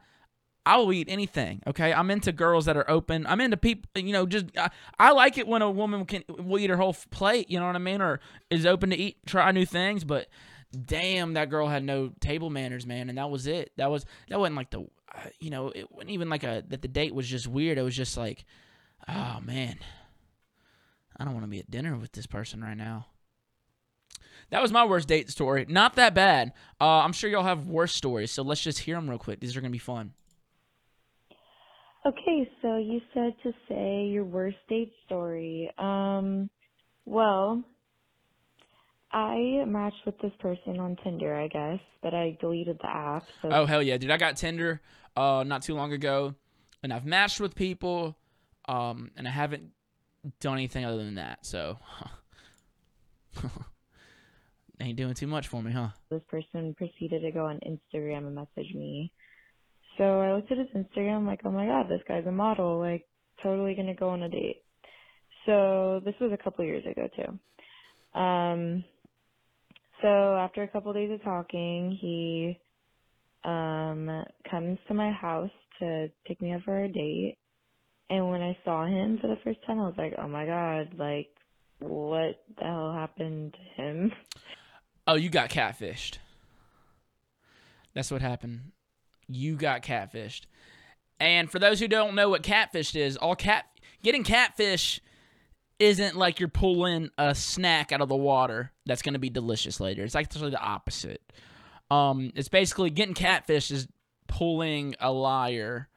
I 0.64 0.76
will 0.76 0.92
eat 0.92 1.08
anything. 1.08 1.62
Okay, 1.66 1.92
I'm 1.92 2.10
into 2.10 2.32
girls 2.32 2.66
that 2.66 2.76
are 2.76 2.88
open. 2.90 3.26
I'm 3.26 3.40
into 3.40 3.56
people. 3.56 3.88
You 3.94 4.12
know, 4.12 4.26
just 4.26 4.46
I, 4.56 4.70
I 4.98 5.12
like 5.12 5.38
it 5.38 5.48
when 5.48 5.62
a 5.62 5.70
woman 5.70 6.04
can 6.04 6.22
will 6.28 6.58
eat 6.58 6.70
her 6.70 6.76
whole 6.76 6.96
plate. 7.10 7.50
You 7.50 7.58
know 7.58 7.66
what 7.66 7.76
I 7.76 7.80
mean? 7.80 8.00
Or 8.00 8.20
is 8.50 8.66
open 8.66 8.90
to 8.90 8.96
eat, 8.96 9.18
try 9.26 9.50
new 9.52 9.66
things. 9.66 10.04
But 10.04 10.28
damn, 10.86 11.34
that 11.34 11.50
girl 11.50 11.68
had 11.68 11.84
no 11.84 12.12
table 12.20 12.50
manners, 12.50 12.86
man. 12.86 13.08
And 13.08 13.18
that 13.18 13.30
was 13.30 13.46
it. 13.46 13.72
That 13.76 13.90
was 13.90 14.04
that 14.28 14.38
wasn't 14.38 14.56
like 14.56 14.70
the, 14.70 14.80
uh, 14.80 15.28
you 15.38 15.50
know, 15.50 15.68
it 15.68 15.90
wasn't 15.92 16.10
even 16.10 16.28
like 16.28 16.44
a 16.44 16.62
that 16.68 16.82
the 16.82 16.88
date 16.88 17.14
was 17.14 17.28
just 17.28 17.46
weird. 17.46 17.78
It 17.78 17.82
was 17.82 17.96
just 17.96 18.16
like 18.16 18.44
Oh 19.08 19.38
man, 19.42 19.78
I 21.16 21.24
don't 21.24 21.34
want 21.34 21.44
to 21.44 21.50
be 21.50 21.58
at 21.58 21.70
dinner 21.70 21.96
with 21.96 22.12
this 22.12 22.26
person 22.26 22.62
right 22.62 22.76
now. 22.76 23.06
That 24.50 24.62
was 24.62 24.72
my 24.72 24.84
worst 24.84 25.08
date 25.08 25.30
story. 25.30 25.64
Not 25.68 25.94
that 25.94 26.14
bad. 26.14 26.52
Uh, 26.80 26.84
I'm 26.84 27.12
sure 27.12 27.30
y'all 27.30 27.44
have 27.44 27.68
worse 27.68 27.94
stories, 27.94 28.32
so 28.32 28.42
let's 28.42 28.60
just 28.60 28.80
hear 28.80 28.96
them 28.96 29.08
real 29.08 29.18
quick. 29.18 29.40
These 29.40 29.56
are 29.56 29.60
gonna 29.60 29.70
be 29.70 29.78
fun. 29.78 30.12
Okay, 32.04 32.50
so 32.62 32.76
you 32.76 33.00
said 33.12 33.34
to 33.42 33.52
say 33.68 34.06
your 34.06 34.24
worst 34.24 34.56
date 34.68 34.92
story. 35.06 35.70
Um, 35.78 36.48
well, 37.04 37.62
I 39.12 39.64
matched 39.66 40.06
with 40.06 40.18
this 40.20 40.32
person 40.38 40.78
on 40.78 40.96
Tinder, 41.02 41.34
I 41.34 41.48
guess, 41.48 41.80
but 42.02 42.14
I 42.14 42.36
deleted 42.40 42.78
the 42.80 42.88
app. 42.88 43.24
So 43.42 43.48
Oh 43.50 43.66
hell 43.66 43.82
yeah, 43.82 43.98
dude! 43.98 44.10
I 44.10 44.16
got 44.16 44.36
Tinder 44.36 44.80
uh 45.16 45.44
not 45.46 45.62
too 45.62 45.74
long 45.74 45.92
ago, 45.92 46.34
and 46.82 46.92
I've 46.92 47.04
matched 47.04 47.40
with 47.40 47.54
people, 47.54 48.16
um, 48.68 49.10
and 49.16 49.26
I 49.26 49.30
haven't 49.30 49.70
done 50.40 50.54
anything 50.54 50.84
other 50.84 50.98
than 50.98 51.16
that. 51.16 51.44
So, 51.44 51.78
ain't 54.80 54.96
doing 54.96 55.14
too 55.14 55.26
much 55.26 55.48
for 55.48 55.62
me, 55.62 55.72
huh? 55.72 55.88
this 56.10 56.22
person 56.28 56.74
proceeded 56.74 57.22
to 57.22 57.30
go 57.32 57.46
on 57.46 57.58
Instagram 57.66 58.26
and 58.26 58.34
message 58.34 58.74
me. 58.74 59.12
So 59.98 60.20
I 60.20 60.32
looked 60.34 60.52
at 60.52 60.58
his 60.58 60.68
Instagram, 60.68 61.26
like, 61.26 61.40
oh 61.44 61.50
my 61.50 61.66
god, 61.66 61.88
this 61.88 62.00
guy's 62.06 62.26
a 62.26 62.32
model, 62.32 62.78
like, 62.78 63.06
totally 63.42 63.74
gonna 63.74 63.94
go 63.94 64.10
on 64.10 64.22
a 64.22 64.28
date. 64.28 64.62
So 65.46 66.00
this 66.04 66.14
was 66.20 66.32
a 66.32 66.42
couple 66.42 66.64
years 66.64 66.84
ago 66.86 67.08
too. 67.16 68.18
Um, 68.18 68.84
so 70.02 70.36
after 70.36 70.62
a 70.62 70.68
couple 70.68 70.92
days 70.92 71.10
of 71.10 71.22
talking, 71.22 71.96
he 72.00 72.58
um 73.44 74.24
comes 74.50 74.78
to 74.86 74.94
my 74.94 75.10
house 75.10 75.50
to 75.78 76.10
pick 76.26 76.40
me 76.42 76.52
up 76.52 76.62
for 76.62 76.84
a 76.84 76.88
date. 76.88 77.38
And 78.10 78.28
when 78.28 78.42
I 78.42 78.58
saw 78.64 78.86
him 78.86 79.18
for 79.20 79.28
the 79.28 79.38
first 79.44 79.64
time, 79.66 79.78
I 79.78 79.86
was 79.86 79.94
like, 79.96 80.14
oh 80.18 80.28
my 80.28 80.44
god, 80.44 80.94
like, 80.98 81.28
what 81.78 82.42
the 82.58 82.64
hell 82.64 82.92
happened 82.92 83.54
to 83.54 83.82
him? 83.82 84.12
Oh, 85.06 85.14
you 85.14 85.30
got 85.30 85.48
catfished. 85.48 86.18
That's 87.94 88.10
what 88.10 88.20
happened. 88.20 88.72
You 89.28 89.56
got 89.56 89.82
catfished. 89.82 90.42
And 91.18 91.50
for 91.50 91.58
those 91.58 91.80
who 91.80 91.88
don't 91.88 92.14
know 92.14 92.28
what 92.28 92.42
catfished 92.42 92.96
is, 92.96 93.16
all 93.16 93.36
cat 93.36 93.66
getting 94.02 94.24
catfish 94.24 95.00
isn't 95.80 96.14
like 96.14 96.38
you're 96.38 96.48
pulling 96.48 97.10
a 97.18 97.34
snack 97.34 97.90
out 97.90 98.00
of 98.00 98.08
the 98.08 98.16
water 98.16 98.70
that's 98.86 99.02
going 99.02 99.14
to 99.14 99.18
be 99.18 99.30
delicious 99.30 99.80
later. 99.80 100.04
It's 100.04 100.14
actually 100.14 100.50
the 100.50 100.60
opposite. 100.60 101.22
Um, 101.90 102.30
it's 102.36 102.48
basically 102.48 102.90
getting 102.90 103.14
catfish 103.14 103.70
is 103.70 103.88
pulling 104.28 104.94
a 105.00 105.10
liar 105.10 105.88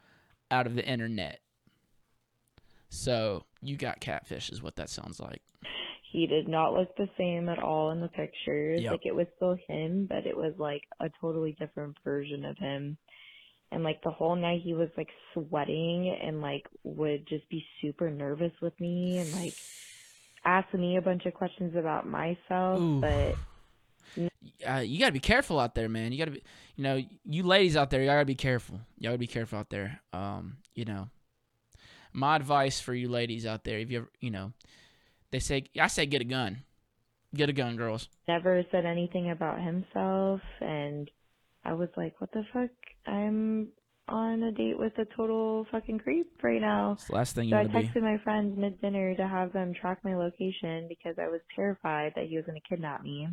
out 0.50 0.66
of 0.66 0.76
the 0.76 0.84
internet. 0.86 1.42
So 2.90 3.46
you 3.62 3.76
got 3.78 4.00
catfish 4.00 4.50
is 4.50 4.64
what 4.64 4.78
that 4.78 4.90
sounds 4.90 5.20
like. 5.20 5.42
he 6.12 6.28
did 6.28 6.48
not 6.48 6.74
look 6.74 6.96
the 6.96 7.10
same 7.18 7.50
at 7.50 7.60
all 7.60 7.92
in 7.92 8.00
the 8.00 8.08
pictures. 8.08 8.82
Yep. 8.82 8.92
Like 8.92 9.06
it 9.06 9.16
was 9.16 9.28
still 9.36 9.58
him, 9.68 10.06
but 10.08 10.26
it 10.26 10.38
was 10.38 10.54
like 10.58 10.84
a 11.00 11.10
totally 11.20 11.56
different 11.60 11.98
version 12.04 12.46
of 12.46 12.58
him. 12.58 12.98
And 13.74 13.84
like 13.84 14.04
the 14.04 14.12
whole 14.12 14.36
night 14.36 14.62
he 14.64 14.74
was 14.74 14.90
like 14.96 15.10
sweating 15.34 16.16
and 16.22 16.42
like 16.42 16.68
would 16.84 17.28
just 17.28 17.50
be 17.50 17.66
super 17.82 18.10
nervous 18.10 18.52
with 18.62 18.80
me 18.80 19.18
and 19.18 19.34
like 19.34 19.56
asking 20.46 20.82
me 20.82 20.98
a 20.98 21.02
bunch 21.02 21.26
of 21.26 21.34
questions 21.34 21.76
about 21.76 22.08
myself, 22.08 22.80
Ooh. 22.80 23.02
but 23.02 23.36
uh, 24.68 24.80
you 24.80 25.00
gotta 25.00 25.12
be 25.12 25.20
careful 25.20 25.60
out 25.60 25.76
there, 25.76 25.90
man. 25.90 26.12
You 26.12 26.18
gotta 26.20 26.32
be, 26.32 26.44
you 26.76 26.84
know, 26.84 27.02
you 27.26 27.44
ladies 27.44 27.76
out 27.76 27.90
there, 27.90 28.02
you 28.02 28.08
gotta 28.08 28.26
be 28.26 28.36
careful. 28.36 28.80
You 28.98 29.10
gotta 29.10 29.18
be 29.18 29.28
careful 29.28 29.60
out 29.60 29.70
there. 29.70 30.02
Um, 30.12 30.58
you 30.76 30.86
know, 30.86 31.10
my 32.12 32.36
advice 32.36 32.80
for 32.80 32.94
you 32.94 33.10
ladies 33.10 33.46
out 33.46 33.64
there, 33.64 33.80
if 33.80 33.90
you 33.90 34.00
ever, 34.00 34.12
you 34.20 34.32
know, 34.32 34.54
they 35.32 35.40
say, 35.40 35.66
I 35.80 35.88
say, 35.88 36.06
get 36.06 36.22
a 36.22 36.26
gun, 36.26 36.64
get 37.34 37.50
a 37.50 37.54
gun, 37.54 37.76
girls. 37.76 38.08
never 38.28 38.64
said 38.72 38.86
anything 38.86 39.32
about 39.32 39.60
himself 39.62 40.42
and 40.62 41.10
I 41.66 41.74
was 41.74 41.90
like, 41.96 42.20
What 42.20 42.32
the 42.32 42.44
fuck? 42.54 42.70
I'm 43.08 43.70
on 44.08 44.44
a 44.44 44.52
date 44.52 44.78
with 44.78 44.94
a 44.98 45.06
total 45.16 45.66
fucking 45.72 46.00
creep 46.00 46.28
right 46.44 46.62
now. 46.62 46.94
It's 46.94 47.08
the 47.08 47.16
last 47.16 47.36
thing 47.36 47.50
you 47.50 47.56
So 47.56 47.60
I 47.60 47.64
to 47.64 47.70
be. 47.70 47.76
texted 47.84 48.02
my 48.04 48.18
friends 48.24 48.58
mid 48.58 48.82
dinner 48.82 49.16
to 49.16 49.28
have 49.28 49.54
them 49.54 49.74
track 49.74 50.00
my 50.04 50.16
location 50.16 50.88
because 50.90 51.16
I 51.20 51.28
was 51.30 51.42
terrified 51.56 52.14
that 52.16 52.26
he 52.28 52.36
was 52.36 52.46
going 52.46 52.60
to 52.60 52.68
kidnap 52.70 53.04
me. 53.04 53.28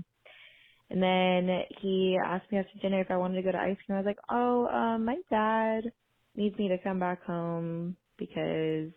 And 0.91 1.03
then 1.03 1.63
he 1.81 2.19
asked 2.25 2.51
me 2.51 2.59
after 2.59 2.79
dinner 2.83 3.01
if 3.01 3.11
I 3.11 3.17
wanted 3.17 3.37
to 3.37 3.43
go 3.43 3.53
to 3.53 3.59
ice 3.59 3.77
cream. 3.87 3.97
I 3.97 4.01
was 4.01 4.07
like, 4.07 4.19
oh, 4.31 4.67
um, 4.67 5.05
my 5.05 5.17
dad 5.31 5.93
needs 6.37 6.59
me 6.59 6.69
to 6.69 6.79
come 6.79 6.99
back 6.99 7.25
home 7.25 7.97
because 8.19 8.91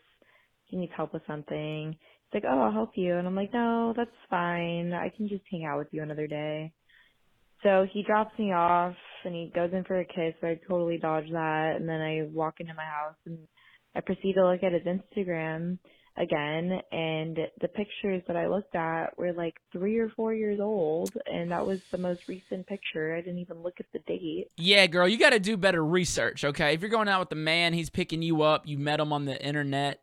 he 0.65 0.77
needs 0.77 0.91
help 0.95 1.13
with 1.13 1.21
something. 1.27 1.91
He's 2.31 2.33
like, 2.43 2.51
oh, 2.51 2.61
I'll 2.61 2.71
help 2.71 2.91
you. 2.95 3.15
And 3.17 3.27
I'm 3.27 3.35
like, 3.35 3.53
no, 3.53 3.93
that's 3.95 4.09
fine. 4.29 4.91
I 4.93 5.09
can 5.15 5.29
just 5.29 5.43
hang 5.51 5.65
out 5.65 5.77
with 5.77 5.89
you 5.91 6.01
another 6.03 6.27
day. 6.27 6.73
So 7.63 7.85
he 7.93 8.03
drops 8.03 8.37
me 8.39 8.53
off 8.53 8.95
and 9.25 9.33
he 9.33 9.51
goes 9.53 9.71
in 9.73 9.83
for 9.83 9.99
a 9.99 10.05
kiss. 10.05 10.33
So 10.41 10.47
I 10.47 10.59
totally 10.67 10.97
dodge 10.97 11.29
that. 11.31 11.75
And 11.75 11.87
then 11.87 12.01
I 12.01 12.27
walk 12.31 12.59
into 12.59 12.73
my 12.73 12.83
house 12.83 13.15
and 13.25 13.37
I 13.95 14.01
proceed 14.01 14.33
to 14.33 14.47
look 14.47 14.63
at 14.63 14.73
his 14.73 14.83
Instagram 14.83 15.77
again, 16.17 16.79
and 16.91 17.37
the 17.61 17.67
pictures 17.67 18.21
that 18.27 18.35
I 18.35 18.47
looked 18.47 18.75
at 18.75 19.17
were 19.17 19.33
like 19.33 19.55
three 19.71 19.97
or 19.97 20.09
four 20.09 20.33
years 20.33 20.59
old, 20.59 21.11
and 21.25 21.51
that 21.51 21.65
was 21.65 21.81
the 21.91 21.97
most 21.97 22.27
recent 22.27 22.67
picture. 22.67 23.15
I 23.15 23.21
didn't 23.21 23.39
even 23.39 23.61
look 23.61 23.75
at 23.79 23.87
the 23.93 23.99
date. 23.99 24.49
Yeah, 24.57 24.85
girl, 24.87 25.07
you 25.07 25.17
got 25.17 25.31
to 25.31 25.39
do 25.39 25.57
better 25.57 25.83
research, 25.83 26.43
okay? 26.43 26.73
If 26.73 26.81
you're 26.81 26.89
going 26.89 27.07
out 27.07 27.19
with 27.21 27.31
a 27.31 27.41
man, 27.41 27.73
he's 27.73 27.89
picking 27.89 28.21
you 28.21 28.43
up, 28.43 28.67
you 28.67 28.77
met 28.77 28.99
him 28.99 29.11
on 29.11 29.25
the 29.25 29.43
internet, 29.43 30.01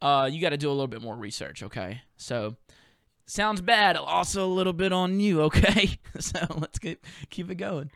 uh, 0.00 0.28
you 0.30 0.40
got 0.40 0.50
to 0.50 0.56
do 0.56 0.68
a 0.68 0.72
little 0.72 0.88
bit 0.88 1.02
more 1.02 1.16
research, 1.16 1.62
okay? 1.62 2.02
So, 2.16 2.56
sounds 3.26 3.60
bad, 3.60 3.96
also 3.96 4.44
a 4.44 4.52
little 4.52 4.72
bit 4.72 4.92
on 4.92 5.20
you, 5.20 5.42
okay? 5.42 5.98
so 6.18 6.40
let's 6.58 6.78
keep 6.78 7.04
keep 7.30 7.50
it 7.50 7.56
going 7.56 7.90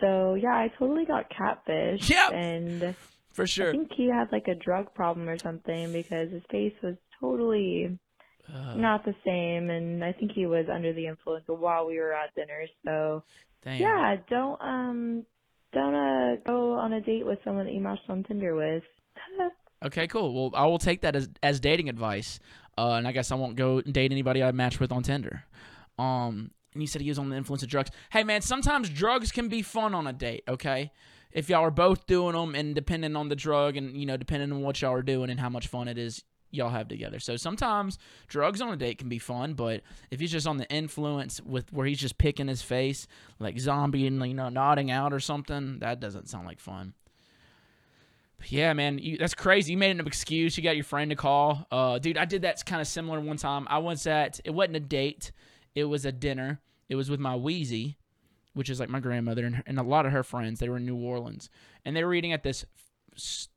So 0.00 0.34
yeah, 0.34 0.54
I 0.54 0.70
totally 0.78 1.04
got 1.04 1.28
catfish, 1.30 2.08
Yep. 2.08 2.32
and 2.32 2.94
for 3.32 3.46
sure, 3.46 3.68
I 3.70 3.72
think 3.72 3.90
he 3.96 4.08
had 4.08 4.30
like 4.32 4.48
a 4.48 4.54
drug 4.54 4.94
problem 4.94 5.28
or 5.28 5.38
something 5.38 5.92
because 5.92 6.30
his 6.30 6.42
face 6.50 6.74
was 6.82 6.96
totally 7.20 7.98
Uh, 8.52 8.74
not 8.76 9.04
the 9.04 9.14
same, 9.26 9.68
and 9.70 10.02
I 10.02 10.12
think 10.12 10.32
he 10.32 10.46
was 10.46 10.66
under 10.72 10.92
the 10.92 11.06
influence 11.06 11.44
while 11.48 11.86
we 11.86 11.98
were 11.98 12.14
at 12.14 12.34
dinner. 12.34 12.64
So 12.84 13.22
damn. 13.62 13.80
yeah, 13.80 14.16
don't 14.30 14.60
um 14.62 15.26
don't 15.72 15.94
uh 15.94 16.36
go 16.46 16.72
on 16.72 16.92
a 16.94 17.00
date 17.00 17.26
with 17.26 17.38
someone 17.44 17.66
that 17.66 17.74
you 17.74 17.80
matched 17.80 18.08
on 18.08 18.24
Tinder 18.24 18.54
with. 18.54 18.82
Okay, 19.80 20.08
cool. 20.08 20.34
Well, 20.34 20.60
I 20.60 20.66
will 20.66 20.80
take 20.80 21.02
that 21.02 21.14
as 21.14 21.28
as 21.40 21.60
dating 21.60 21.88
advice. 21.88 22.40
Uh, 22.76 22.94
and 22.94 23.06
I 23.06 23.12
guess 23.12 23.30
I 23.30 23.36
won't 23.36 23.54
go 23.54 23.80
date 23.80 24.10
anybody 24.10 24.42
I 24.42 24.50
match 24.50 24.80
with 24.80 24.90
on 24.90 25.04
Tinder. 25.04 25.44
Um, 25.98 26.50
and 26.74 26.82
you 26.82 26.86
said 26.86 27.02
he 27.02 27.08
was 27.08 27.18
on 27.18 27.30
the 27.30 27.36
influence 27.36 27.62
of 27.62 27.68
drugs. 27.68 27.90
Hey, 28.10 28.24
man, 28.24 28.40
sometimes 28.40 28.88
drugs 28.88 29.32
can 29.32 29.48
be 29.48 29.62
fun 29.62 29.94
on 29.94 30.06
a 30.06 30.12
date. 30.12 30.44
Okay, 30.48 30.92
if 31.32 31.48
y'all 31.48 31.64
are 31.64 31.70
both 31.70 32.06
doing 32.06 32.34
them 32.34 32.54
and 32.54 32.74
depending 32.74 33.16
on 33.16 33.28
the 33.28 33.36
drug 33.36 33.76
and 33.76 33.96
you 33.96 34.06
know 34.06 34.16
depending 34.16 34.52
on 34.52 34.62
what 34.62 34.80
y'all 34.80 34.92
are 34.92 35.02
doing 35.02 35.30
and 35.30 35.40
how 35.40 35.48
much 35.48 35.68
fun 35.68 35.88
it 35.88 35.98
is 35.98 36.24
y'all 36.50 36.70
have 36.70 36.88
together. 36.88 37.18
So 37.18 37.36
sometimes 37.36 37.98
drugs 38.26 38.60
on 38.60 38.72
a 38.72 38.76
date 38.76 38.98
can 38.98 39.08
be 39.08 39.18
fun, 39.18 39.54
but 39.54 39.82
if 40.10 40.20
he's 40.20 40.32
just 40.32 40.46
on 40.46 40.56
the 40.56 40.68
influence 40.70 41.40
with 41.42 41.72
where 41.72 41.86
he's 41.86 41.98
just 41.98 42.18
picking 42.18 42.48
his 42.48 42.62
face 42.62 43.06
like 43.38 43.58
zombie 43.58 44.06
and 44.06 44.24
you 44.26 44.34
know 44.34 44.48
nodding 44.48 44.90
out 44.90 45.12
or 45.12 45.20
something, 45.20 45.78
that 45.80 46.00
doesn't 46.00 46.28
sound 46.28 46.46
like 46.46 46.60
fun. 46.60 46.94
Yeah, 48.46 48.72
man, 48.72 48.98
you, 48.98 49.18
that's 49.18 49.34
crazy. 49.34 49.72
You 49.72 49.78
made 49.78 49.98
an 49.98 50.06
excuse. 50.06 50.56
You 50.56 50.62
got 50.62 50.76
your 50.76 50.84
friend 50.84 51.10
to 51.10 51.16
call. 51.16 51.66
Uh, 51.72 51.98
dude, 51.98 52.16
I 52.16 52.24
did 52.24 52.42
that 52.42 52.64
kind 52.64 52.80
of 52.80 52.86
similar 52.86 53.20
one 53.20 53.36
time. 53.36 53.66
I 53.68 53.78
was 53.78 54.06
at. 54.06 54.40
It 54.44 54.52
wasn't 54.52 54.76
a 54.76 54.80
date. 54.80 55.32
It 55.78 55.84
was 55.84 56.04
a 56.04 56.12
dinner. 56.12 56.60
It 56.88 56.96
was 56.96 57.10
with 57.10 57.20
my 57.20 57.36
Wheezy, 57.36 57.98
which 58.54 58.70
is 58.70 58.80
like 58.80 58.88
my 58.88 59.00
grandmother 59.00 59.44
and, 59.44 59.56
her, 59.56 59.62
and 59.66 59.78
a 59.78 59.82
lot 59.82 60.06
of 60.06 60.12
her 60.12 60.22
friends. 60.22 60.58
They 60.58 60.68
were 60.68 60.78
in 60.78 60.86
New 60.86 60.96
Orleans, 60.96 61.50
and 61.84 61.96
they 61.96 62.04
were 62.04 62.14
eating 62.14 62.32
at 62.32 62.42
this 62.42 62.64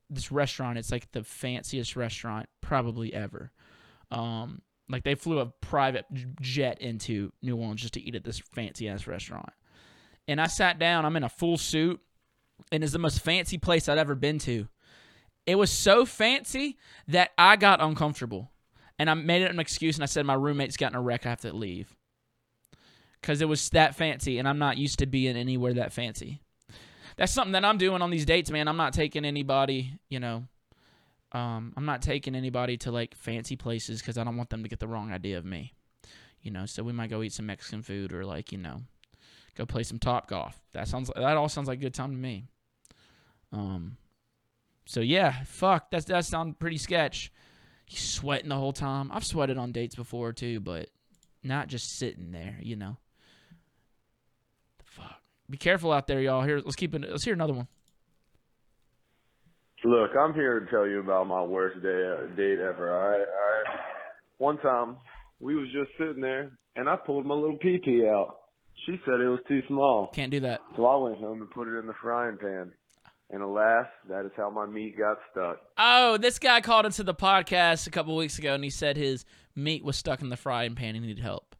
this 0.10 0.32
restaurant. 0.32 0.78
It's 0.78 0.92
like 0.92 1.12
the 1.12 1.24
fanciest 1.24 1.96
restaurant 1.96 2.48
probably 2.62 3.14
ever. 3.14 3.52
Um, 4.12 4.62
like 4.90 5.04
they 5.04 5.16
flew 5.16 5.40
a 5.40 5.46
private 5.46 6.06
jet 6.42 6.82
into 6.82 7.32
New 7.42 7.56
Orleans 7.56 7.82
just 7.82 7.94
to 7.94 8.02
eat 8.02 8.16
at 8.16 8.24
this 8.24 8.40
fancy 8.54 8.90
ass 8.90 9.08
restaurant. 9.08 9.50
And 10.28 10.42
I 10.42 10.48
sat 10.48 10.80
down. 10.80 11.06
I'm 11.06 11.16
in 11.16 11.24
a 11.24 11.30
full 11.30 11.58
suit 11.58 12.00
and 12.72 12.84
it's 12.84 12.94
the 12.94 13.00
most 13.00 13.22
fancy 13.22 13.58
place 13.58 13.88
I'd 13.88 13.98
ever 13.98 14.16
been 14.16 14.40
to. 14.40 14.68
It 15.46 15.56
was 15.56 15.72
so 15.72 16.06
fancy 16.06 16.78
that 17.08 17.32
I 17.38 17.56
got 17.56 17.82
uncomfortable. 17.82 18.52
And 19.00 19.10
I 19.10 19.16
made 19.16 19.42
it 19.42 19.50
an 19.50 19.60
excuse 19.60 19.96
and 19.96 20.04
I 20.04 20.08
said, 20.08 20.26
My 20.26 20.36
roommate's 20.36 20.78
gotten 20.78 20.98
a 20.98 21.02
wreck. 21.02 21.26
I 21.26 21.30
have 21.30 21.42
to 21.42 21.54
leave. 21.54 21.96
Because 23.22 23.42
it 23.42 23.48
was 23.48 23.70
that 23.70 23.96
fancy 23.96 24.40
and 24.40 24.48
I'm 24.48 24.58
not 24.58 24.78
used 24.78 25.00
to 25.00 25.06
being 25.06 25.38
anywhere 25.38 25.74
that 25.76 25.94
fancy. 25.94 26.42
That's 27.18 27.32
something 27.32 27.52
that 27.52 27.66
I'm 27.66 27.78
doing 27.78 28.02
on 28.02 28.10
these 28.10 28.26
dates, 28.26 28.50
man. 28.50 28.68
I'm 28.68 28.78
not 28.78 28.94
taking 28.94 29.26
anybody, 29.26 30.00
you 30.10 30.20
know, 30.20 30.46
um, 31.34 31.74
I'm 31.78 31.86
not 31.86 32.02
taking 32.02 32.36
anybody 32.36 32.78
to 32.78 32.92
like 32.92 33.16
fancy 33.16 33.56
places 33.56 34.02
because 34.02 34.18
I 34.18 34.24
don't 34.24 34.38
want 34.38 34.50
them 34.50 34.64
to 34.64 34.70
get 34.70 34.80
the 34.80 34.88
wrong 34.88 35.12
idea 35.12 35.38
of 35.38 35.46
me. 35.46 35.74
You 36.42 36.52
know, 36.52 36.66
so 36.66 36.84
we 36.84 36.94
might 36.94 37.10
go 37.10 37.22
eat 37.22 37.34
some 37.34 37.46
Mexican 37.46 37.84
food 37.84 38.12
or 38.12 38.26
like, 38.26 38.52
you 38.52 38.58
know, 38.58 38.82
go 39.56 39.66
play 39.66 39.84
some 39.84 40.00
Topgolf. 40.00 40.54
That 40.74 40.88
sounds 40.88 41.12
that 41.16 41.38
all 41.38 41.50
sounds 41.50 41.68
like 41.68 41.80
a 41.80 41.82
good 41.82 41.94
time 41.94 42.12
to 42.12 42.18
me. 42.18 42.46
Um 43.54 43.98
so 44.86 45.00
yeah, 45.00 45.44
fuck, 45.46 45.92
that's 45.92 46.06
that 46.06 46.26
sounds 46.26 46.56
pretty 46.60 46.78
sketch. 46.78 47.32
You 47.88 47.98
sweating 47.98 48.50
the 48.50 48.56
whole 48.56 48.74
time. 48.74 49.12
I've 49.14 49.26
sweated 49.26 49.58
on 49.58 49.72
dates 49.72 49.96
before 49.96 50.34
too, 50.34 50.60
but 50.60 50.90
not 51.44 51.68
just 51.68 51.98
sitting 51.98 52.32
there, 52.32 52.58
you 52.62 52.76
know. 52.76 52.98
Be 55.52 55.58
careful 55.58 55.92
out 55.92 56.08
there, 56.08 56.22
y'all. 56.22 56.44
Here, 56.44 56.62
let's 56.64 56.76
keep 56.78 56.96
it. 56.96 57.02
Let's 57.08 57.26
hear 57.26 57.34
another 57.34 57.54
one. 57.54 57.68
Look, 59.84 60.12
I'm 60.18 60.34
here 60.34 60.60
to 60.60 60.66
tell 60.68 60.88
you 60.88 61.00
about 61.00 61.28
my 61.28 61.42
worst 61.44 61.82
day, 61.82 61.90
uh, 61.90 62.28
date 62.36 62.60
ever. 62.60 62.94
All 62.96 63.10
right, 63.10 63.20
all 63.20 63.74
right. 63.74 63.80
One 64.38 64.58
time, 64.60 64.98
we 65.40 65.56
was 65.56 65.68
just 65.74 65.90
sitting 65.98 66.22
there, 66.22 66.52
and 66.76 66.88
I 66.88 66.96
pulled 66.96 67.26
my 67.26 67.34
little 67.34 67.58
pee-pee 67.58 68.06
out. 68.08 68.38
She 68.86 68.94
said 69.06 69.20
it 69.20 69.28
was 69.28 69.40
too 69.48 69.62
small, 69.68 70.08
Can't 70.14 70.32
do 70.32 70.40
that. 70.42 70.62
so 70.76 70.86
I 70.86 70.96
went 70.98 71.18
home 71.18 71.42
and 71.42 71.50
put 71.52 71.68
it 71.68 71.78
in 71.78 71.86
the 71.88 71.94
frying 72.02 72.38
pan. 72.38 72.72
And 73.32 73.42
alas, 73.42 73.86
that 74.10 74.26
is 74.26 74.32
how 74.36 74.50
my 74.50 74.66
meat 74.66 74.98
got 74.98 75.18
stuck. 75.32 75.58
Oh, 75.78 76.18
this 76.18 76.38
guy 76.38 76.62
called 76.62 76.86
into 76.86 77.04
the 77.04 77.14
podcast 77.14 77.88
a 77.88 77.90
couple 77.90 78.16
weeks 78.16 78.38
ago 78.38 78.54
and 78.56 78.64
he 78.64 78.70
said 78.70 78.98
his 78.98 79.24
meat 79.56 79.86
was 79.86 79.96
stuck 79.98 80.22
in 80.22 80.28
the 80.30 80.36
frying 80.36 80.76
pan 80.76 80.96
and 80.96 81.06
he 81.06 81.10
needed 81.12 81.24
help. 81.24 81.56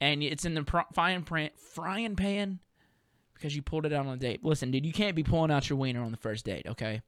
And 0.00 0.22
it's 0.24 0.44
in 0.44 0.54
the 0.54 0.64
pr- 0.64 0.80
frying 0.94 1.22
pan, 1.22 1.50
frying 1.72 2.16
pan 2.16 2.58
because 3.38 3.54
you 3.54 3.62
pulled 3.62 3.86
it 3.86 3.92
out 3.92 4.06
on 4.06 4.12
a 4.12 4.16
date. 4.16 4.44
Listen, 4.44 4.70
dude, 4.70 4.84
you 4.84 4.92
can't 4.92 5.16
be 5.16 5.22
pulling 5.22 5.50
out 5.50 5.70
your 5.70 5.78
wiener 5.78 6.02
on 6.02 6.10
the 6.10 6.16
first 6.16 6.44
date, 6.44 6.66
okay? 6.66 7.00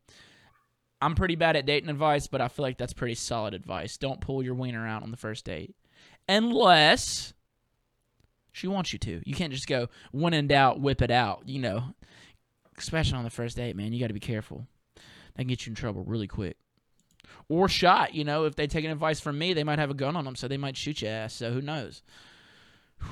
I'm 1.03 1.15
pretty 1.15 1.35
bad 1.35 1.57
at 1.57 1.67
dating 1.67 1.91
advice, 1.91 2.27
but 2.27 2.41
I 2.41 2.49
feel 2.49 2.63
like 2.63 2.79
that's 2.79 2.93
pretty 2.93 3.15
solid 3.15 3.55
advice. 3.55 3.97
Don't 3.97 4.21
pull 4.21 4.43
your 4.43 4.55
wiener 4.55 4.87
out 4.87 5.03
on 5.03 5.11
the 5.11 5.17
first 5.17 5.45
date. 5.45 5.75
Unless 6.29 7.35
she 8.53 8.69
wants 8.69 8.93
you 8.93 8.99
to. 9.01 9.23
You 9.25 9.35
can't 9.35 9.53
just 9.53 9.67
go, 9.67 9.89
when 10.13 10.35
in 10.35 10.47
doubt, 10.47 10.81
whip 10.81 11.03
it 11.03 11.11
out, 11.11 11.43
you 11.47 11.59
know. 11.59 11.95
Especially 12.79 13.19
on 13.19 13.25
the 13.25 13.31
first 13.31 13.57
date, 13.57 13.77
man. 13.77 13.93
You 13.93 14.01
got 14.01 14.09
to 14.09 14.15
be 14.15 14.21
careful. 14.21 14.67
That 14.95 15.43
can 15.43 15.49
get 15.49 15.67
you 15.67 15.71
in 15.71 15.75
trouble 15.75 16.05
really 16.05 16.27
quick. 16.27 16.57
Or 17.49 17.69
shot, 17.69 18.15
you 18.15 18.25
know. 18.25 18.45
If 18.45 18.57
they 18.57 18.67
take 18.67 18.85
an 18.85 18.91
advice 18.91 19.21
from 19.21 19.39
me, 19.39 19.53
they 19.53 19.65
might 19.65 19.79
have 19.79 19.91
a 19.91 19.95
gun 19.95 20.17
on 20.17 20.25
them, 20.25 20.37
so 20.37 20.49
they 20.49 20.57
might 20.57 20.77
shoot 20.77 21.03
your 21.03 21.11
ass. 21.11 21.35
So 21.35 21.53
who 21.53 21.61
knows? 21.61 22.03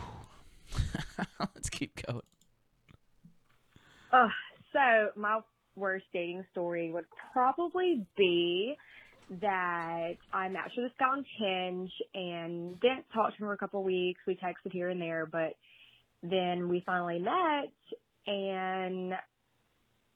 Let's 1.41 1.71
keep 1.71 2.03
going. 2.07 2.23
Uh, 4.13 4.29
so 4.73 5.11
my 5.17 5.41
worst 5.77 6.07
dating 6.13 6.45
story 6.53 6.91
would 6.91 7.05
probably 7.33 8.07
be 8.17 8.77
that 9.41 10.15
I 10.33 10.49
matched 10.49 10.77
with 10.77 10.87
this 10.87 10.93
guy 10.99 11.07
on 11.07 11.25
Hinge 11.39 11.93
and 12.15 12.81
didn't 12.81 13.05
talk 13.13 13.31
to 13.31 13.37
him 13.37 13.49
for 13.49 13.53
a 13.53 13.59
couple 13.59 13.81
of 13.81 13.87
weeks. 13.87 14.21
We 14.27 14.35
texted 14.35 14.73
here 14.73 14.89
and 14.89 15.01
there, 15.01 15.27
but 15.27 15.55
then 16.23 16.69
we 16.69 16.83
finally 16.85 17.19
met 17.19 17.73
and 18.27 19.13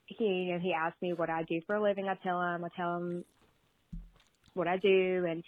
he 0.05 0.25
you 0.25 0.53
know, 0.53 0.59
he 0.59 0.73
asked 0.73 1.01
me 1.01 1.13
what 1.13 1.29
I 1.29 1.43
do 1.43 1.61
for 1.65 1.75
a 1.75 1.81
living. 1.81 2.07
I 2.07 2.15
tell 2.23 2.41
him, 2.41 2.65
I 2.65 2.69
tell 2.75 2.97
him 2.97 3.23
what 4.53 4.67
I 4.67 4.77
do 4.77 5.25
and 5.29 5.43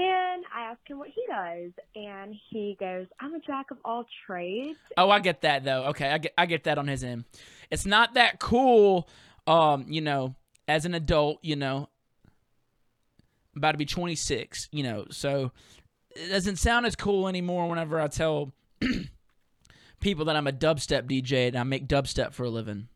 then 0.00 0.42
I 0.54 0.62
ask 0.70 0.80
him 0.86 0.98
what 0.98 1.08
he 1.08 1.22
does 1.28 1.72
and 1.94 2.34
he 2.50 2.76
goes, 2.80 3.06
I'm 3.20 3.34
a 3.34 3.40
jack 3.40 3.70
of 3.70 3.78
all 3.84 4.04
trades. 4.26 4.78
Oh, 4.96 5.10
I 5.10 5.20
get 5.20 5.42
that 5.42 5.64
though. 5.64 5.84
Okay, 5.86 6.08
I 6.08 6.18
get 6.18 6.32
I 6.36 6.46
get 6.46 6.64
that 6.64 6.78
on 6.78 6.88
his 6.88 7.04
end. 7.04 7.24
It's 7.70 7.86
not 7.86 8.14
that 8.14 8.40
cool, 8.40 9.08
um, 9.46 9.86
you 9.88 10.00
know, 10.00 10.34
as 10.66 10.84
an 10.84 10.94
adult, 10.94 11.38
you 11.42 11.56
know, 11.56 11.88
about 13.56 13.72
to 13.72 13.78
be 13.78 13.86
26, 13.86 14.68
you 14.72 14.82
know, 14.82 15.06
so 15.10 15.52
it 16.16 16.28
doesn't 16.28 16.56
sound 16.56 16.86
as 16.86 16.96
cool 16.96 17.28
anymore 17.28 17.68
whenever 17.68 18.00
I 18.00 18.08
tell 18.08 18.52
people 20.00 20.24
that 20.26 20.36
I'm 20.36 20.46
a 20.46 20.52
dubstep 20.52 21.02
DJ 21.02 21.48
and 21.48 21.56
I 21.56 21.62
make 21.62 21.86
dubstep 21.86 22.32
for 22.32 22.44
a 22.44 22.50
living. 22.50 22.88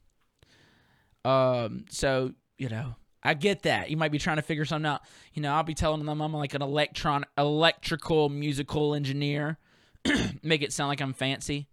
Um, 1.25 1.87
so, 1.89 2.33
you 2.59 2.69
know, 2.69 2.97
I 3.25 3.35
get 3.35 3.63
that. 3.63 3.91
You 3.91 3.97
might 3.97 4.13
be 4.13 4.19
trying 4.19 4.37
to 4.37 4.43
figure 4.43 4.65
something 4.65 4.89
out. 4.89 5.01
You 5.33 5.43
know, 5.43 5.55
I'll 5.55 5.63
be 5.63 5.75
telling 5.75 6.05
them 6.05 6.21
I'm 6.21 6.33
like 6.33 6.55
an 6.55 6.63
electron 6.63 7.25
electrical 7.39 8.29
musical 8.29 8.95
engineer. 8.95 9.59
make 10.43 10.63
it 10.63 10.73
sound 10.73 10.89
like 10.89 11.01
I'm 11.01 11.15
fancy. 11.15 11.69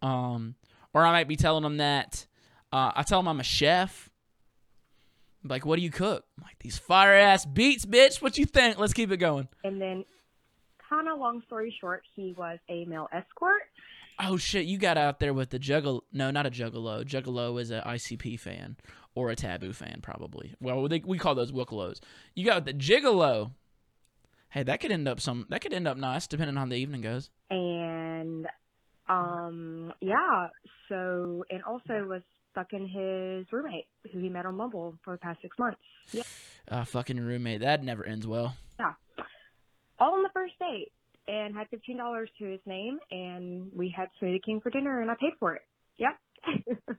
Um, 0.00 0.54
or 0.94 1.04
I 1.04 1.12
might 1.12 1.28
be 1.28 1.36
telling 1.36 1.62
them 1.62 1.76
that 1.76 2.26
uh, 2.72 2.92
I 2.94 3.02
tell 3.02 3.20
them 3.20 3.28
I'm 3.28 3.40
a 3.40 3.44
chef. 3.44 4.10
I'm 5.42 5.50
like, 5.50 5.64
what 5.64 5.76
do 5.76 5.82
you 5.82 5.90
cook? 5.90 6.24
I'm 6.36 6.44
like 6.44 6.58
these 6.60 6.78
fire 6.78 7.14
ass 7.14 7.44
beats, 7.44 7.86
bitch. 7.86 8.20
What 8.20 8.38
you 8.38 8.44
think? 8.46 8.78
Let's 8.78 8.92
keep 8.92 9.12
it 9.12 9.18
going. 9.18 9.48
And 9.64 9.80
then, 9.80 10.04
kind 10.88 11.08
of 11.08 11.18
long 11.18 11.42
story 11.46 11.74
short, 11.80 12.02
he 12.14 12.34
was 12.36 12.58
a 12.68 12.84
male 12.86 13.08
escort. 13.12 13.62
Oh 14.20 14.36
shit, 14.36 14.66
you 14.66 14.78
got 14.78 14.98
out 14.98 15.20
there 15.20 15.32
with 15.32 15.50
the 15.50 15.58
juggalo. 15.58 16.00
No, 16.12 16.30
not 16.30 16.46
a 16.46 16.50
juggalo. 16.50 17.04
Juggalo 17.04 17.60
is 17.60 17.70
a 17.70 17.82
ICP 17.86 18.38
fan 18.40 18.76
or 19.14 19.30
a 19.30 19.36
Tape 19.36 19.60
B 19.60 19.72
fan, 19.72 20.00
probably. 20.02 20.54
Well, 20.60 20.88
they, 20.88 21.00
we 21.04 21.18
call 21.18 21.34
those 21.34 21.52
wookalos. 21.52 22.00
You 22.34 22.44
got 22.44 22.64
the 22.64 22.72
gigolo. 22.72 23.52
Hey, 24.50 24.62
that 24.62 24.80
could 24.80 24.90
end 24.90 25.06
up 25.06 25.20
some. 25.20 25.46
That 25.50 25.60
could 25.60 25.72
end 25.72 25.86
up 25.86 25.96
nice, 25.96 26.26
depending 26.26 26.56
on 26.56 26.62
how 26.66 26.70
the 26.70 26.76
evening 26.76 27.02
goes. 27.02 27.30
And, 27.50 28.46
um, 29.08 29.92
yeah, 30.00 30.48
so, 30.88 31.44
and 31.50 31.62
also 31.64 32.04
was 32.04 32.22
fucking 32.54 32.88
his 32.88 33.46
roommate 33.52 33.86
who 34.12 34.18
he 34.18 34.28
met 34.28 34.46
on 34.46 34.56
Bumble 34.56 34.94
for 35.04 35.14
the 35.14 35.18
past 35.18 35.40
six 35.42 35.56
months. 35.58 35.78
Yeah. 36.12 36.22
Uh, 36.68 36.84
fucking 36.84 37.20
roommate. 37.20 37.60
That 37.60 37.84
never 37.84 38.04
ends 38.04 38.26
well. 38.26 38.56
Yeah. 38.80 38.94
All 39.98 40.14
on 40.14 40.22
the 40.22 40.30
first 40.32 40.54
date. 40.58 40.92
And 41.28 41.54
had 41.54 41.66
$15 41.70 42.26
to 42.38 42.44
his 42.44 42.60
name, 42.64 42.98
and 43.10 43.70
we 43.74 43.92
had 43.94 44.08
Smoothie 44.20 44.42
King 44.42 44.60
for 44.62 44.70
dinner, 44.70 45.02
and 45.02 45.10
I 45.10 45.14
paid 45.20 45.34
for 45.38 45.54
it. 45.54 45.62
Yep. 45.98 46.18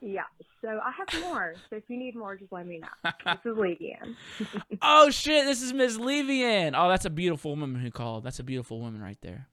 yeah, 0.00 0.22
so 0.60 0.68
I 0.68 0.90
have 0.98 1.22
more. 1.22 1.54
So 1.70 1.76
if 1.76 1.84
you 1.86 1.96
need 1.96 2.16
more, 2.16 2.36
just 2.36 2.52
let 2.52 2.66
me 2.66 2.80
know. 2.80 3.12
This 3.24 3.52
is 3.52 3.56
Levian. 3.56 4.16
oh 4.82 5.10
shit, 5.10 5.44
this 5.44 5.62
is 5.62 5.72
Miss 5.72 5.98
Levian. 5.98 6.74
Oh, 6.76 6.88
that's 6.88 7.04
a 7.04 7.10
beautiful 7.10 7.52
woman 7.52 7.76
who 7.76 7.92
called. 7.92 8.24
That's 8.24 8.40
a 8.40 8.44
beautiful 8.44 8.80
woman 8.80 9.00
right 9.00 9.18
there. 9.20 9.46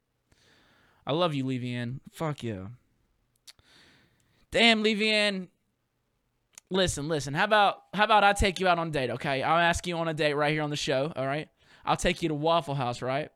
I 1.05 1.13
love 1.13 1.35
you, 1.35 1.43
Levian. 1.43 1.99
Fuck 2.11 2.43
yeah. 2.43 2.67
Damn, 4.51 4.83
Levian. 4.83 5.49
Listen, 6.71 7.07
listen. 7.07 7.35
How 7.35 7.43
about 7.43 7.83
how 7.93 8.05
about 8.05 8.23
I 8.23 8.33
take 8.33 8.59
you 8.59 8.67
out 8.67 8.79
on 8.79 8.87
a 8.87 8.91
date, 8.91 9.11
okay? 9.11 9.43
I'll 9.43 9.59
ask 9.59 9.85
you 9.85 9.95
on 9.97 10.07
a 10.07 10.13
date 10.13 10.33
right 10.33 10.51
here 10.51 10.63
on 10.63 10.71
the 10.71 10.75
show, 10.75 11.13
all 11.15 11.25
right? 11.25 11.47
I'll 11.85 11.97
take 11.97 12.21
you 12.21 12.29
to 12.29 12.35
Waffle 12.35 12.75
House, 12.75 13.01
right? 13.01 13.29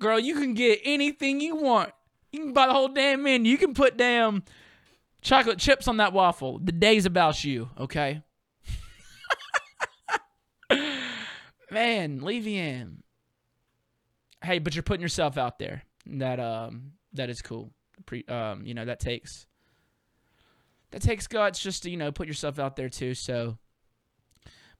Girl, 0.00 0.18
you 0.18 0.34
can 0.34 0.54
get 0.54 0.80
anything 0.84 1.40
you 1.40 1.56
want. 1.56 1.92
You 2.32 2.40
can 2.40 2.52
buy 2.52 2.66
the 2.66 2.72
whole 2.72 2.88
damn 2.88 3.22
menu. 3.22 3.50
You 3.50 3.58
can 3.58 3.74
put 3.74 3.96
damn 3.96 4.42
chocolate 5.22 5.58
chips 5.58 5.86
on 5.86 5.98
that 5.98 6.12
waffle. 6.12 6.58
The 6.58 6.72
day's 6.72 7.06
about 7.06 7.44
you, 7.44 7.70
okay? 7.78 8.22
Man, 11.70 12.20
Levian. 12.20 12.98
Hey, 14.42 14.58
but 14.58 14.74
you're 14.74 14.82
putting 14.82 15.02
yourself 15.02 15.38
out 15.38 15.58
there. 15.58 15.84
That 16.06 16.40
um 16.40 16.92
that 17.14 17.30
is 17.30 17.40
cool. 17.40 17.72
Pre, 18.04 18.24
um, 18.26 18.66
you 18.66 18.74
know, 18.74 18.84
that 18.84 19.00
takes 19.00 19.46
that 20.90 21.00
takes 21.02 21.26
guts 21.26 21.60
just 21.60 21.84
to, 21.84 21.90
you 21.90 21.96
know, 21.96 22.12
put 22.12 22.28
yourself 22.28 22.58
out 22.58 22.76
there 22.76 22.88
too. 22.88 23.14
So 23.14 23.58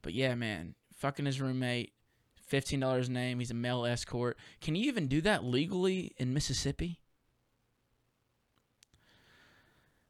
but 0.01 0.13
yeah, 0.13 0.35
man, 0.35 0.75
fucking 0.97 1.25
his 1.25 1.41
roommate, 1.41 1.93
fifteen 2.55 2.79
dollars 2.79 3.09
a 3.09 3.11
name, 3.11 3.39
he's 3.39 3.51
a 3.51 3.53
male 3.53 3.85
escort. 3.85 4.37
Can 4.61 4.75
you 4.75 4.87
even 4.87 5.09
do 5.09 5.19
that 5.19 5.43
legally 5.43 6.13
in 6.15 6.33
Mississippi? 6.33 7.01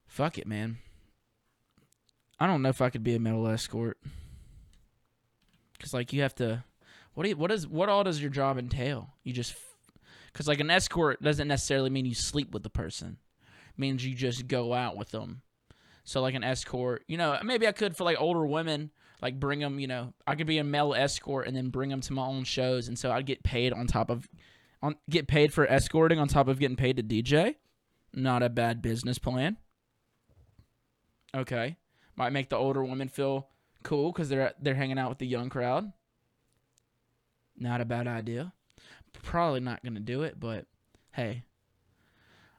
Fuck 0.05 0.37
it, 0.37 0.45
man. 0.45 0.77
I 2.39 2.45
don't 2.45 2.61
know 2.61 2.69
if 2.69 2.81
I 2.81 2.91
could 2.91 3.03
be 3.03 3.15
a 3.15 3.19
male 3.19 3.47
escort. 3.47 3.97
Cause 5.79 5.91
like 5.91 6.13
you 6.13 6.21
have 6.21 6.35
to, 6.35 6.63
what 7.15 7.23
do 7.23 7.29
you, 7.29 7.35
what 7.35 7.51
is 7.51 7.67
what 7.67 7.89
all 7.89 8.03
does 8.03 8.21
your 8.21 8.29
job 8.29 8.59
entail? 8.59 9.09
You 9.23 9.33
just, 9.33 9.55
cause 10.33 10.47
like 10.47 10.59
an 10.59 10.69
escort 10.69 11.19
doesn't 11.23 11.47
necessarily 11.47 11.89
mean 11.89 12.05
you 12.05 12.13
sleep 12.13 12.53
with 12.53 12.61
the 12.61 12.69
person. 12.69 13.17
It 13.41 13.79
means 13.79 14.05
you 14.05 14.13
just 14.13 14.47
go 14.47 14.75
out 14.75 14.95
with 14.95 15.09
them. 15.09 15.41
So 16.03 16.21
like 16.21 16.35
an 16.35 16.43
escort, 16.43 17.05
you 17.07 17.17
know, 17.17 17.39
maybe 17.43 17.67
I 17.67 17.71
could 17.71 17.97
for 17.97 18.03
like 18.03 18.21
older 18.21 18.45
women, 18.45 18.91
like 19.22 19.39
bring 19.39 19.59
them, 19.59 19.80
you 19.80 19.88
know, 19.88 20.13
I 20.28 20.36
could 20.36 20.47
be 20.47 20.57
a 20.57 20.63
male 20.63 20.93
escort 20.93 21.47
and 21.47 21.55
then 21.55 21.70
bring 21.70 21.89
them 21.89 22.01
to 22.01 22.13
my 22.13 22.26
own 22.26 22.43
shows, 22.43 22.88
and 22.88 22.97
so 22.97 23.11
I'd 23.11 23.26
get 23.26 23.43
paid 23.43 23.74
on 23.74 23.88
top 23.88 24.09
of, 24.09 24.28
on 24.82 24.95
get 25.09 25.28
paid 25.28 25.53
for 25.53 25.68
escorting 25.68 26.20
on 26.20 26.28
top 26.28 26.47
of 26.47 26.59
getting 26.59 26.78
paid 26.78 26.97
to 26.97 27.03
DJ. 27.03 27.55
Not 28.13 28.43
a 28.43 28.49
bad 28.49 28.82
business 28.82 29.18
plan. 29.18 29.57
Okay, 31.36 31.78
might 32.16 32.32
make 32.32 32.49
the 32.49 32.55
older 32.55 32.84
women 32.84 33.09
feel 33.09 33.49
cool 33.84 34.11
because 34.11 34.30
they're 34.30 34.53
they're 34.61 34.76
hanging 34.76 34.97
out 34.97 35.09
with 35.09 35.20
the 35.20 35.28
young 35.28 35.49
crowd. 35.49 35.91
Not 37.57 37.82
a 37.82 37.86
bad 37.86 38.07
idea. 38.07 38.53
Probably 39.24 39.59
not 39.59 39.84
gonna 39.84 39.99
do 39.99 40.24
it, 40.24 40.39
but 40.39 40.66
hey, 41.11 41.43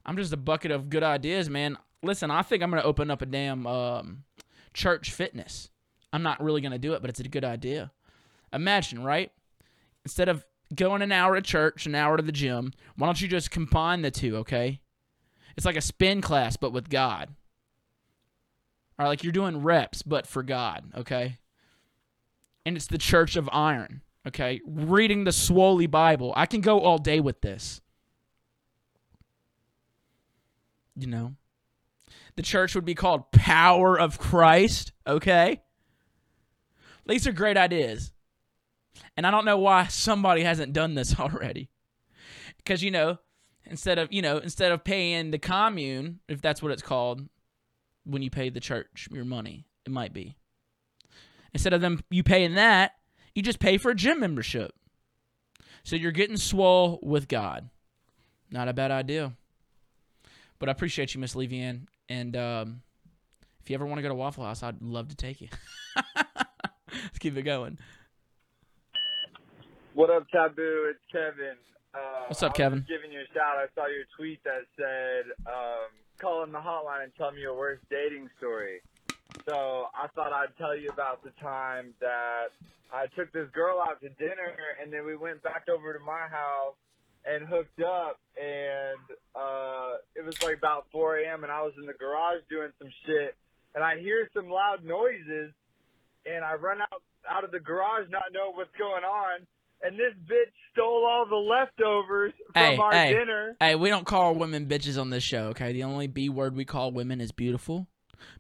I'm 0.05 0.17
just 0.17 0.33
a 0.33 0.39
bucket 0.39 0.71
of 0.71 0.89
good 0.89 1.03
ideas, 1.03 1.51
man. 1.51 1.77
Listen, 2.03 2.31
I 2.31 2.43
think 2.43 2.63
I'm 2.63 2.71
gonna 2.71 2.83
open 2.83 3.11
up 3.11 3.23
a 3.23 3.27
damn 3.27 3.67
um, 3.67 4.25
church 4.73 5.11
fitness. 5.11 5.71
I'm 6.17 6.23
not 6.23 6.43
really 6.43 6.61
gonna 6.61 6.79
do 6.79 6.95
it, 6.95 7.01
but 7.01 7.11
it's 7.11 7.21
a 7.21 7.29
good 7.29 7.45
idea. 7.45 7.93
Imagine, 8.53 9.03
right? 9.03 9.31
Instead 10.05 10.29
of 10.29 10.45
going 10.75 11.03
an 11.03 11.13
hour 11.13 11.35
to 11.35 11.43
church, 11.43 11.87
an 11.87 11.95
hour 11.95 12.17
to 12.17 12.23
the 12.23 12.33
gym, 12.33 12.73
why 12.97 13.07
don't 13.07 13.21
you 13.21 13.29
just 13.29 13.51
combine 13.51 14.03
the 14.03 14.11
two? 14.11 14.37
Okay, 14.39 14.81
it's 15.57 15.67
like 15.67 15.77
a 15.77 15.81
spin 15.81 16.21
class, 16.21 16.57
but 16.57 16.73
with 16.73 16.89
God. 16.89 17.35
Or 18.99 19.07
like 19.07 19.23
you're 19.23 19.33
doing 19.33 19.63
reps, 19.63 20.03
but 20.03 20.27
for 20.27 20.43
God, 20.43 20.85
okay? 20.97 21.39
and 22.67 22.77
it's 22.77 22.89
the 22.89 22.99
Church 22.99 23.37
of 23.37 23.49
Iron. 23.53 24.03
Okay, 24.27 24.61
reading 24.67 25.23
the 25.23 25.31
Swoley 25.31 25.89
Bible. 25.89 26.33
I 26.37 26.47
can 26.47 26.61
go 26.61 26.81
all 26.81 26.99
day 26.99 27.21
with 27.21 27.41
this. 27.41 27.81
You 30.97 31.07
know, 31.07 31.35
the 32.35 32.43
church 32.43 32.75
would 32.75 32.85
be 32.85 32.97
called 32.97 33.31
Power 33.31 33.99
of 33.99 34.19
Christ. 34.19 34.91
Okay, 35.07 35.63
these 37.07 37.27
are 37.27 37.33
great 37.33 37.57
ideas, 37.57 38.13
and 39.17 39.27
I 39.27 39.31
don't 39.31 39.45
know 39.45 39.59
why 39.59 39.87
somebody 39.87 40.43
hasn't 40.43 40.73
done 40.73 40.95
this 40.95 41.19
already. 41.21 41.71
Because 42.59 42.83
you 42.83 42.91
know, 42.91 43.19
instead 43.65 43.99
of 43.99 44.13
you 44.13 44.23
know 44.23 44.39
instead 44.39 44.73
of 44.73 44.85
paying 44.85 45.31
the 45.31 45.39
commune, 45.39 46.21
if 46.29 46.41
that's 46.41 46.63
what 46.63 46.73
it's 46.73 46.83
called, 46.83 47.29
when 48.05 48.23
you 48.23 48.31
pay 48.31 48.51
the 48.51 48.61
church 48.61 49.09
your 49.13 49.25
money, 49.25 49.67
it 49.85 49.93
might 49.93 50.13
be. 50.13 50.37
Instead 51.55 51.73
of 51.73 51.81
them 51.81 52.03
you 52.11 52.23
paying 52.23 52.55
that, 52.55 52.93
you 53.35 53.43
just 53.43 53.61
pay 53.61 53.79
for 53.79 53.91
a 53.91 53.95
gym 53.95 54.21
membership. 54.21 54.73
So 55.85 55.95
you're 55.95 56.13
getting 56.13 56.37
swole 56.37 56.99
with 57.03 57.29
God. 57.29 57.71
Not 58.51 58.69
a 58.69 58.73
bad 58.73 58.91
idea. 58.91 59.33
But 60.59 60.69
I 60.69 60.73
appreciate 60.73 61.15
you, 61.15 61.21
Miss 61.21 61.35
Levian. 61.35 61.87
And 62.09 62.37
um, 62.37 62.83
if 63.63 63.71
you 63.71 63.75
ever 63.75 63.87
want 63.87 63.99
to 63.99 64.03
go 64.03 64.09
to 64.09 64.15
Waffle 64.15 64.45
House, 64.45 64.63
I'd 64.63 64.83
love 64.83 65.09
to 65.09 65.17
take 65.17 65.41
you. 65.41 65.49
Let's 67.05 67.19
keep 67.19 67.37
it 67.37 67.43
going. 67.43 67.79
What 69.95 70.11
up, 70.11 70.27
Tape 70.29 70.57
B? 70.57 70.63
It's 70.63 71.01
Kevin. 71.11 71.57
Uh, 71.95 72.25
What's 72.29 72.43
up, 72.43 72.53
I 72.53 72.57
Kevin? 72.57 72.85
giving 72.87 73.11
you 73.13 73.21
a 73.21 73.29
shout. 73.33 73.57
I 73.57 73.67
saw 73.75 73.87
your 73.87 74.05
tweet 74.17 74.43
that 74.45 74.67
said, 74.77 75.33
um, 75.47 75.89
"Call 76.19 76.45
in 76.45 76.53
the 76.53 76.59
hotline 76.59 77.05
and 77.05 77.13
tell 77.17 77.33
me 77.33 77.41
your 77.41 77.57
worst 77.57 77.83
dating 77.91 78.29
story." 78.39 78.81
So 79.49 79.87
I 79.95 80.09
thought 80.15 80.33
I'd 80.33 80.55
tell 80.59 80.77
you 80.77 80.91
about 80.91 81.23
the 81.25 81.31
time 81.43 81.95
that 82.01 82.49
I 82.93 83.07
took 83.17 83.33
this 83.33 83.49
girl 83.53 83.81
out 83.81 84.01
to 84.03 84.09
dinner, 84.11 84.53
and 84.83 84.93
then 84.93 85.07
we 85.07 85.17
went 85.17 85.43
back 85.43 85.65
over 85.73 85.93
to 85.93 86.01
my 86.01 86.27
house 86.31 86.75
and 87.25 87.47
hooked 87.49 87.81
up, 87.81 88.21
and 88.41 89.01
uh, 89.35 89.97
it 90.15 90.25
was 90.25 90.41
like 90.43 90.57
about 90.59 90.87
4 90.93 91.19
a.m. 91.21 91.43
and 91.43 91.51
I 91.53 91.63
was 91.63 91.73
in 91.81 91.87
the 91.87 91.93
garage 91.95 92.41
doing 92.49 92.71
some 92.79 92.89
shit, 93.05 93.35
and 93.75 93.83
I 93.83 93.99
hear 93.99 94.29
some 94.33 94.49
loud 94.49 94.85
noises, 94.85 95.53
and 96.27 96.45
I 96.45 96.55
run 96.55 96.81
out 96.81 97.03
out 97.29 97.45
of 97.45 97.51
the 97.51 97.61
garage 97.61 98.07
not 98.11 98.23
knowing 98.33 98.57
what's 98.57 98.71
going 98.79 99.05
on, 99.05 99.41
and 99.83 99.99
this 99.99 100.13
bitch 100.31 100.53
stole 100.73 101.05
all 101.07 101.27
the 101.29 101.35
leftovers 101.37 102.33
from 102.53 102.63
Hey, 102.63 102.77
our 102.77 102.93
hey. 102.93 103.13
dinner. 103.13 103.57
Hey, 103.61 103.75
we 103.75 103.89
don't 103.89 104.07
call 104.07 104.35
women 104.35 104.67
bitches 104.67 105.01
on 105.01 105.11
this 105.11 105.25
show, 105.25 105.49
okay? 105.49 105.73
The 105.73 105.83
only 105.85 106.07
B 106.07 106.29
word 106.29 106.55
we 106.57 106.65
call 106.65 106.93
women 106.93 107.21
is 107.21 107.33
beautiful 107.33 107.89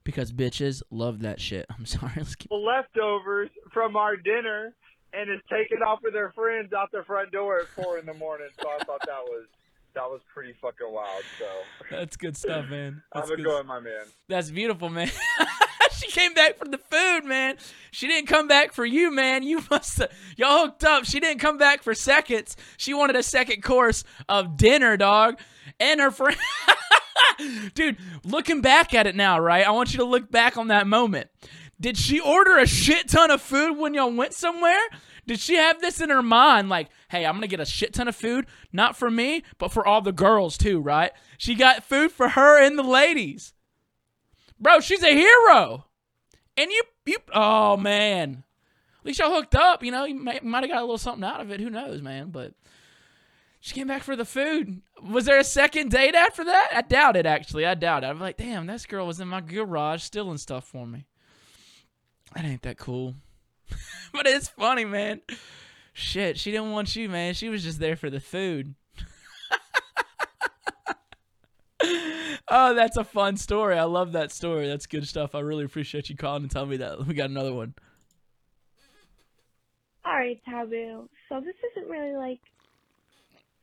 because 0.04 0.32
bitches 0.32 0.82
love 0.90 1.20
that 1.20 1.40
shit. 1.40 1.66
I'm 1.78 1.86
sorry. 1.86 2.12
Let's 2.16 2.34
keep 2.36 2.48
The 2.48 2.56
leftovers 2.56 3.50
from 3.72 3.96
our 3.96 4.16
dinner, 4.16 4.74
and 5.12 5.30
is 5.30 5.40
taken 5.50 5.82
off 5.82 6.00
with 6.02 6.14
her 6.14 6.32
friends 6.34 6.72
out 6.72 6.90
the 6.92 7.02
front 7.06 7.32
door 7.32 7.60
at 7.60 7.68
four 7.68 7.98
in 7.98 8.06
the 8.06 8.14
morning. 8.14 8.48
So 8.60 8.68
I 8.68 8.84
thought 8.84 9.00
that 9.06 9.22
was 9.24 9.46
that 9.94 10.04
was 10.04 10.20
pretty 10.32 10.54
fucking 10.60 10.92
wild. 10.92 11.22
So 11.38 11.46
That's 11.90 12.16
good 12.16 12.36
stuff, 12.36 12.68
man. 12.68 13.02
That's 13.14 13.30
a 13.30 13.36
good 13.36 13.46
one, 13.46 13.66
my 13.66 13.80
man. 13.80 14.04
That's 14.28 14.50
beautiful, 14.50 14.90
man. 14.90 15.10
came 16.16 16.32
back 16.32 16.56
for 16.56 16.64
the 16.64 16.78
food, 16.78 17.24
man. 17.24 17.56
She 17.90 18.06
didn't 18.08 18.26
come 18.26 18.48
back 18.48 18.72
for 18.72 18.86
you, 18.86 19.14
man. 19.14 19.42
You 19.42 19.62
must 19.70 20.00
y'all 20.36 20.66
hooked 20.66 20.84
up. 20.84 21.04
She 21.04 21.20
didn't 21.20 21.40
come 21.40 21.58
back 21.58 21.82
for 21.82 21.94
seconds. 21.94 22.56
She 22.76 22.94
wanted 22.94 23.16
a 23.16 23.22
second 23.22 23.62
course 23.62 24.02
of 24.28 24.56
dinner, 24.56 24.96
dog. 24.96 25.38
And 25.78 26.00
her 26.00 26.10
friend 26.10 26.36
Dude, 27.74 27.98
looking 28.24 28.62
back 28.62 28.94
at 28.94 29.06
it 29.06 29.14
now, 29.14 29.38
right? 29.38 29.66
I 29.66 29.70
want 29.70 29.92
you 29.92 29.98
to 29.98 30.04
look 30.04 30.30
back 30.30 30.56
on 30.56 30.68
that 30.68 30.86
moment. 30.86 31.28
Did 31.78 31.98
she 31.98 32.18
order 32.18 32.56
a 32.56 32.66
shit 32.66 33.08
ton 33.08 33.30
of 33.30 33.42
food 33.42 33.76
when 33.76 33.92
y'all 33.92 34.10
went 34.10 34.32
somewhere? 34.32 34.80
Did 35.26 35.38
she 35.38 35.56
have 35.56 35.82
this 35.82 36.00
in 36.00 36.08
her 36.08 36.22
mind 36.22 36.70
like, 36.70 36.88
hey, 37.10 37.26
I'm 37.26 37.34
gonna 37.34 37.46
get 37.46 37.60
a 37.60 37.66
shit 37.66 37.92
ton 37.92 38.08
of 38.08 38.16
food, 38.16 38.46
not 38.72 38.96
for 38.96 39.10
me, 39.10 39.42
but 39.58 39.70
for 39.70 39.86
all 39.86 40.00
the 40.00 40.12
girls 40.12 40.56
too, 40.56 40.80
right? 40.80 41.12
She 41.36 41.54
got 41.54 41.84
food 41.84 42.10
for 42.10 42.30
her 42.30 42.62
and 42.62 42.78
the 42.78 42.82
ladies. 42.82 43.52
Bro, 44.58 44.80
she's 44.80 45.02
a 45.02 45.12
hero. 45.12 45.84
And 46.56 46.70
you, 46.70 46.82
you, 47.06 47.18
oh 47.32 47.76
man. 47.76 48.44
At 49.00 49.06
least 49.06 49.18
y'all 49.20 49.30
hooked 49.30 49.54
up, 49.54 49.84
you 49.84 49.92
know. 49.92 50.04
You 50.04 50.16
might, 50.16 50.42
have 50.42 50.68
got 50.68 50.78
a 50.78 50.80
little 50.80 50.98
something 50.98 51.22
out 51.22 51.40
of 51.40 51.50
it. 51.50 51.60
Who 51.60 51.70
knows, 51.70 52.02
man? 52.02 52.30
But 52.30 52.54
she 53.60 53.74
came 53.74 53.86
back 53.86 54.02
for 54.02 54.16
the 54.16 54.24
food. 54.24 54.82
Was 55.02 55.26
there 55.26 55.38
a 55.38 55.44
second 55.44 55.90
date 55.90 56.14
after 56.14 56.44
that? 56.44 56.70
I 56.72 56.82
doubt 56.82 57.16
it, 57.16 57.26
actually. 57.26 57.66
I 57.66 57.74
doubt 57.74 58.04
it. 58.04 58.08
I'm 58.08 58.20
like, 58.20 58.36
damn, 58.36 58.66
this 58.66 58.86
girl 58.86 59.06
was 59.06 59.20
in 59.20 59.28
my 59.28 59.40
garage 59.40 60.02
stealing 60.02 60.38
stuff 60.38 60.64
for 60.64 60.86
me. 60.86 61.06
That 62.34 62.44
ain't 62.44 62.62
that 62.62 62.78
cool. 62.78 63.14
but 64.12 64.26
it's 64.26 64.48
funny, 64.48 64.84
man. 64.84 65.20
Shit, 65.92 66.38
she 66.38 66.50
didn't 66.50 66.72
want 66.72 66.94
you, 66.94 67.08
man. 67.08 67.34
She 67.34 67.48
was 67.48 67.62
just 67.62 67.78
there 67.78 67.96
for 67.96 68.10
the 68.10 68.20
food. 68.20 68.74
Oh, 72.48 72.74
that's 72.74 72.96
a 72.96 73.04
fun 73.04 73.36
story. 73.36 73.76
I 73.76 73.84
love 73.84 74.12
that 74.12 74.30
story. 74.30 74.68
That's 74.68 74.86
good 74.86 75.06
stuff. 75.06 75.34
I 75.34 75.40
really 75.40 75.64
appreciate 75.64 76.08
you 76.08 76.16
calling 76.16 76.42
and 76.42 76.50
telling 76.50 76.70
me 76.70 76.76
that. 76.78 76.98
We 77.06 77.14
got 77.14 77.30
another 77.30 77.52
one. 77.52 77.74
All 80.04 80.14
right, 80.14 80.40
Tape 80.44 80.70
B. 80.70 80.94
So 81.28 81.40
this 81.40 81.56
isn't 81.72 81.90
really 81.90 82.14
like 82.14 82.38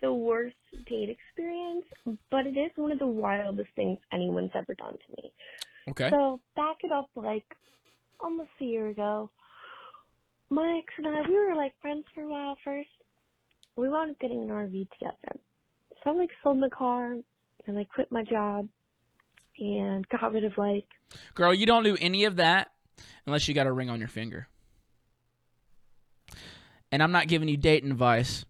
the 0.01 0.11
worst 0.11 0.55
date 0.85 1.09
experience, 1.09 1.85
but 2.29 2.45
it 2.45 2.57
is 2.57 2.71
one 2.75 2.91
of 2.91 2.99
the 2.99 3.07
wildest 3.07 3.69
things 3.75 3.97
anyone's 4.11 4.51
ever 4.53 4.73
done 4.73 4.93
to 4.93 5.21
me. 5.23 5.31
Okay. 5.89 6.09
So 6.09 6.41
back 6.57 6.77
it 6.83 6.91
up 6.91 7.09
like 7.15 7.45
almost 8.19 8.49
a 8.59 8.65
year 8.65 8.89
ago. 8.89 9.29
My 10.49 10.81
ex 10.83 10.93
and 10.97 11.07
I, 11.07 11.21
we 11.27 11.35
were 11.35 11.55
like 11.55 11.73
friends 11.81 12.03
for 12.13 12.23
a 12.23 12.29
while 12.29 12.57
first. 12.65 12.89
We 13.77 13.87
wound 13.87 14.11
up 14.11 14.19
getting 14.19 14.43
an 14.43 14.49
RV 14.49 14.89
together. 14.91 15.39
So 16.03 16.09
I 16.09 16.13
like 16.13 16.29
sold 16.43 16.61
the 16.61 16.69
car 16.69 17.15
and 17.67 17.77
I 17.77 17.83
quit 17.85 18.11
my 18.11 18.23
job 18.23 18.67
and 19.59 20.07
got 20.09 20.33
rid 20.33 20.43
of 20.43 20.57
like 20.57 20.85
Girl, 21.35 21.53
you 21.53 21.65
don't 21.65 21.83
do 21.83 21.97
any 21.99 22.25
of 22.25 22.37
that 22.37 22.71
unless 23.25 23.47
you 23.47 23.53
got 23.53 23.67
a 23.67 23.71
ring 23.71 23.89
on 23.89 23.99
your 23.99 24.07
finger. 24.07 24.47
And 26.91 27.01
I'm 27.01 27.11
not 27.11 27.27
giving 27.27 27.47
you 27.47 27.57
dating 27.57 27.91
advice. 27.91 28.45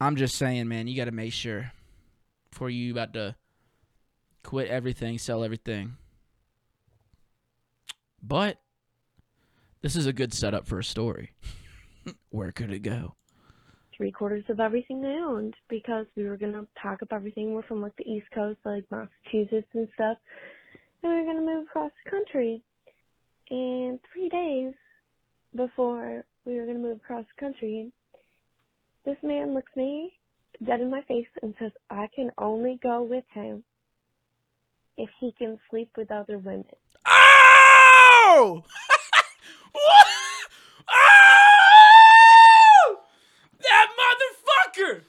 I'm 0.00 0.16
just 0.16 0.36
saying, 0.36 0.68
man, 0.68 0.86
you 0.86 0.96
got 0.96 1.06
to 1.06 1.12
make 1.12 1.32
sure 1.32 1.72
before 2.50 2.70
you 2.70 2.92
about 2.92 3.12
to 3.14 3.34
quit 4.42 4.68
everything, 4.68 5.18
sell 5.18 5.42
everything. 5.42 5.96
But 8.22 8.58
this 9.82 9.96
is 9.96 10.06
a 10.06 10.12
good 10.12 10.32
setup 10.32 10.66
for 10.66 10.78
a 10.78 10.84
story. 10.84 11.32
Where 12.30 12.52
could 12.52 12.72
it 12.72 12.80
go? 12.80 13.14
Three 13.96 14.10
quarters 14.10 14.44
of 14.48 14.60
everything 14.60 15.04
I 15.04 15.18
owned 15.18 15.54
because 15.68 16.06
we 16.16 16.24
were 16.24 16.36
gonna 16.36 16.66
pack 16.74 17.02
up 17.02 17.12
everything. 17.12 17.52
We're 17.54 17.62
from 17.62 17.80
like 17.80 17.96
the 17.96 18.10
East 18.10 18.26
Coast, 18.34 18.58
like 18.64 18.84
Massachusetts 18.90 19.68
and 19.72 19.88
stuff, 19.94 20.18
and 21.02 21.12
we 21.12 21.20
were 21.20 21.26
gonna 21.26 21.40
move 21.40 21.66
across 21.66 21.92
the 22.04 22.10
country. 22.10 22.62
And 23.50 23.98
three 24.12 24.28
days 24.28 24.74
before 25.54 26.24
we 26.44 26.58
were 26.58 26.66
gonna 26.66 26.78
move 26.78 26.96
across 26.96 27.24
the 27.34 27.40
country, 27.40 27.92
this 29.04 29.16
man 29.22 29.54
looks 29.54 29.74
me 29.76 30.18
dead 30.64 30.80
in 30.80 30.90
my 30.90 31.02
face 31.02 31.28
and 31.42 31.54
says, 31.58 31.72
"I 31.90 32.08
can 32.14 32.30
only 32.38 32.78
go 32.82 33.02
with 33.02 33.26
him 33.30 33.64
if 34.96 35.10
he 35.20 35.32
can 35.32 35.58
sleep 35.70 35.96
with 35.96 36.10
other 36.10 36.38
women." 36.38 36.66
Oh! 37.06 38.64
That 43.60 43.88
motherfucker! 43.98 45.02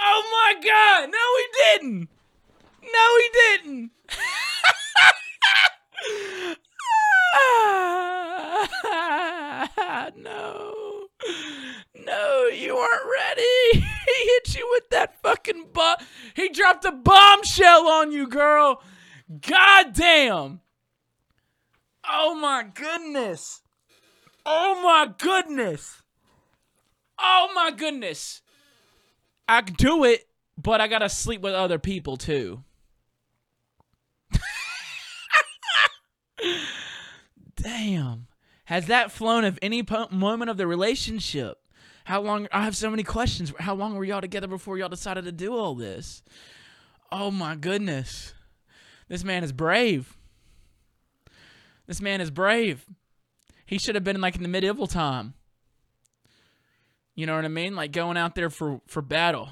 Oh 0.00 0.22
my 0.32 0.54
god! 0.60 1.10
No, 1.10 1.24
he 1.38 1.46
didn't! 1.64 2.08
No, 2.82 3.16
he 3.18 3.28
didn't! 3.34 3.90
no. 10.16 11.06
No, 11.94 12.46
you 12.46 12.74
weren't 12.74 13.02
ready. 13.12 13.42
he 13.72 13.80
hit 14.14 14.56
you 14.56 14.68
with 14.70 14.88
that 14.90 15.20
fucking 15.22 15.66
bu- 15.72 16.04
He 16.34 16.48
dropped 16.48 16.84
a 16.84 16.92
bombshell 16.92 17.88
on 17.88 18.12
you, 18.12 18.28
girl. 18.28 18.82
God 19.46 19.92
damn. 19.92 20.60
Oh 22.08 22.34
my 22.34 22.64
goodness. 22.72 23.62
Oh 24.46 24.80
my 24.82 25.12
goodness. 25.18 26.02
Oh 27.18 27.50
my 27.54 27.70
goodness. 27.70 28.40
I 29.48 29.62
can 29.62 29.74
do 29.74 30.04
it, 30.04 30.28
but 30.56 30.80
I 30.80 30.88
gotta 30.88 31.08
sleep 31.08 31.40
with 31.40 31.54
other 31.54 31.78
people 31.78 32.16
too. 32.16 32.62
Damn. 37.56 38.26
Has 38.66 38.86
that 38.86 39.10
flown 39.10 39.44
of 39.44 39.58
any 39.62 39.82
po- 39.82 40.08
moment 40.10 40.50
of 40.50 40.58
the 40.58 40.66
relationship? 40.66 41.56
How 42.04 42.20
long? 42.20 42.48
I 42.52 42.64
have 42.64 42.76
so 42.76 42.90
many 42.90 43.02
questions. 43.02 43.52
How 43.58 43.74
long 43.74 43.94
were 43.94 44.04
y'all 44.04 44.20
together 44.20 44.46
before 44.46 44.76
y'all 44.78 44.88
decided 44.90 45.24
to 45.24 45.32
do 45.32 45.56
all 45.56 45.74
this? 45.74 46.22
Oh 47.10 47.30
my 47.30 47.54
goodness. 47.56 48.34
This 49.08 49.24
man 49.24 49.42
is 49.42 49.52
brave. 49.52 50.16
This 51.86 52.02
man 52.02 52.20
is 52.20 52.30
brave. 52.30 52.84
He 53.64 53.78
should 53.78 53.94
have 53.94 54.04
been 54.04 54.20
like 54.20 54.36
in 54.36 54.42
the 54.42 54.48
medieval 54.48 54.86
time. 54.86 55.32
You 57.18 57.26
know 57.26 57.34
what 57.34 57.44
I 57.44 57.48
mean? 57.48 57.74
Like 57.74 57.90
going 57.90 58.16
out 58.16 58.36
there 58.36 58.48
for 58.48 58.80
for 58.86 59.02
battle. 59.02 59.48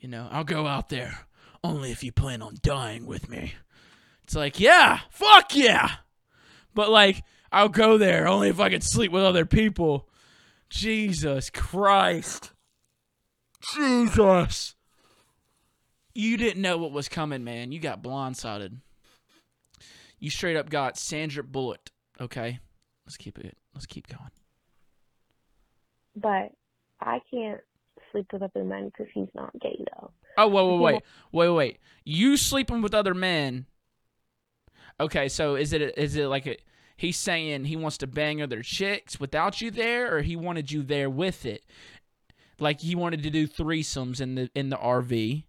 You 0.00 0.08
know, 0.08 0.28
I'll 0.30 0.44
go 0.44 0.66
out 0.66 0.90
there 0.90 1.20
only 1.64 1.92
if 1.92 2.04
you 2.04 2.12
plan 2.12 2.42
on 2.42 2.56
dying 2.60 3.06
with 3.06 3.30
me. 3.30 3.54
It's 4.24 4.34
like, 4.34 4.60
yeah, 4.60 5.00
fuck 5.08 5.56
yeah. 5.56 5.90
But 6.74 6.90
like, 6.90 7.24
I'll 7.50 7.70
go 7.70 7.96
there 7.96 8.28
only 8.28 8.50
if 8.50 8.60
I 8.60 8.68
can 8.68 8.82
sleep 8.82 9.12
with 9.12 9.22
other 9.22 9.46
people. 9.46 10.10
Jesus 10.68 11.48
Christ. 11.48 12.52
Jesus. 13.74 14.74
You 16.12 16.36
didn't 16.36 16.60
know 16.60 16.76
what 16.76 16.92
was 16.92 17.08
coming, 17.08 17.44
man. 17.44 17.72
You 17.72 17.80
got 17.80 18.02
blindsided. 18.02 18.76
You 20.18 20.28
straight 20.28 20.58
up 20.58 20.68
got 20.68 20.98
Sandra 20.98 21.42
Bullock. 21.42 21.88
Okay, 22.20 22.58
let's 23.06 23.16
keep 23.16 23.38
it. 23.38 23.56
Let's 23.72 23.86
keep 23.86 24.06
going. 24.06 24.30
But 26.16 26.52
I 27.00 27.20
can't 27.30 27.60
sleep 28.12 28.26
with 28.32 28.42
other 28.42 28.64
men 28.64 28.86
because 28.86 29.06
he's 29.14 29.28
not 29.34 29.52
gay 29.60 29.84
though. 29.92 30.10
Oh 30.36 30.48
wait, 30.48 30.78
wait, 30.78 30.80
wait, 30.80 31.02
wait, 31.32 31.48
wait. 31.50 31.78
You 32.04 32.36
sleeping 32.36 32.82
with 32.82 32.94
other 32.94 33.14
men? 33.14 33.66
Okay, 34.98 35.28
so 35.28 35.54
is 35.54 35.72
it 35.72 35.96
is 35.96 36.16
it 36.16 36.26
like 36.26 36.46
a, 36.46 36.56
he's 36.96 37.16
saying 37.16 37.64
he 37.64 37.76
wants 37.76 37.98
to 37.98 38.06
bang 38.06 38.42
other 38.42 38.62
chicks 38.62 39.18
without 39.18 39.60
you 39.60 39.70
there, 39.70 40.14
or 40.14 40.22
he 40.22 40.36
wanted 40.36 40.70
you 40.70 40.82
there 40.82 41.08
with 41.08 41.46
it? 41.46 41.64
Like 42.58 42.80
he 42.80 42.94
wanted 42.94 43.22
to 43.22 43.30
do 43.30 43.48
threesomes 43.48 44.20
in 44.20 44.34
the 44.34 44.50
in 44.54 44.68
the 44.68 44.76
RV. 44.76 45.44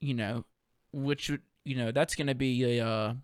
You 0.00 0.14
know, 0.14 0.44
which 0.92 1.30
you 1.64 1.76
know 1.76 1.90
that's 1.92 2.14
gonna 2.14 2.34
be 2.34 2.78
a 2.78 2.86
uh, 2.86 3.14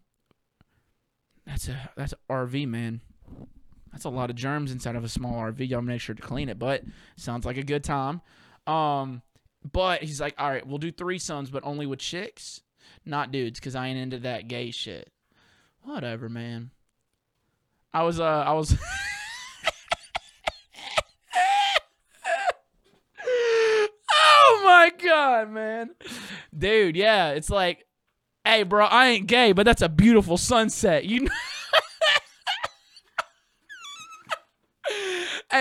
that's 1.46 1.68
a 1.68 1.90
that's 1.96 2.14
a 2.14 2.32
RV 2.32 2.66
man. 2.68 3.02
That's 3.92 4.04
a 4.04 4.10
lot 4.10 4.30
of 4.30 4.36
germs 4.36 4.72
inside 4.72 4.96
of 4.96 5.04
a 5.04 5.08
small 5.08 5.34
RV. 5.34 5.68
Y'all 5.68 5.82
make 5.82 6.00
sure 6.00 6.14
to 6.14 6.22
clean 6.22 6.48
it, 6.48 6.58
but 6.58 6.82
sounds 7.16 7.44
like 7.44 7.58
a 7.58 7.62
good 7.62 7.84
time. 7.84 8.22
Um, 8.66 9.22
but 9.70 10.02
he's 10.02 10.20
like, 10.20 10.34
all 10.38 10.50
right, 10.50 10.66
we'll 10.66 10.78
do 10.78 10.90
three 10.90 11.18
threesomes, 11.18 11.52
but 11.52 11.62
only 11.64 11.86
with 11.86 11.98
chicks, 11.98 12.62
not 13.04 13.30
dudes, 13.30 13.60
because 13.60 13.74
I 13.74 13.88
ain't 13.88 13.98
into 13.98 14.18
that 14.20 14.48
gay 14.48 14.70
shit. 14.70 15.12
Whatever, 15.82 16.28
man. 16.28 16.70
I 17.92 18.02
was, 18.04 18.18
uh, 18.18 18.24
I 18.24 18.52
was. 18.54 18.74
oh 24.14 24.62
my 24.64 24.90
god, 25.04 25.50
man, 25.50 25.90
dude, 26.56 26.96
yeah, 26.96 27.30
it's 27.30 27.50
like, 27.50 27.84
hey, 28.44 28.62
bro, 28.62 28.86
I 28.86 29.08
ain't 29.08 29.26
gay, 29.26 29.52
but 29.52 29.64
that's 29.64 29.82
a 29.82 29.90
beautiful 29.90 30.38
sunset, 30.38 31.04
you. 31.04 31.24
know? 31.24 31.30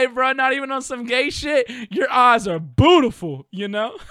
hey, 0.02 0.08
bro, 0.08 0.34
not 0.34 0.54
even 0.54 0.72
on 0.72 0.82
some 0.82 1.06
gay 1.06 1.30
shit. 1.30 1.70
Your 1.92 2.12
eyes 2.12 2.48
are 2.48 2.58
beautiful, 2.60 3.46
you 3.52 3.68
know? 3.68 3.98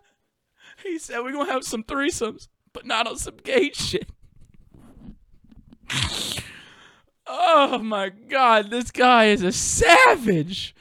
he 0.84 0.98
said 1.00 1.20
we're 1.20 1.32
gonna 1.32 1.52
have 1.52 1.64
some 1.64 1.84
threesomes, 1.84 2.50
but 2.74 2.86
not 2.86 3.08
on 3.08 3.18
some 3.18 3.38
gay 3.44 3.72
shit. 3.72 4.10
oh 7.28 7.78
my 7.80 8.10
god, 8.10 8.70
this 8.70 8.92
guy 8.92 9.26
is 9.26 9.42
a 9.44 9.52
savage. 9.54 10.76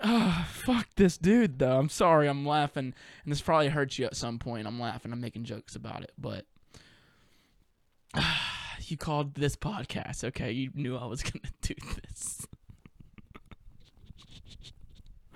Oh, 0.00 0.46
fuck 0.50 0.86
this 0.96 1.18
dude 1.18 1.58
though. 1.58 1.78
I'm 1.78 1.88
sorry, 1.88 2.28
I'm 2.28 2.46
laughing, 2.46 2.94
and 3.24 3.32
this 3.32 3.40
probably 3.40 3.68
hurts 3.68 3.98
you 3.98 4.06
at 4.06 4.16
some 4.16 4.38
point. 4.38 4.66
I'm 4.66 4.80
laughing, 4.80 5.12
I'm 5.12 5.20
making 5.20 5.44
jokes 5.44 5.74
about 5.74 6.02
it, 6.02 6.12
but 6.16 6.46
you 8.86 8.96
called 8.96 9.34
this 9.34 9.56
podcast, 9.56 10.24
okay? 10.24 10.52
You 10.52 10.70
knew 10.74 10.96
I 10.96 11.06
was 11.06 11.22
gonna 11.24 11.52
do 11.62 11.74
this. 12.02 12.46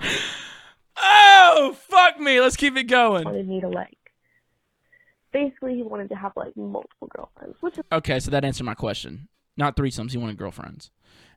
oh, 0.96 1.76
fuck 1.88 2.18
me. 2.20 2.40
Let's 2.40 2.56
keep 2.56 2.76
it 2.76 2.84
going. 2.84 3.24
Wanted 3.24 3.48
me 3.48 3.60
to 3.60 3.68
like. 3.68 3.96
Basically, 5.32 5.74
he 5.74 5.82
wanted 5.82 6.08
to 6.10 6.14
have 6.14 6.32
like 6.36 6.56
multiple 6.56 7.08
girlfriends, 7.08 7.56
which 7.60 7.78
is 7.78 7.84
Okay, 7.90 8.20
so 8.20 8.30
that 8.30 8.44
answered 8.44 8.64
my 8.64 8.74
question. 8.74 9.28
Not 9.56 9.76
threesomes. 9.76 10.12
He 10.12 10.18
wanted 10.18 10.36
girlfriends, 10.36 10.90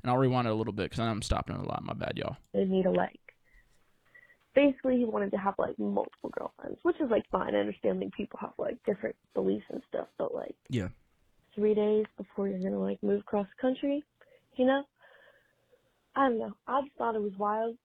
and 0.06 0.12
I'll 0.12 0.18
rewind 0.20 0.45
it 0.47 0.51
a 0.51 0.53
little 0.53 0.72
bit 0.72 0.84
because 0.91 0.99
I'm 0.99 1.24
stopping 1.24 1.56
it 1.56 1.62
a 1.62 1.68
lot. 1.68 1.84
My 1.84 1.93
bad, 1.95 2.14
y'all. 2.16 2.38
wanted 2.53 2.70
me 2.70 2.84
to 2.84 2.91
like. 2.91 3.20
Basically, 4.53 4.97
he 4.97 5.03
wanted 5.06 5.32
to 5.32 5.38
have 5.38 5.56
like 5.58 5.80
multiple 5.80 6.30
girlfriends, 6.30 6.78
which 6.84 6.95
is 7.01 7.10
like 7.10 7.24
fine. 7.32 7.56
I 7.56 7.60
understand 7.60 7.99
like 7.99 8.14
people 8.14 8.38
have 8.39 8.51
like 8.60 8.78
different 8.86 9.16
beliefs 9.34 9.66
and 9.72 9.82
stuff, 9.89 10.08
but 10.20 10.32
like 10.36 10.56
Yeah. 10.70 10.89
three 11.56 11.74
days 11.74 12.06
before 12.18 12.47
you're 12.47 12.60
gonna 12.60 12.80
like 12.80 13.01
move 13.01 13.22
across 13.22 13.47
the 13.47 13.60
country, 13.60 14.03
you 14.58 14.66
know? 14.66 14.84
I 16.16 16.30
don't 16.30 16.38
know. 16.38 16.53
I 16.68 16.82
just 16.82 16.95
thought 16.97 17.16
it 17.16 17.22
was 17.22 17.34
wild. 17.39 17.76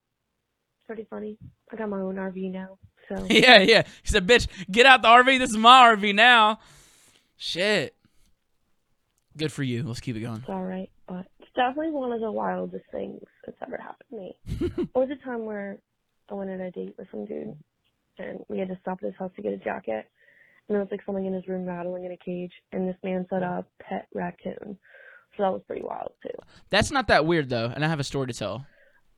Pretty 0.87 1.07
funny. 1.09 1.39
I 1.73 1.77
got 1.77 1.89
my 1.89 2.01
own 2.01 2.17
RV 2.17 2.53
now, 2.53 2.77
so 3.09 3.27
Yeah, 3.31 3.61
yeah. 3.61 3.83
He 4.03 4.09
said, 4.11 4.27
"Bitch, 4.27 4.47
get 4.71 4.85
out 4.85 5.01
the 5.01 5.09
RV. 5.09 5.39
This 5.39 5.51
is 5.51 5.57
my 5.57 5.95
RV 5.97 6.15
now." 6.15 6.61
Shit. 7.39 7.95
Good 9.37 9.51
for 9.53 9.63
you. 9.63 9.85
Let's 9.85 10.01
keep 10.01 10.17
it 10.17 10.21
going. 10.21 10.41
it's 10.41 10.49
all 10.51 10.63
right. 10.65 10.91
Definitely 11.55 11.93
one 11.93 12.13
of 12.13 12.21
the 12.21 12.31
wildest 12.31 12.85
things 12.93 13.21
that's 13.45 13.59
ever 13.67 13.77
happened 13.77 14.09
to 14.11 14.17
me. 14.17 14.89
or 14.95 15.07
the 15.07 15.17
time 15.17 15.45
where 15.45 15.79
I 16.29 16.35
went 16.35 16.51
on 16.51 16.61
a 16.61 16.71
date 16.71 16.95
with 16.97 17.09
some 17.11 17.25
dude, 17.25 17.57
and 18.19 18.45
we 18.49 18.59
had 18.59 18.69
to 18.69 18.79
stop 18.81 18.99
at 19.03 19.07
his 19.07 19.17
house 19.19 19.33
to 19.37 19.43
get 19.43 19.53
a 19.53 19.57
jacket, 19.57 20.09
and 20.69 20.75
there 20.75 20.81
was 20.81 20.89
like 20.91 21.01
something 21.05 21.27
in 21.27 21.33
his 21.33 21.49
room 21.49 21.67
rattling 21.67 22.05
in 22.05 22.13
a 22.13 22.17
cage, 22.17 22.53
and 22.73 22.89
this 22.89 22.97
man 23.03 23.27
set 23.29 23.43
up 23.43 23.67
pet 23.81 24.07
raccoon. 24.15 24.79
So 25.37 25.43
that 25.43 25.53
was 25.53 25.63
pretty 25.67 25.83
wild 25.83 26.13
too. 26.23 26.35
That's 26.71 26.91
not 26.91 27.09
that 27.09 27.27
weird 27.27 27.49
though, 27.49 27.73
and 27.75 27.85
I 27.85 27.89
have 27.89 28.01
a 28.01 28.05
story 28.05 28.29
to 28.29 28.33
tell. 28.33 28.67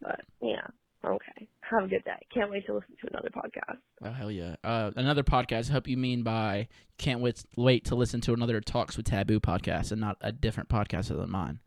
But 0.00 0.20
yeah, 0.40 0.66
okay. 1.04 1.48
Have 1.60 1.84
a 1.84 1.88
good 1.88 2.04
day. 2.04 2.26
Can't 2.32 2.50
wait 2.50 2.66
to 2.66 2.74
listen 2.74 2.94
to 3.00 3.08
another 3.10 3.30
podcast. 3.30 3.78
Oh 4.02 4.12
hell 4.12 4.30
yeah! 4.30 4.56
Uh, 4.62 4.90
another 4.96 5.22
podcast. 5.22 5.70
I 5.70 5.72
hope 5.72 5.88
you 5.88 5.96
mean 5.96 6.22
by 6.22 6.68
can't 6.98 7.20
wait 7.20 7.44
wait 7.56 7.84
to 7.86 7.94
listen 7.94 8.20
to 8.22 8.32
another 8.32 8.60
Talks 8.60 8.96
with 8.96 9.06
Tape 9.06 9.26
B 9.26 9.38
podcast 9.38 9.92
and 9.92 10.00
not 10.00 10.16
a 10.20 10.32
different 10.32 10.68
podcast 10.68 11.10
other 11.10 11.20
than 11.22 11.30
mine. 11.30 11.60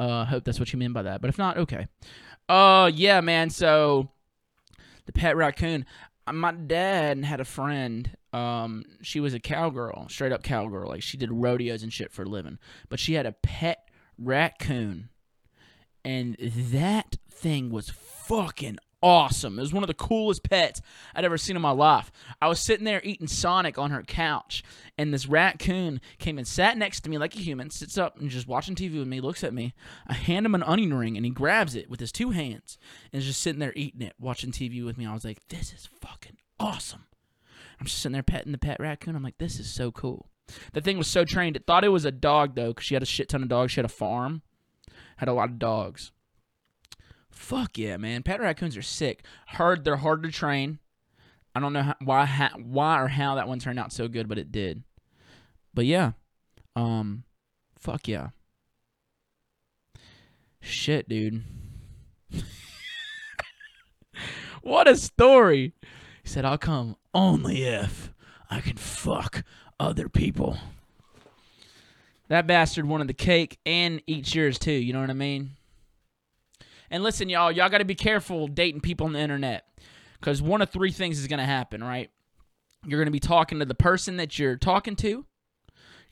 Uh, 0.00 0.24
hope 0.24 0.44
that's 0.44 0.58
what 0.58 0.72
you 0.72 0.78
mean 0.78 0.94
by 0.94 1.02
that. 1.02 1.20
But 1.20 1.28
if 1.28 1.36
not, 1.36 1.58
okay. 1.58 1.86
Uh, 2.48 2.90
yeah, 2.94 3.20
man. 3.20 3.50
So 3.50 4.08
the 5.04 5.12
pet 5.12 5.36
raccoon. 5.36 5.84
Uh, 6.26 6.32
My 6.32 6.52
dad 6.52 7.22
had 7.22 7.38
a 7.38 7.44
friend. 7.44 8.16
Um, 8.32 8.84
she 9.02 9.20
was 9.20 9.34
a 9.34 9.40
cowgirl, 9.40 10.08
straight 10.08 10.32
up 10.32 10.42
cowgirl. 10.42 10.88
Like 10.88 11.02
she 11.02 11.18
did 11.18 11.30
rodeos 11.30 11.82
and 11.82 11.92
shit 11.92 12.12
for 12.12 12.22
a 12.22 12.26
living. 12.26 12.58
But 12.88 12.98
she 12.98 13.12
had 13.12 13.26
a 13.26 13.32
pet 13.32 13.88
raccoon, 14.16 15.10
and 16.02 16.36
that 16.40 17.16
thing 17.30 17.70
was 17.70 17.90
fucking 17.90 18.78
awesome. 19.02 19.58
It 19.58 19.62
was 19.62 19.72
one 19.72 19.82
of 19.82 19.88
the 19.88 19.94
coolest 19.94 20.42
pets 20.42 20.80
I'd 21.14 21.24
ever 21.24 21.38
seen 21.38 21.56
in 21.56 21.62
my 21.62 21.70
life. 21.70 22.10
I 22.40 22.48
was 22.48 22.60
sitting 22.60 22.84
there 22.84 23.00
eating 23.04 23.26
Sonic 23.26 23.78
on 23.78 23.90
her 23.90 24.02
couch, 24.02 24.62
and 24.98 25.12
this 25.12 25.26
raccoon 25.26 26.00
came 26.18 26.38
and 26.38 26.46
sat 26.46 26.76
next 26.76 27.00
to 27.00 27.10
me 27.10 27.18
like 27.18 27.34
a 27.34 27.40
human, 27.40 27.70
sits 27.70 27.98
up 27.98 28.18
and 28.18 28.30
just 28.30 28.48
watching 28.48 28.74
TV 28.74 28.98
with 28.98 29.08
me, 29.08 29.20
looks 29.20 29.44
at 29.44 29.54
me. 29.54 29.74
I 30.06 30.14
hand 30.14 30.46
him 30.46 30.54
an 30.54 30.62
onion 30.62 30.94
ring, 30.94 31.16
and 31.16 31.24
he 31.24 31.30
grabs 31.30 31.74
it 31.74 31.88
with 31.88 32.00
his 32.00 32.12
two 32.12 32.30
hands 32.30 32.78
and 33.12 33.20
is 33.20 33.26
just 33.26 33.40
sitting 33.40 33.60
there 33.60 33.72
eating 33.74 34.02
it, 34.02 34.14
watching 34.18 34.52
TV 34.52 34.84
with 34.84 34.98
me. 34.98 35.06
I 35.06 35.14
was 35.14 35.24
like, 35.24 35.46
this 35.48 35.72
is 35.72 35.88
fucking 36.00 36.36
awesome. 36.58 37.04
I'm 37.78 37.86
just 37.86 37.98
sitting 37.98 38.12
there 38.12 38.22
petting 38.22 38.52
the 38.52 38.58
pet 38.58 38.78
raccoon. 38.78 39.16
I'm 39.16 39.22
like, 39.22 39.38
this 39.38 39.58
is 39.58 39.70
so 39.70 39.90
cool. 39.90 40.28
The 40.72 40.80
thing 40.80 40.98
was 40.98 41.06
so 41.08 41.24
trained. 41.24 41.56
It 41.56 41.66
thought 41.66 41.84
it 41.84 41.88
was 41.88 42.04
a 42.04 42.12
dog, 42.12 42.54
though, 42.54 42.68
because 42.68 42.84
she 42.84 42.94
had 42.94 43.02
a 43.02 43.06
shit 43.06 43.28
ton 43.28 43.42
of 43.42 43.48
dogs. 43.48 43.72
She 43.72 43.78
had 43.80 43.84
a 43.84 43.88
farm, 43.88 44.42
had 45.16 45.28
a 45.28 45.32
lot 45.32 45.48
of 45.48 45.58
dogs. 45.58 46.12
Fuck 47.40 47.78
yeah, 47.78 47.96
man! 47.96 48.22
Pet 48.22 48.38
raccoons 48.38 48.76
are 48.76 48.82
sick. 48.82 49.24
Heard 49.46 49.82
they're 49.82 49.96
hard 49.96 50.22
to 50.24 50.30
train. 50.30 50.78
I 51.54 51.58
don't 51.58 51.72
know 51.72 51.82
how, 51.82 51.94
why, 52.04 52.26
ha, 52.26 52.50
why 52.62 53.00
or 53.00 53.08
how 53.08 53.34
that 53.36 53.48
one 53.48 53.58
turned 53.58 53.78
out 53.78 53.94
so 53.94 54.08
good, 54.08 54.28
but 54.28 54.36
it 54.36 54.52
did. 54.52 54.84
But 55.72 55.86
yeah, 55.86 56.12
um, 56.76 57.24
fuck 57.78 58.06
yeah. 58.06 58.28
Shit, 60.60 61.08
dude. 61.08 61.42
what 64.62 64.86
a 64.86 64.94
story. 64.94 65.72
He 66.22 66.28
said, 66.28 66.44
"I'll 66.44 66.58
come 66.58 66.94
only 67.14 67.64
if 67.64 68.12
I 68.50 68.60
can 68.60 68.76
fuck 68.76 69.44
other 69.80 70.10
people." 70.10 70.58
That 72.28 72.46
bastard 72.46 72.86
wanted 72.86 73.08
the 73.08 73.14
cake 73.14 73.58
and 73.64 74.02
eats 74.06 74.34
yours 74.34 74.58
too. 74.58 74.72
You 74.72 74.92
know 74.92 75.00
what 75.00 75.10
I 75.10 75.14
mean? 75.14 75.56
And 76.90 77.02
listen, 77.02 77.28
y'all, 77.28 77.52
y'all 77.52 77.68
got 77.68 77.78
to 77.78 77.84
be 77.84 77.94
careful 77.94 78.48
dating 78.48 78.80
people 78.80 79.06
on 79.06 79.12
the 79.12 79.20
internet 79.20 79.66
because 80.18 80.42
one 80.42 80.60
of 80.60 80.70
three 80.70 80.90
things 80.90 81.18
is 81.18 81.26
going 81.26 81.38
to 81.38 81.44
happen, 81.44 81.82
right? 81.82 82.10
You're 82.84 82.98
going 82.98 83.06
to 83.06 83.12
be 83.12 83.20
talking 83.20 83.58
to 83.60 83.64
the 83.64 83.74
person 83.74 84.16
that 84.16 84.38
you're 84.38 84.56
talking 84.56 84.96
to, 84.96 85.24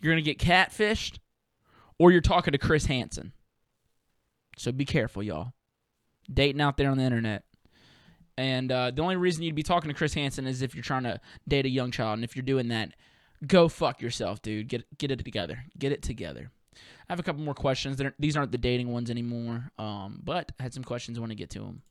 you're 0.01 0.13
going 0.13 0.23
to 0.23 0.35
get 0.35 0.39
catfished, 0.39 1.19
or 1.99 2.13
you're 2.13 2.21
talking 2.21 2.53
to 2.53 2.59
Chris 2.59 2.87
Hansen. 2.87 3.33
So 4.57 4.73
be 4.73 4.85
careful, 4.85 5.23
y'all. 5.23 5.53
Dating 6.33 6.61
out 6.61 6.77
there 6.77 6.91
on 6.91 6.99
the 6.99 7.05
internet. 7.05 7.45
And 8.37 8.71
uh, 8.71 8.93
the 8.93 9.03
only 9.03 9.17
reason 9.17 9.43
you'd 9.43 9.55
be 9.55 9.65
talking 9.65 9.89
to 9.89 9.95
Chris 9.95 10.15
Hansen 10.15 10.47
is 10.47 10.63
if 10.63 10.75
you're 10.75 10.85
trying 10.85 11.03
to 11.05 11.21
date 11.49 11.67
a 11.67 11.71
young 11.71 11.91
child. 11.91 12.19
And 12.19 12.25
if 12.25 12.37
you're 12.37 12.45
doing 12.45 12.69
that, 12.69 12.93
go 13.47 13.69
fuck 13.69 14.01
yourself, 14.01 14.43
dude. 14.43 14.69
Get 14.69 14.85
get 14.97 15.11
it 15.11 15.25
together. 15.25 15.65
Get 15.77 15.91
it 15.91 16.03
together. 16.03 16.53
I 17.09 17.13
have 17.13 17.21
a 17.21 17.23
couple 17.23 17.43
more 17.43 17.55
questions. 17.55 17.97
They're, 17.97 18.15
these 18.19 18.37
aren't 18.37 18.53
the 18.53 18.59
dating 18.59 18.93
ones 18.93 19.11
anymore. 19.11 19.71
Um, 19.79 20.21
but 20.25 20.53
I 20.59 20.63
had 20.65 20.75
some 20.75 20.85
questions. 20.85 21.17
I 21.17 21.21
want 21.21 21.31
to 21.33 21.37
get 21.37 21.51
to 21.51 21.61
them. 21.61 21.83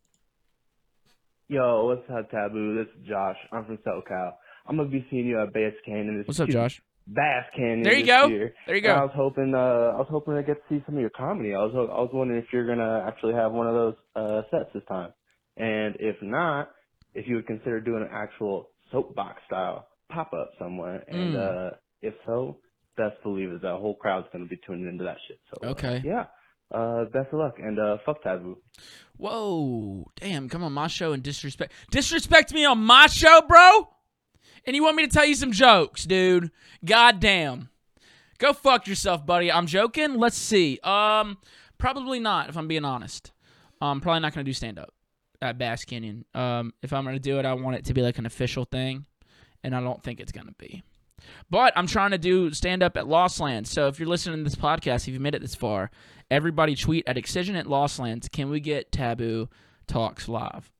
Yo, 1.50 1.86
what's 1.86 2.10
up, 2.10 2.30
Tape 2.30 2.54
B? 2.54 2.76
This 2.78 2.88
is 3.02 3.08
Josh. 3.08 3.38
I'm 3.52 3.66
from 3.66 3.78
SoCal. 3.78 4.34
I'm 4.68 4.76
gonna 4.76 4.90
be 4.90 5.06
seeing 5.10 5.26
you 5.26 5.42
at 5.42 5.54
Bass 5.54 5.74
Canyon 5.86 6.18
this 6.18 6.28
What's 6.28 6.40
up, 6.42 6.50
Josh? 6.50 6.82
Bass 7.08 7.46
Canyon. 7.56 7.84
There 7.84 7.94
you 7.94 8.06
go. 8.06 8.28
Year. 8.28 8.54
There 8.66 8.76
you 8.76 8.84
And 8.84 9.00
I 9.00 9.04
was 9.04 9.14
hoping, 9.16 9.54
uh, 9.56 9.58
I 9.58 9.98
was 9.98 10.08
hoping 10.10 10.36
to 10.36 10.44
get 10.44 10.56
to 10.56 10.62
see 10.70 10.84
some 10.86 10.96
of 10.96 11.02
your 11.02 11.10
comedy. 11.10 11.56
I 11.56 11.60
was, 11.60 11.72
I 11.74 12.02
was 12.02 12.10
wondering 12.12 12.42
if 12.42 12.52
you're 12.52 12.68
gonna 12.68 13.06
actually 13.08 13.34
have 13.34 13.54
one 13.54 13.66
of 13.66 13.74
those 13.76 13.96
uh, 14.18 14.42
sets 14.52 14.70
this 14.74 14.84
time, 14.90 15.14
and 15.56 15.96
if 16.02 16.18
not, 16.22 16.72
if 17.14 17.28
you 17.30 17.36
would 17.36 17.48
consider 17.48 17.80
doing 17.80 18.04
an 18.04 18.10
actual 18.12 18.70
soapbox 18.92 19.42
style 19.48 19.88
pop 20.10 20.34
up 20.34 20.52
somewhere. 20.60 21.04
And 21.08 21.34
Mm. 21.34 21.68
uh, 21.68 21.76
if 22.02 22.14
so, 22.26 22.58
best 22.98 23.22
believe 23.24 23.52
is 23.52 23.62
that 23.62 23.76
whole 23.76 23.96
crowd's 23.96 24.28
gonna 24.34 24.46
be 24.46 24.60
tuning 24.66 24.88
into 24.88 25.04
that 25.06 25.18
shit. 25.28 25.40
So 25.50 25.68
uh, 25.68 25.72
Okay. 25.72 26.02
yeah. 26.04 26.26
Uh, 26.70 27.06
best 27.06 27.32
of 27.32 27.40
luck 27.40 27.56
and 27.60 27.80
uh, 27.80 27.98
fuck 28.06 28.22
Tape 28.24 28.44
B. 28.44 28.54
Whoa, 29.16 30.06
damn! 30.20 30.50
Come 30.50 30.64
on 30.64 30.74
my 30.74 30.88
show 30.88 31.14
and 31.14 31.24
disrespect 31.24 31.72
disrespect 31.92 32.54
me 32.54 32.66
on 32.66 32.80
my 32.84 33.08
show, 33.08 33.42
bro. 33.48 33.88
And 34.66 34.76
you 34.76 34.84
want 34.84 34.98
me 34.98 35.06
to 35.08 35.12
tell 35.12 35.26
you 35.26 35.36
some 35.36 35.54
jokes, 35.54 36.04
dude? 36.06 36.52
God 36.84 37.22
damn. 37.22 37.70
Go 38.38 38.52
fuck 38.52 38.86
yourself, 38.86 39.26
buddy. 39.26 39.50
I'm 39.52 39.66
joking. 39.66 40.16
Let's 40.16 40.38
see. 40.38 40.78
Um, 40.84 41.38
probably 41.78 42.20
not. 42.20 42.50
If 42.50 42.58
I'm 42.58 42.68
being 42.68 42.84
honest, 42.86 43.32
I'm 43.80 44.02
probably 44.02 44.20
not 44.20 44.34
gonna 44.34 44.44
do 44.44 44.54
stand 44.54 44.78
up 44.78 44.94
at 45.42 45.58
Bass 45.58 45.86
Canyon. 45.86 46.26
Um, 46.36 46.74
if 46.84 46.92
I'm 46.92 47.06
gonna 47.06 47.18
do 47.18 47.40
it, 47.40 47.46
I 47.46 47.54
want 47.54 47.78
it 47.78 47.86
to 47.86 47.94
be 47.94 48.02
like 48.02 48.18
an 48.18 48.26
official 48.26 48.66
thing, 48.66 49.06
and 49.64 49.74
I 49.74 49.80
don't 49.80 50.04
think 50.04 50.20
it's 50.20 50.34
gonna 50.34 50.54
be. 50.60 50.84
But 51.50 51.74
I'm 51.76 51.88
trying 51.88 52.12
to 52.12 52.18
do 52.18 52.52
stand 52.52 52.84
up 52.84 52.98
at 52.98 53.08
Lost 53.08 53.40
Lands. 53.40 53.70
So 53.72 53.88
if 53.88 54.00
you're 54.00 54.10
listening 54.10 54.38
to 54.40 54.44
this 54.44 54.56
podcast, 54.56 55.08
if 55.08 55.14
you 55.14 55.20
made 55.20 55.36
it 55.36 55.42
this 55.42 55.56
far, 55.56 55.90
everybody 56.30 56.76
tweet 56.76 57.08
at 57.08 57.18
Excision 57.18 57.56
at 57.56 57.68
Lost 57.68 58.00
Lands. 58.00 58.28
Can 58.30 58.50
we 58.50 58.60
get 58.60 58.92
Tape 58.92 59.18
B 59.20 59.48
Talks 59.88 60.28
live? 60.28 60.72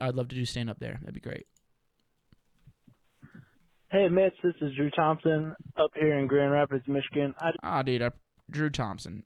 I'd 0.00 0.14
love 0.14 0.28
to 0.28 0.34
do 0.34 0.44
stand 0.44 0.70
up 0.70 0.78
there. 0.78 0.98
That'd 1.00 1.14
be 1.14 1.20
great. 1.20 1.46
Hey, 3.90 4.08
Mitch, 4.08 4.34
this 4.42 4.54
is 4.60 4.74
Drew 4.76 4.90
Thompson 4.90 5.54
up 5.76 5.90
here 5.94 6.16
in 6.18 6.26
Grand 6.28 6.52
Rapids, 6.52 6.84
Michigan. 6.86 7.34
I 7.40 7.50
Ah, 7.62 7.82
dude, 7.82 8.02
I, 8.02 8.10
Drew 8.48 8.70
Thompson. 8.70 9.24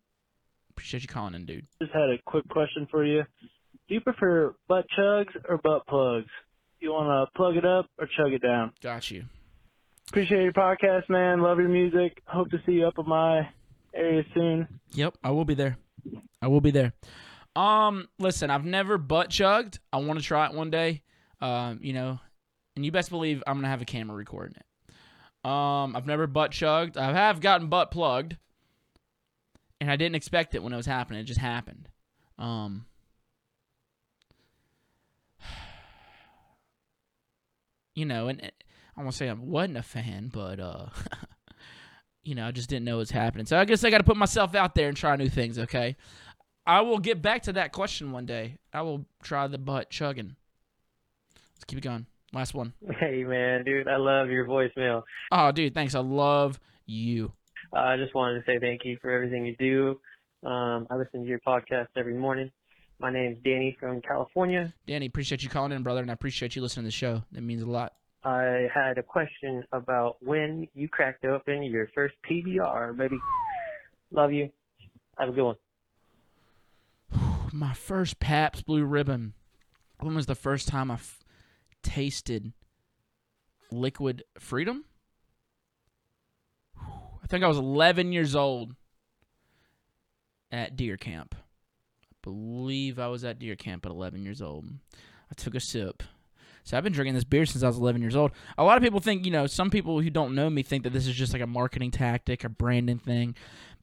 Appreciate 0.71 1.03
you 1.03 1.09
calling 1.09 1.35
in, 1.35 1.45
dude. 1.45 1.67
just 1.81 1.93
had 1.93 2.09
a 2.11 2.17
quick 2.27 2.49
question 2.49 2.89
for 2.91 3.05
you. 3.05 3.23
Do 3.89 3.95
you 3.95 4.01
prefer 4.01 4.55
butt 4.67 4.87
chugs 4.99 5.37
or 5.49 5.59
butt 5.59 5.87
plugs? 5.87 6.31
You 6.81 6.91
want 6.93 7.29
to 7.31 7.37
plug 7.37 7.57
it 7.57 7.65
up 7.67 7.87
or 7.99 8.09
chug 8.17 8.33
it 8.33 8.43
down? 8.43 8.73
Got 8.83 9.11
you. 9.11 9.25
Appreciate 10.15 10.45
your 10.45 10.53
podcast, 10.53 11.09
man. 11.09 11.41
Love 11.41 11.59
your 11.59 11.69
music. 11.69 12.23
Hope 12.27 12.49
to 12.53 12.62
see 12.65 12.75
you 12.75 12.87
up 12.87 12.97
in 13.01 13.09
my 13.09 13.49
area 13.93 14.23
soon. 14.33 14.69
Yep, 14.93 15.19
I 15.25 15.33
will 15.33 15.45
be 15.45 15.55
there. 15.55 15.77
I 16.41 16.47
will 16.47 16.61
be 16.61 16.71
there. 16.71 16.93
Um, 17.57 18.07
listen, 18.21 18.49
I've 18.49 18.65
never 18.65 18.97
butt 18.97 19.29
chugged. 19.29 19.81
I 19.93 19.97
want 19.97 20.21
to 20.21 20.25
try 20.25 20.47
it 20.47 20.55
one 20.55 20.71
day. 20.71 21.03
Um, 21.41 21.81
you 21.83 21.93
know, 21.93 22.21
and 22.77 22.85
you 22.85 22.93
best 22.93 23.11
believe 23.11 23.43
I'm 23.45 23.57
gonna 23.57 23.67
have 23.67 23.83
a 23.83 23.85
camera 23.85 24.17
recording 24.17 24.55
it. 24.55 24.95
Um, 25.51 25.97
I've 25.97 26.07
never 26.07 26.29
butt 26.29 26.53
chugged. 26.53 26.97
I 26.97 27.12
have 27.12 27.41
gotten 27.41 27.67
butt 27.67 27.91
plugged, 27.91 28.37
and 29.81 29.91
I 29.91 29.97
didn't 29.97 30.15
expect 30.15 30.55
it 30.55 30.62
when 30.62 30.73
it 30.73 30.77
was 30.77 30.87
happening. 30.87 31.19
It 31.19 31.25
just 31.25 31.41
happened. 31.41 31.89
Um, 32.39 32.87
you 37.97 38.05
know, 38.05 38.29
and 38.29 38.53
I 38.97 39.03
won't 39.03 39.15
say 39.15 39.29
I 39.29 39.33
wasn't 39.33 39.79
a 39.79 39.83
fan, 39.83 40.31
but 40.33 40.61
uh, 40.61 40.87
you 42.23 42.35
know, 42.35 42.47
I 42.47 42.51
just 42.53 42.69
didn't 42.69 42.85
know 42.85 42.99
was 42.99 43.11
happening. 43.11 43.47
So 43.47 43.59
I 43.59 43.65
guess 43.65 43.85
I 43.85 43.91
got 43.91 43.99
to 43.99 44.05
put 44.05 44.17
myself 44.17 44.55
out 44.55 44.75
there 44.75 44.89
and 44.89 44.97
try 44.97 45.17
new 45.17 45.29
things. 45.29 45.59
Okay, 45.59 45.97
I 46.67 46.81
will 46.81 46.99
get 46.99 47.23
back 47.23 47.43
to 47.45 47.53
that 47.55 47.73
question 47.73 48.13
one 48.13 48.27
day. 48.27 48.59
I 48.73 48.83
will 48.83 49.07
try 49.23 49.47
the 49.47 49.59
butt 49.59 49.91
chugging. 49.91 50.37
Let's 51.57 51.65
keep 51.67 51.79
it 51.79 51.83
going. 51.83 52.07
Last 52.33 52.55
one. 52.55 52.73
Hey 52.99 53.25
man, 53.25 53.65
dude, 53.65 53.89
I 53.89 53.97
love 53.97 54.29
your 54.31 54.47
voicemail. 54.47 55.03
Oh, 55.31 55.53
dude, 55.53 55.75
thanks. 55.75 55.95
I 55.95 56.01
love 56.01 56.59
you. 56.87 57.33
Uh, 57.73 57.81
I 57.81 57.97
just 57.97 58.15
wanted 58.15 58.41
to 58.41 58.45
say 58.47 58.59
thank 58.59 58.85
you 58.85 58.99
for 59.01 59.11
everything 59.11 59.47
you 59.47 59.57
do. 59.57 60.01
Um, 60.49 60.87
I 60.91 60.97
listen 60.97 61.23
to 61.23 61.29
your 61.29 61.41
podcast 61.41 61.89
every 61.97 62.15
morning. 62.15 62.51
My 63.01 63.11
name's 63.11 63.39
Danny 63.45 63.77
from 63.81 64.01
California. 64.03 64.73
Danny, 64.87 65.07
appreciate 65.07 65.43
you 65.43 65.49
calling 65.49 65.73
in, 65.73 65.83
brother, 65.83 66.01
and 66.01 66.11
I 66.11 66.15
appreciate 66.15 66.55
you 66.55 66.63
listening 66.63 66.85
to 66.85 66.89
the 66.89 66.93
show. 66.93 67.23
That 67.33 67.43
means 67.43 67.63
a 67.63 67.67
lot. 67.67 67.95
I 68.25 68.68
had 68.72 68.97
a 68.97 69.03
question 69.03 69.64
about 69.72 70.16
when 70.22 70.66
you 70.75 70.89
cracked 70.89 71.27
open 71.27 71.62
your 71.62 71.89
first 71.95 72.14
PBR, 72.29 72.97
baby. 72.97 73.18
Love 74.11 74.33
you. 74.33 74.49
Have 75.18 75.29
a 75.29 75.33
good 75.33 75.45
one. 75.45 75.57
My 77.53 77.75
first 77.75 78.20
Pabst 78.20 78.64
Blue 78.64 78.85
Ribbon. 78.85 79.35
When 80.01 80.14
was 80.14 80.27
the 80.27 80.35
first 80.35 80.68
time 80.68 80.91
I 80.91 80.95
f- 80.95 81.20
tasted 81.83 82.53
liquid 83.70 84.22
freedom? 84.39 84.85
I 86.81 87.27
think 87.29 87.45
I 87.45 87.49
was 87.49 87.59
11 87.59 88.12
years 88.12 88.35
old 88.35 88.75
at 90.51 90.77
deer 90.77 90.97
camp. 90.97 91.35
I 91.35 92.14
believe 92.22 92.99
I 92.99 93.09
was 93.09 93.22
at 93.22 93.39
deer 93.39 93.57
camp 93.57 93.85
at 93.85 93.93
11 93.93 94.25
years 94.25 94.41
old. 94.41 94.66
I 95.31 95.35
took 95.35 95.55
a 95.55 95.61
sip. 95.61 96.03
So 96.65 96.79
I've 96.79 96.85
been 96.85 96.95
drinking 96.95 97.15
this 97.15 97.25
beer 97.25 97.45
since 97.45 97.62
I 97.62 97.67
was 97.67 97.77
11 97.77 98.01
years 98.01 98.17
old. 98.17 98.33
A 98.57 98.65
lot 98.65 98.79
of 98.79 98.83
people 98.83 98.99
think, 98.99 99.27
you 99.27 99.31
know, 99.31 99.47
some 99.47 99.71
people 99.71 100.01
who 100.01 100.09
don't 100.09 100.35
know 100.35 100.49
me 100.49 100.62
think 100.62 100.85
that 100.85 100.95
this 100.95 101.07
is 101.07 101.15
just 101.15 101.35
like 101.35 101.43
a 101.43 101.47
marketing 101.47 101.91
tactic, 101.91 102.43
a 102.43 102.49
branding 102.49 102.99
thing. 102.99 103.37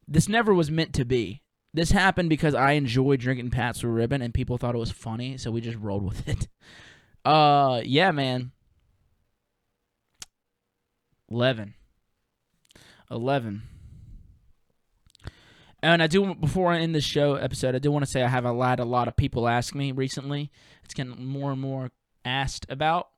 This 0.08 0.28
never 0.28 0.52
was 0.54 0.72
meant 0.72 0.94
to 0.96 1.06
be. 1.06 1.44
This 1.74 1.92
happened 1.92 2.30
because 2.30 2.56
I 2.56 2.72
enjoy 2.72 3.18
drinking 3.18 3.52
Pabst 3.52 3.82
Blue 3.82 3.92
Ribbon 3.92 4.22
and 4.22 4.34
people 4.34 4.58
thought 4.58 4.76
it 4.76 4.80
was 4.80 4.92
funny, 4.92 5.38
so 5.38 5.52
we 5.52 5.62
just 5.62 5.78
rolled 5.78 6.04
with 6.04 6.28
it. 6.28 6.48
Uh, 7.24 7.84
yeah, 7.86 8.10
man. 8.10 8.52
11. 11.30 11.76
11. 13.12 13.62
And 15.84 16.02
I 16.02 16.08
do 16.08 16.34
before 16.34 16.72
I 16.72 16.80
end 16.80 16.96
this 16.96 17.04
show 17.04 17.36
episode, 17.36 17.76
I 17.76 17.78
do 17.78 17.92
want 17.92 18.06
to 18.06 18.10
say 18.10 18.24
I 18.24 18.28
have 18.28 18.46
a 18.46 18.52
lot 18.52 18.80
a 18.80 18.86
lot 18.86 19.08
of 19.08 19.16
people 19.16 19.48
ask 19.48 19.76
me 19.76 19.92
recently. 19.92 20.50
It's 20.84 20.96
getting 20.96 21.24
more 21.24 21.52
and 21.52 21.62
more 21.62 21.92
asked 22.26 22.66
about 22.70 23.10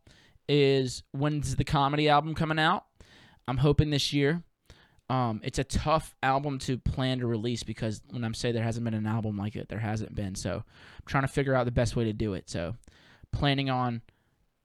is 0.48 1.04
when's 1.12 1.56
the 1.56 1.64
comedy 1.64 2.10
album 2.10 2.36
coming 2.36 2.60
out? 2.60 2.86
I'm 3.48 3.58
hoping 3.58 3.90
this 3.90 4.14
year. 4.14 4.44
Um, 5.10 5.42
it's 5.44 5.60
a 5.60 5.64
tough 5.64 6.16
album 6.24 6.60
to 6.60 6.78
plan 6.78 7.20
to 7.20 7.28
release 7.28 7.64
because 7.64 8.02
when 8.10 8.24
I'm 8.24 8.34
saying 8.34 8.56
there 8.56 8.64
hasn't 8.64 8.84
been 8.84 8.94
an 8.94 9.06
album 9.06 9.38
like 9.38 9.56
it, 9.56 9.70
there 9.70 9.80
hasn't 9.80 10.16
been. 10.16 10.36
So 10.36 10.56
I'm 10.56 11.06
trying 11.06 11.24
to 11.24 11.28
figure 11.28 11.56
out 11.56 11.66
the 11.66 11.72
best 11.72 11.96
way 11.96 12.06
to 12.06 12.14
do 12.14 12.34
it. 12.34 12.50
So 12.50 12.76
planning 13.32 13.70
on 13.70 14.02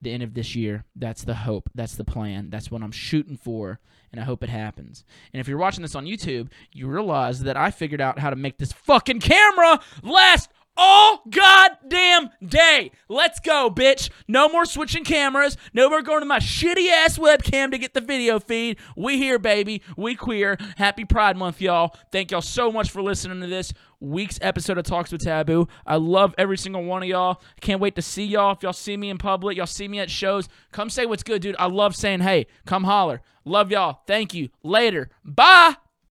the 0.01 0.11
end 0.11 0.23
of 0.23 0.33
this 0.33 0.55
year. 0.55 0.85
That's 0.95 1.23
the 1.23 1.35
hope. 1.35 1.69
That's 1.75 1.95
the 1.95 2.05
plan. 2.05 2.49
That's 2.49 2.71
what 2.71 2.81
I'm 2.81 2.91
shooting 2.91 3.37
for, 3.37 3.79
and 4.11 4.21
I 4.21 4.23
hope 4.23 4.43
it 4.43 4.49
happens. 4.49 5.03
And 5.33 5.41
if 5.41 5.47
you're 5.47 5.57
watching 5.57 5.81
this 5.81 5.95
on 5.95 6.05
YouTube, 6.05 6.49
you 6.71 6.87
realize 6.87 7.41
that 7.41 7.57
I 7.57 7.71
figured 7.71 8.01
out 8.01 8.19
how 8.19 8.29
to 8.29 8.35
make 8.35 8.57
this 8.57 8.71
fucking 8.71 9.19
camera 9.19 9.79
last 10.03 10.49
all 10.79 11.21
goddamn 11.29 12.29
day. 12.43 12.91
Let's 13.09 13.41
go, 13.41 13.69
bitch. 13.69 14.09
No 14.27 14.47
more 14.47 14.63
switching 14.65 15.03
cameras. 15.03 15.57
No 15.73 15.89
more 15.89 16.01
going 16.01 16.21
to 16.21 16.25
my 16.25 16.39
shitty 16.39 16.89
ass 16.89 17.17
webcam 17.17 17.71
to 17.71 17.77
get 17.77 17.93
the 17.93 18.01
video 18.01 18.39
feed. 18.39 18.77
We 18.95 19.17
here, 19.17 19.37
baby. 19.37 19.81
We 19.97 20.15
queer. 20.15 20.57
Happy 20.77 21.03
Pride 21.03 21.35
Month, 21.35 21.59
y'all. 21.59 21.95
Thank 22.13 22.31
y'all 22.31 22.41
so 22.41 22.71
much 22.71 22.89
for 22.91 23.01
listening 23.01 23.41
to 23.41 23.47
this 23.47 23.73
week's 23.99 24.39
episode 24.41 24.77
of 24.77 24.85
Talks 24.85 25.11
with 25.11 25.21
Tape 25.21 25.47
B. 25.47 25.65
I 25.85 25.97
love 25.97 26.33
every 26.37 26.57
single 26.57 26.85
one 26.85 27.03
of 27.03 27.09
y'all. 27.09 27.41
Can't 27.59 27.81
wait 27.81 27.95
to 27.95 28.01
see 28.01 28.23
y'all. 28.23 28.53
If 28.53 28.63
y'all 28.63 28.71
see 28.71 28.95
me 28.95 29.09
in 29.09 29.17
public, 29.17 29.57
y'all 29.57 29.65
see 29.65 29.89
me 29.89 29.99
at 29.99 30.09
shows, 30.09 30.47
come 30.71 30.89
say 30.89 31.05
what's 31.05 31.23
good, 31.23 31.41
dude. 31.41 31.57
I 31.59 31.65
love 31.65 31.93
saying 31.93 32.21
hey. 32.21 32.47
Come 32.65 32.85
holler. 32.85 33.21
Love 33.43 33.69
y'all. 33.69 33.99
Thank 34.07 34.33
you. 34.33 34.49
Later. 34.63 35.09
Bye. 35.25 35.75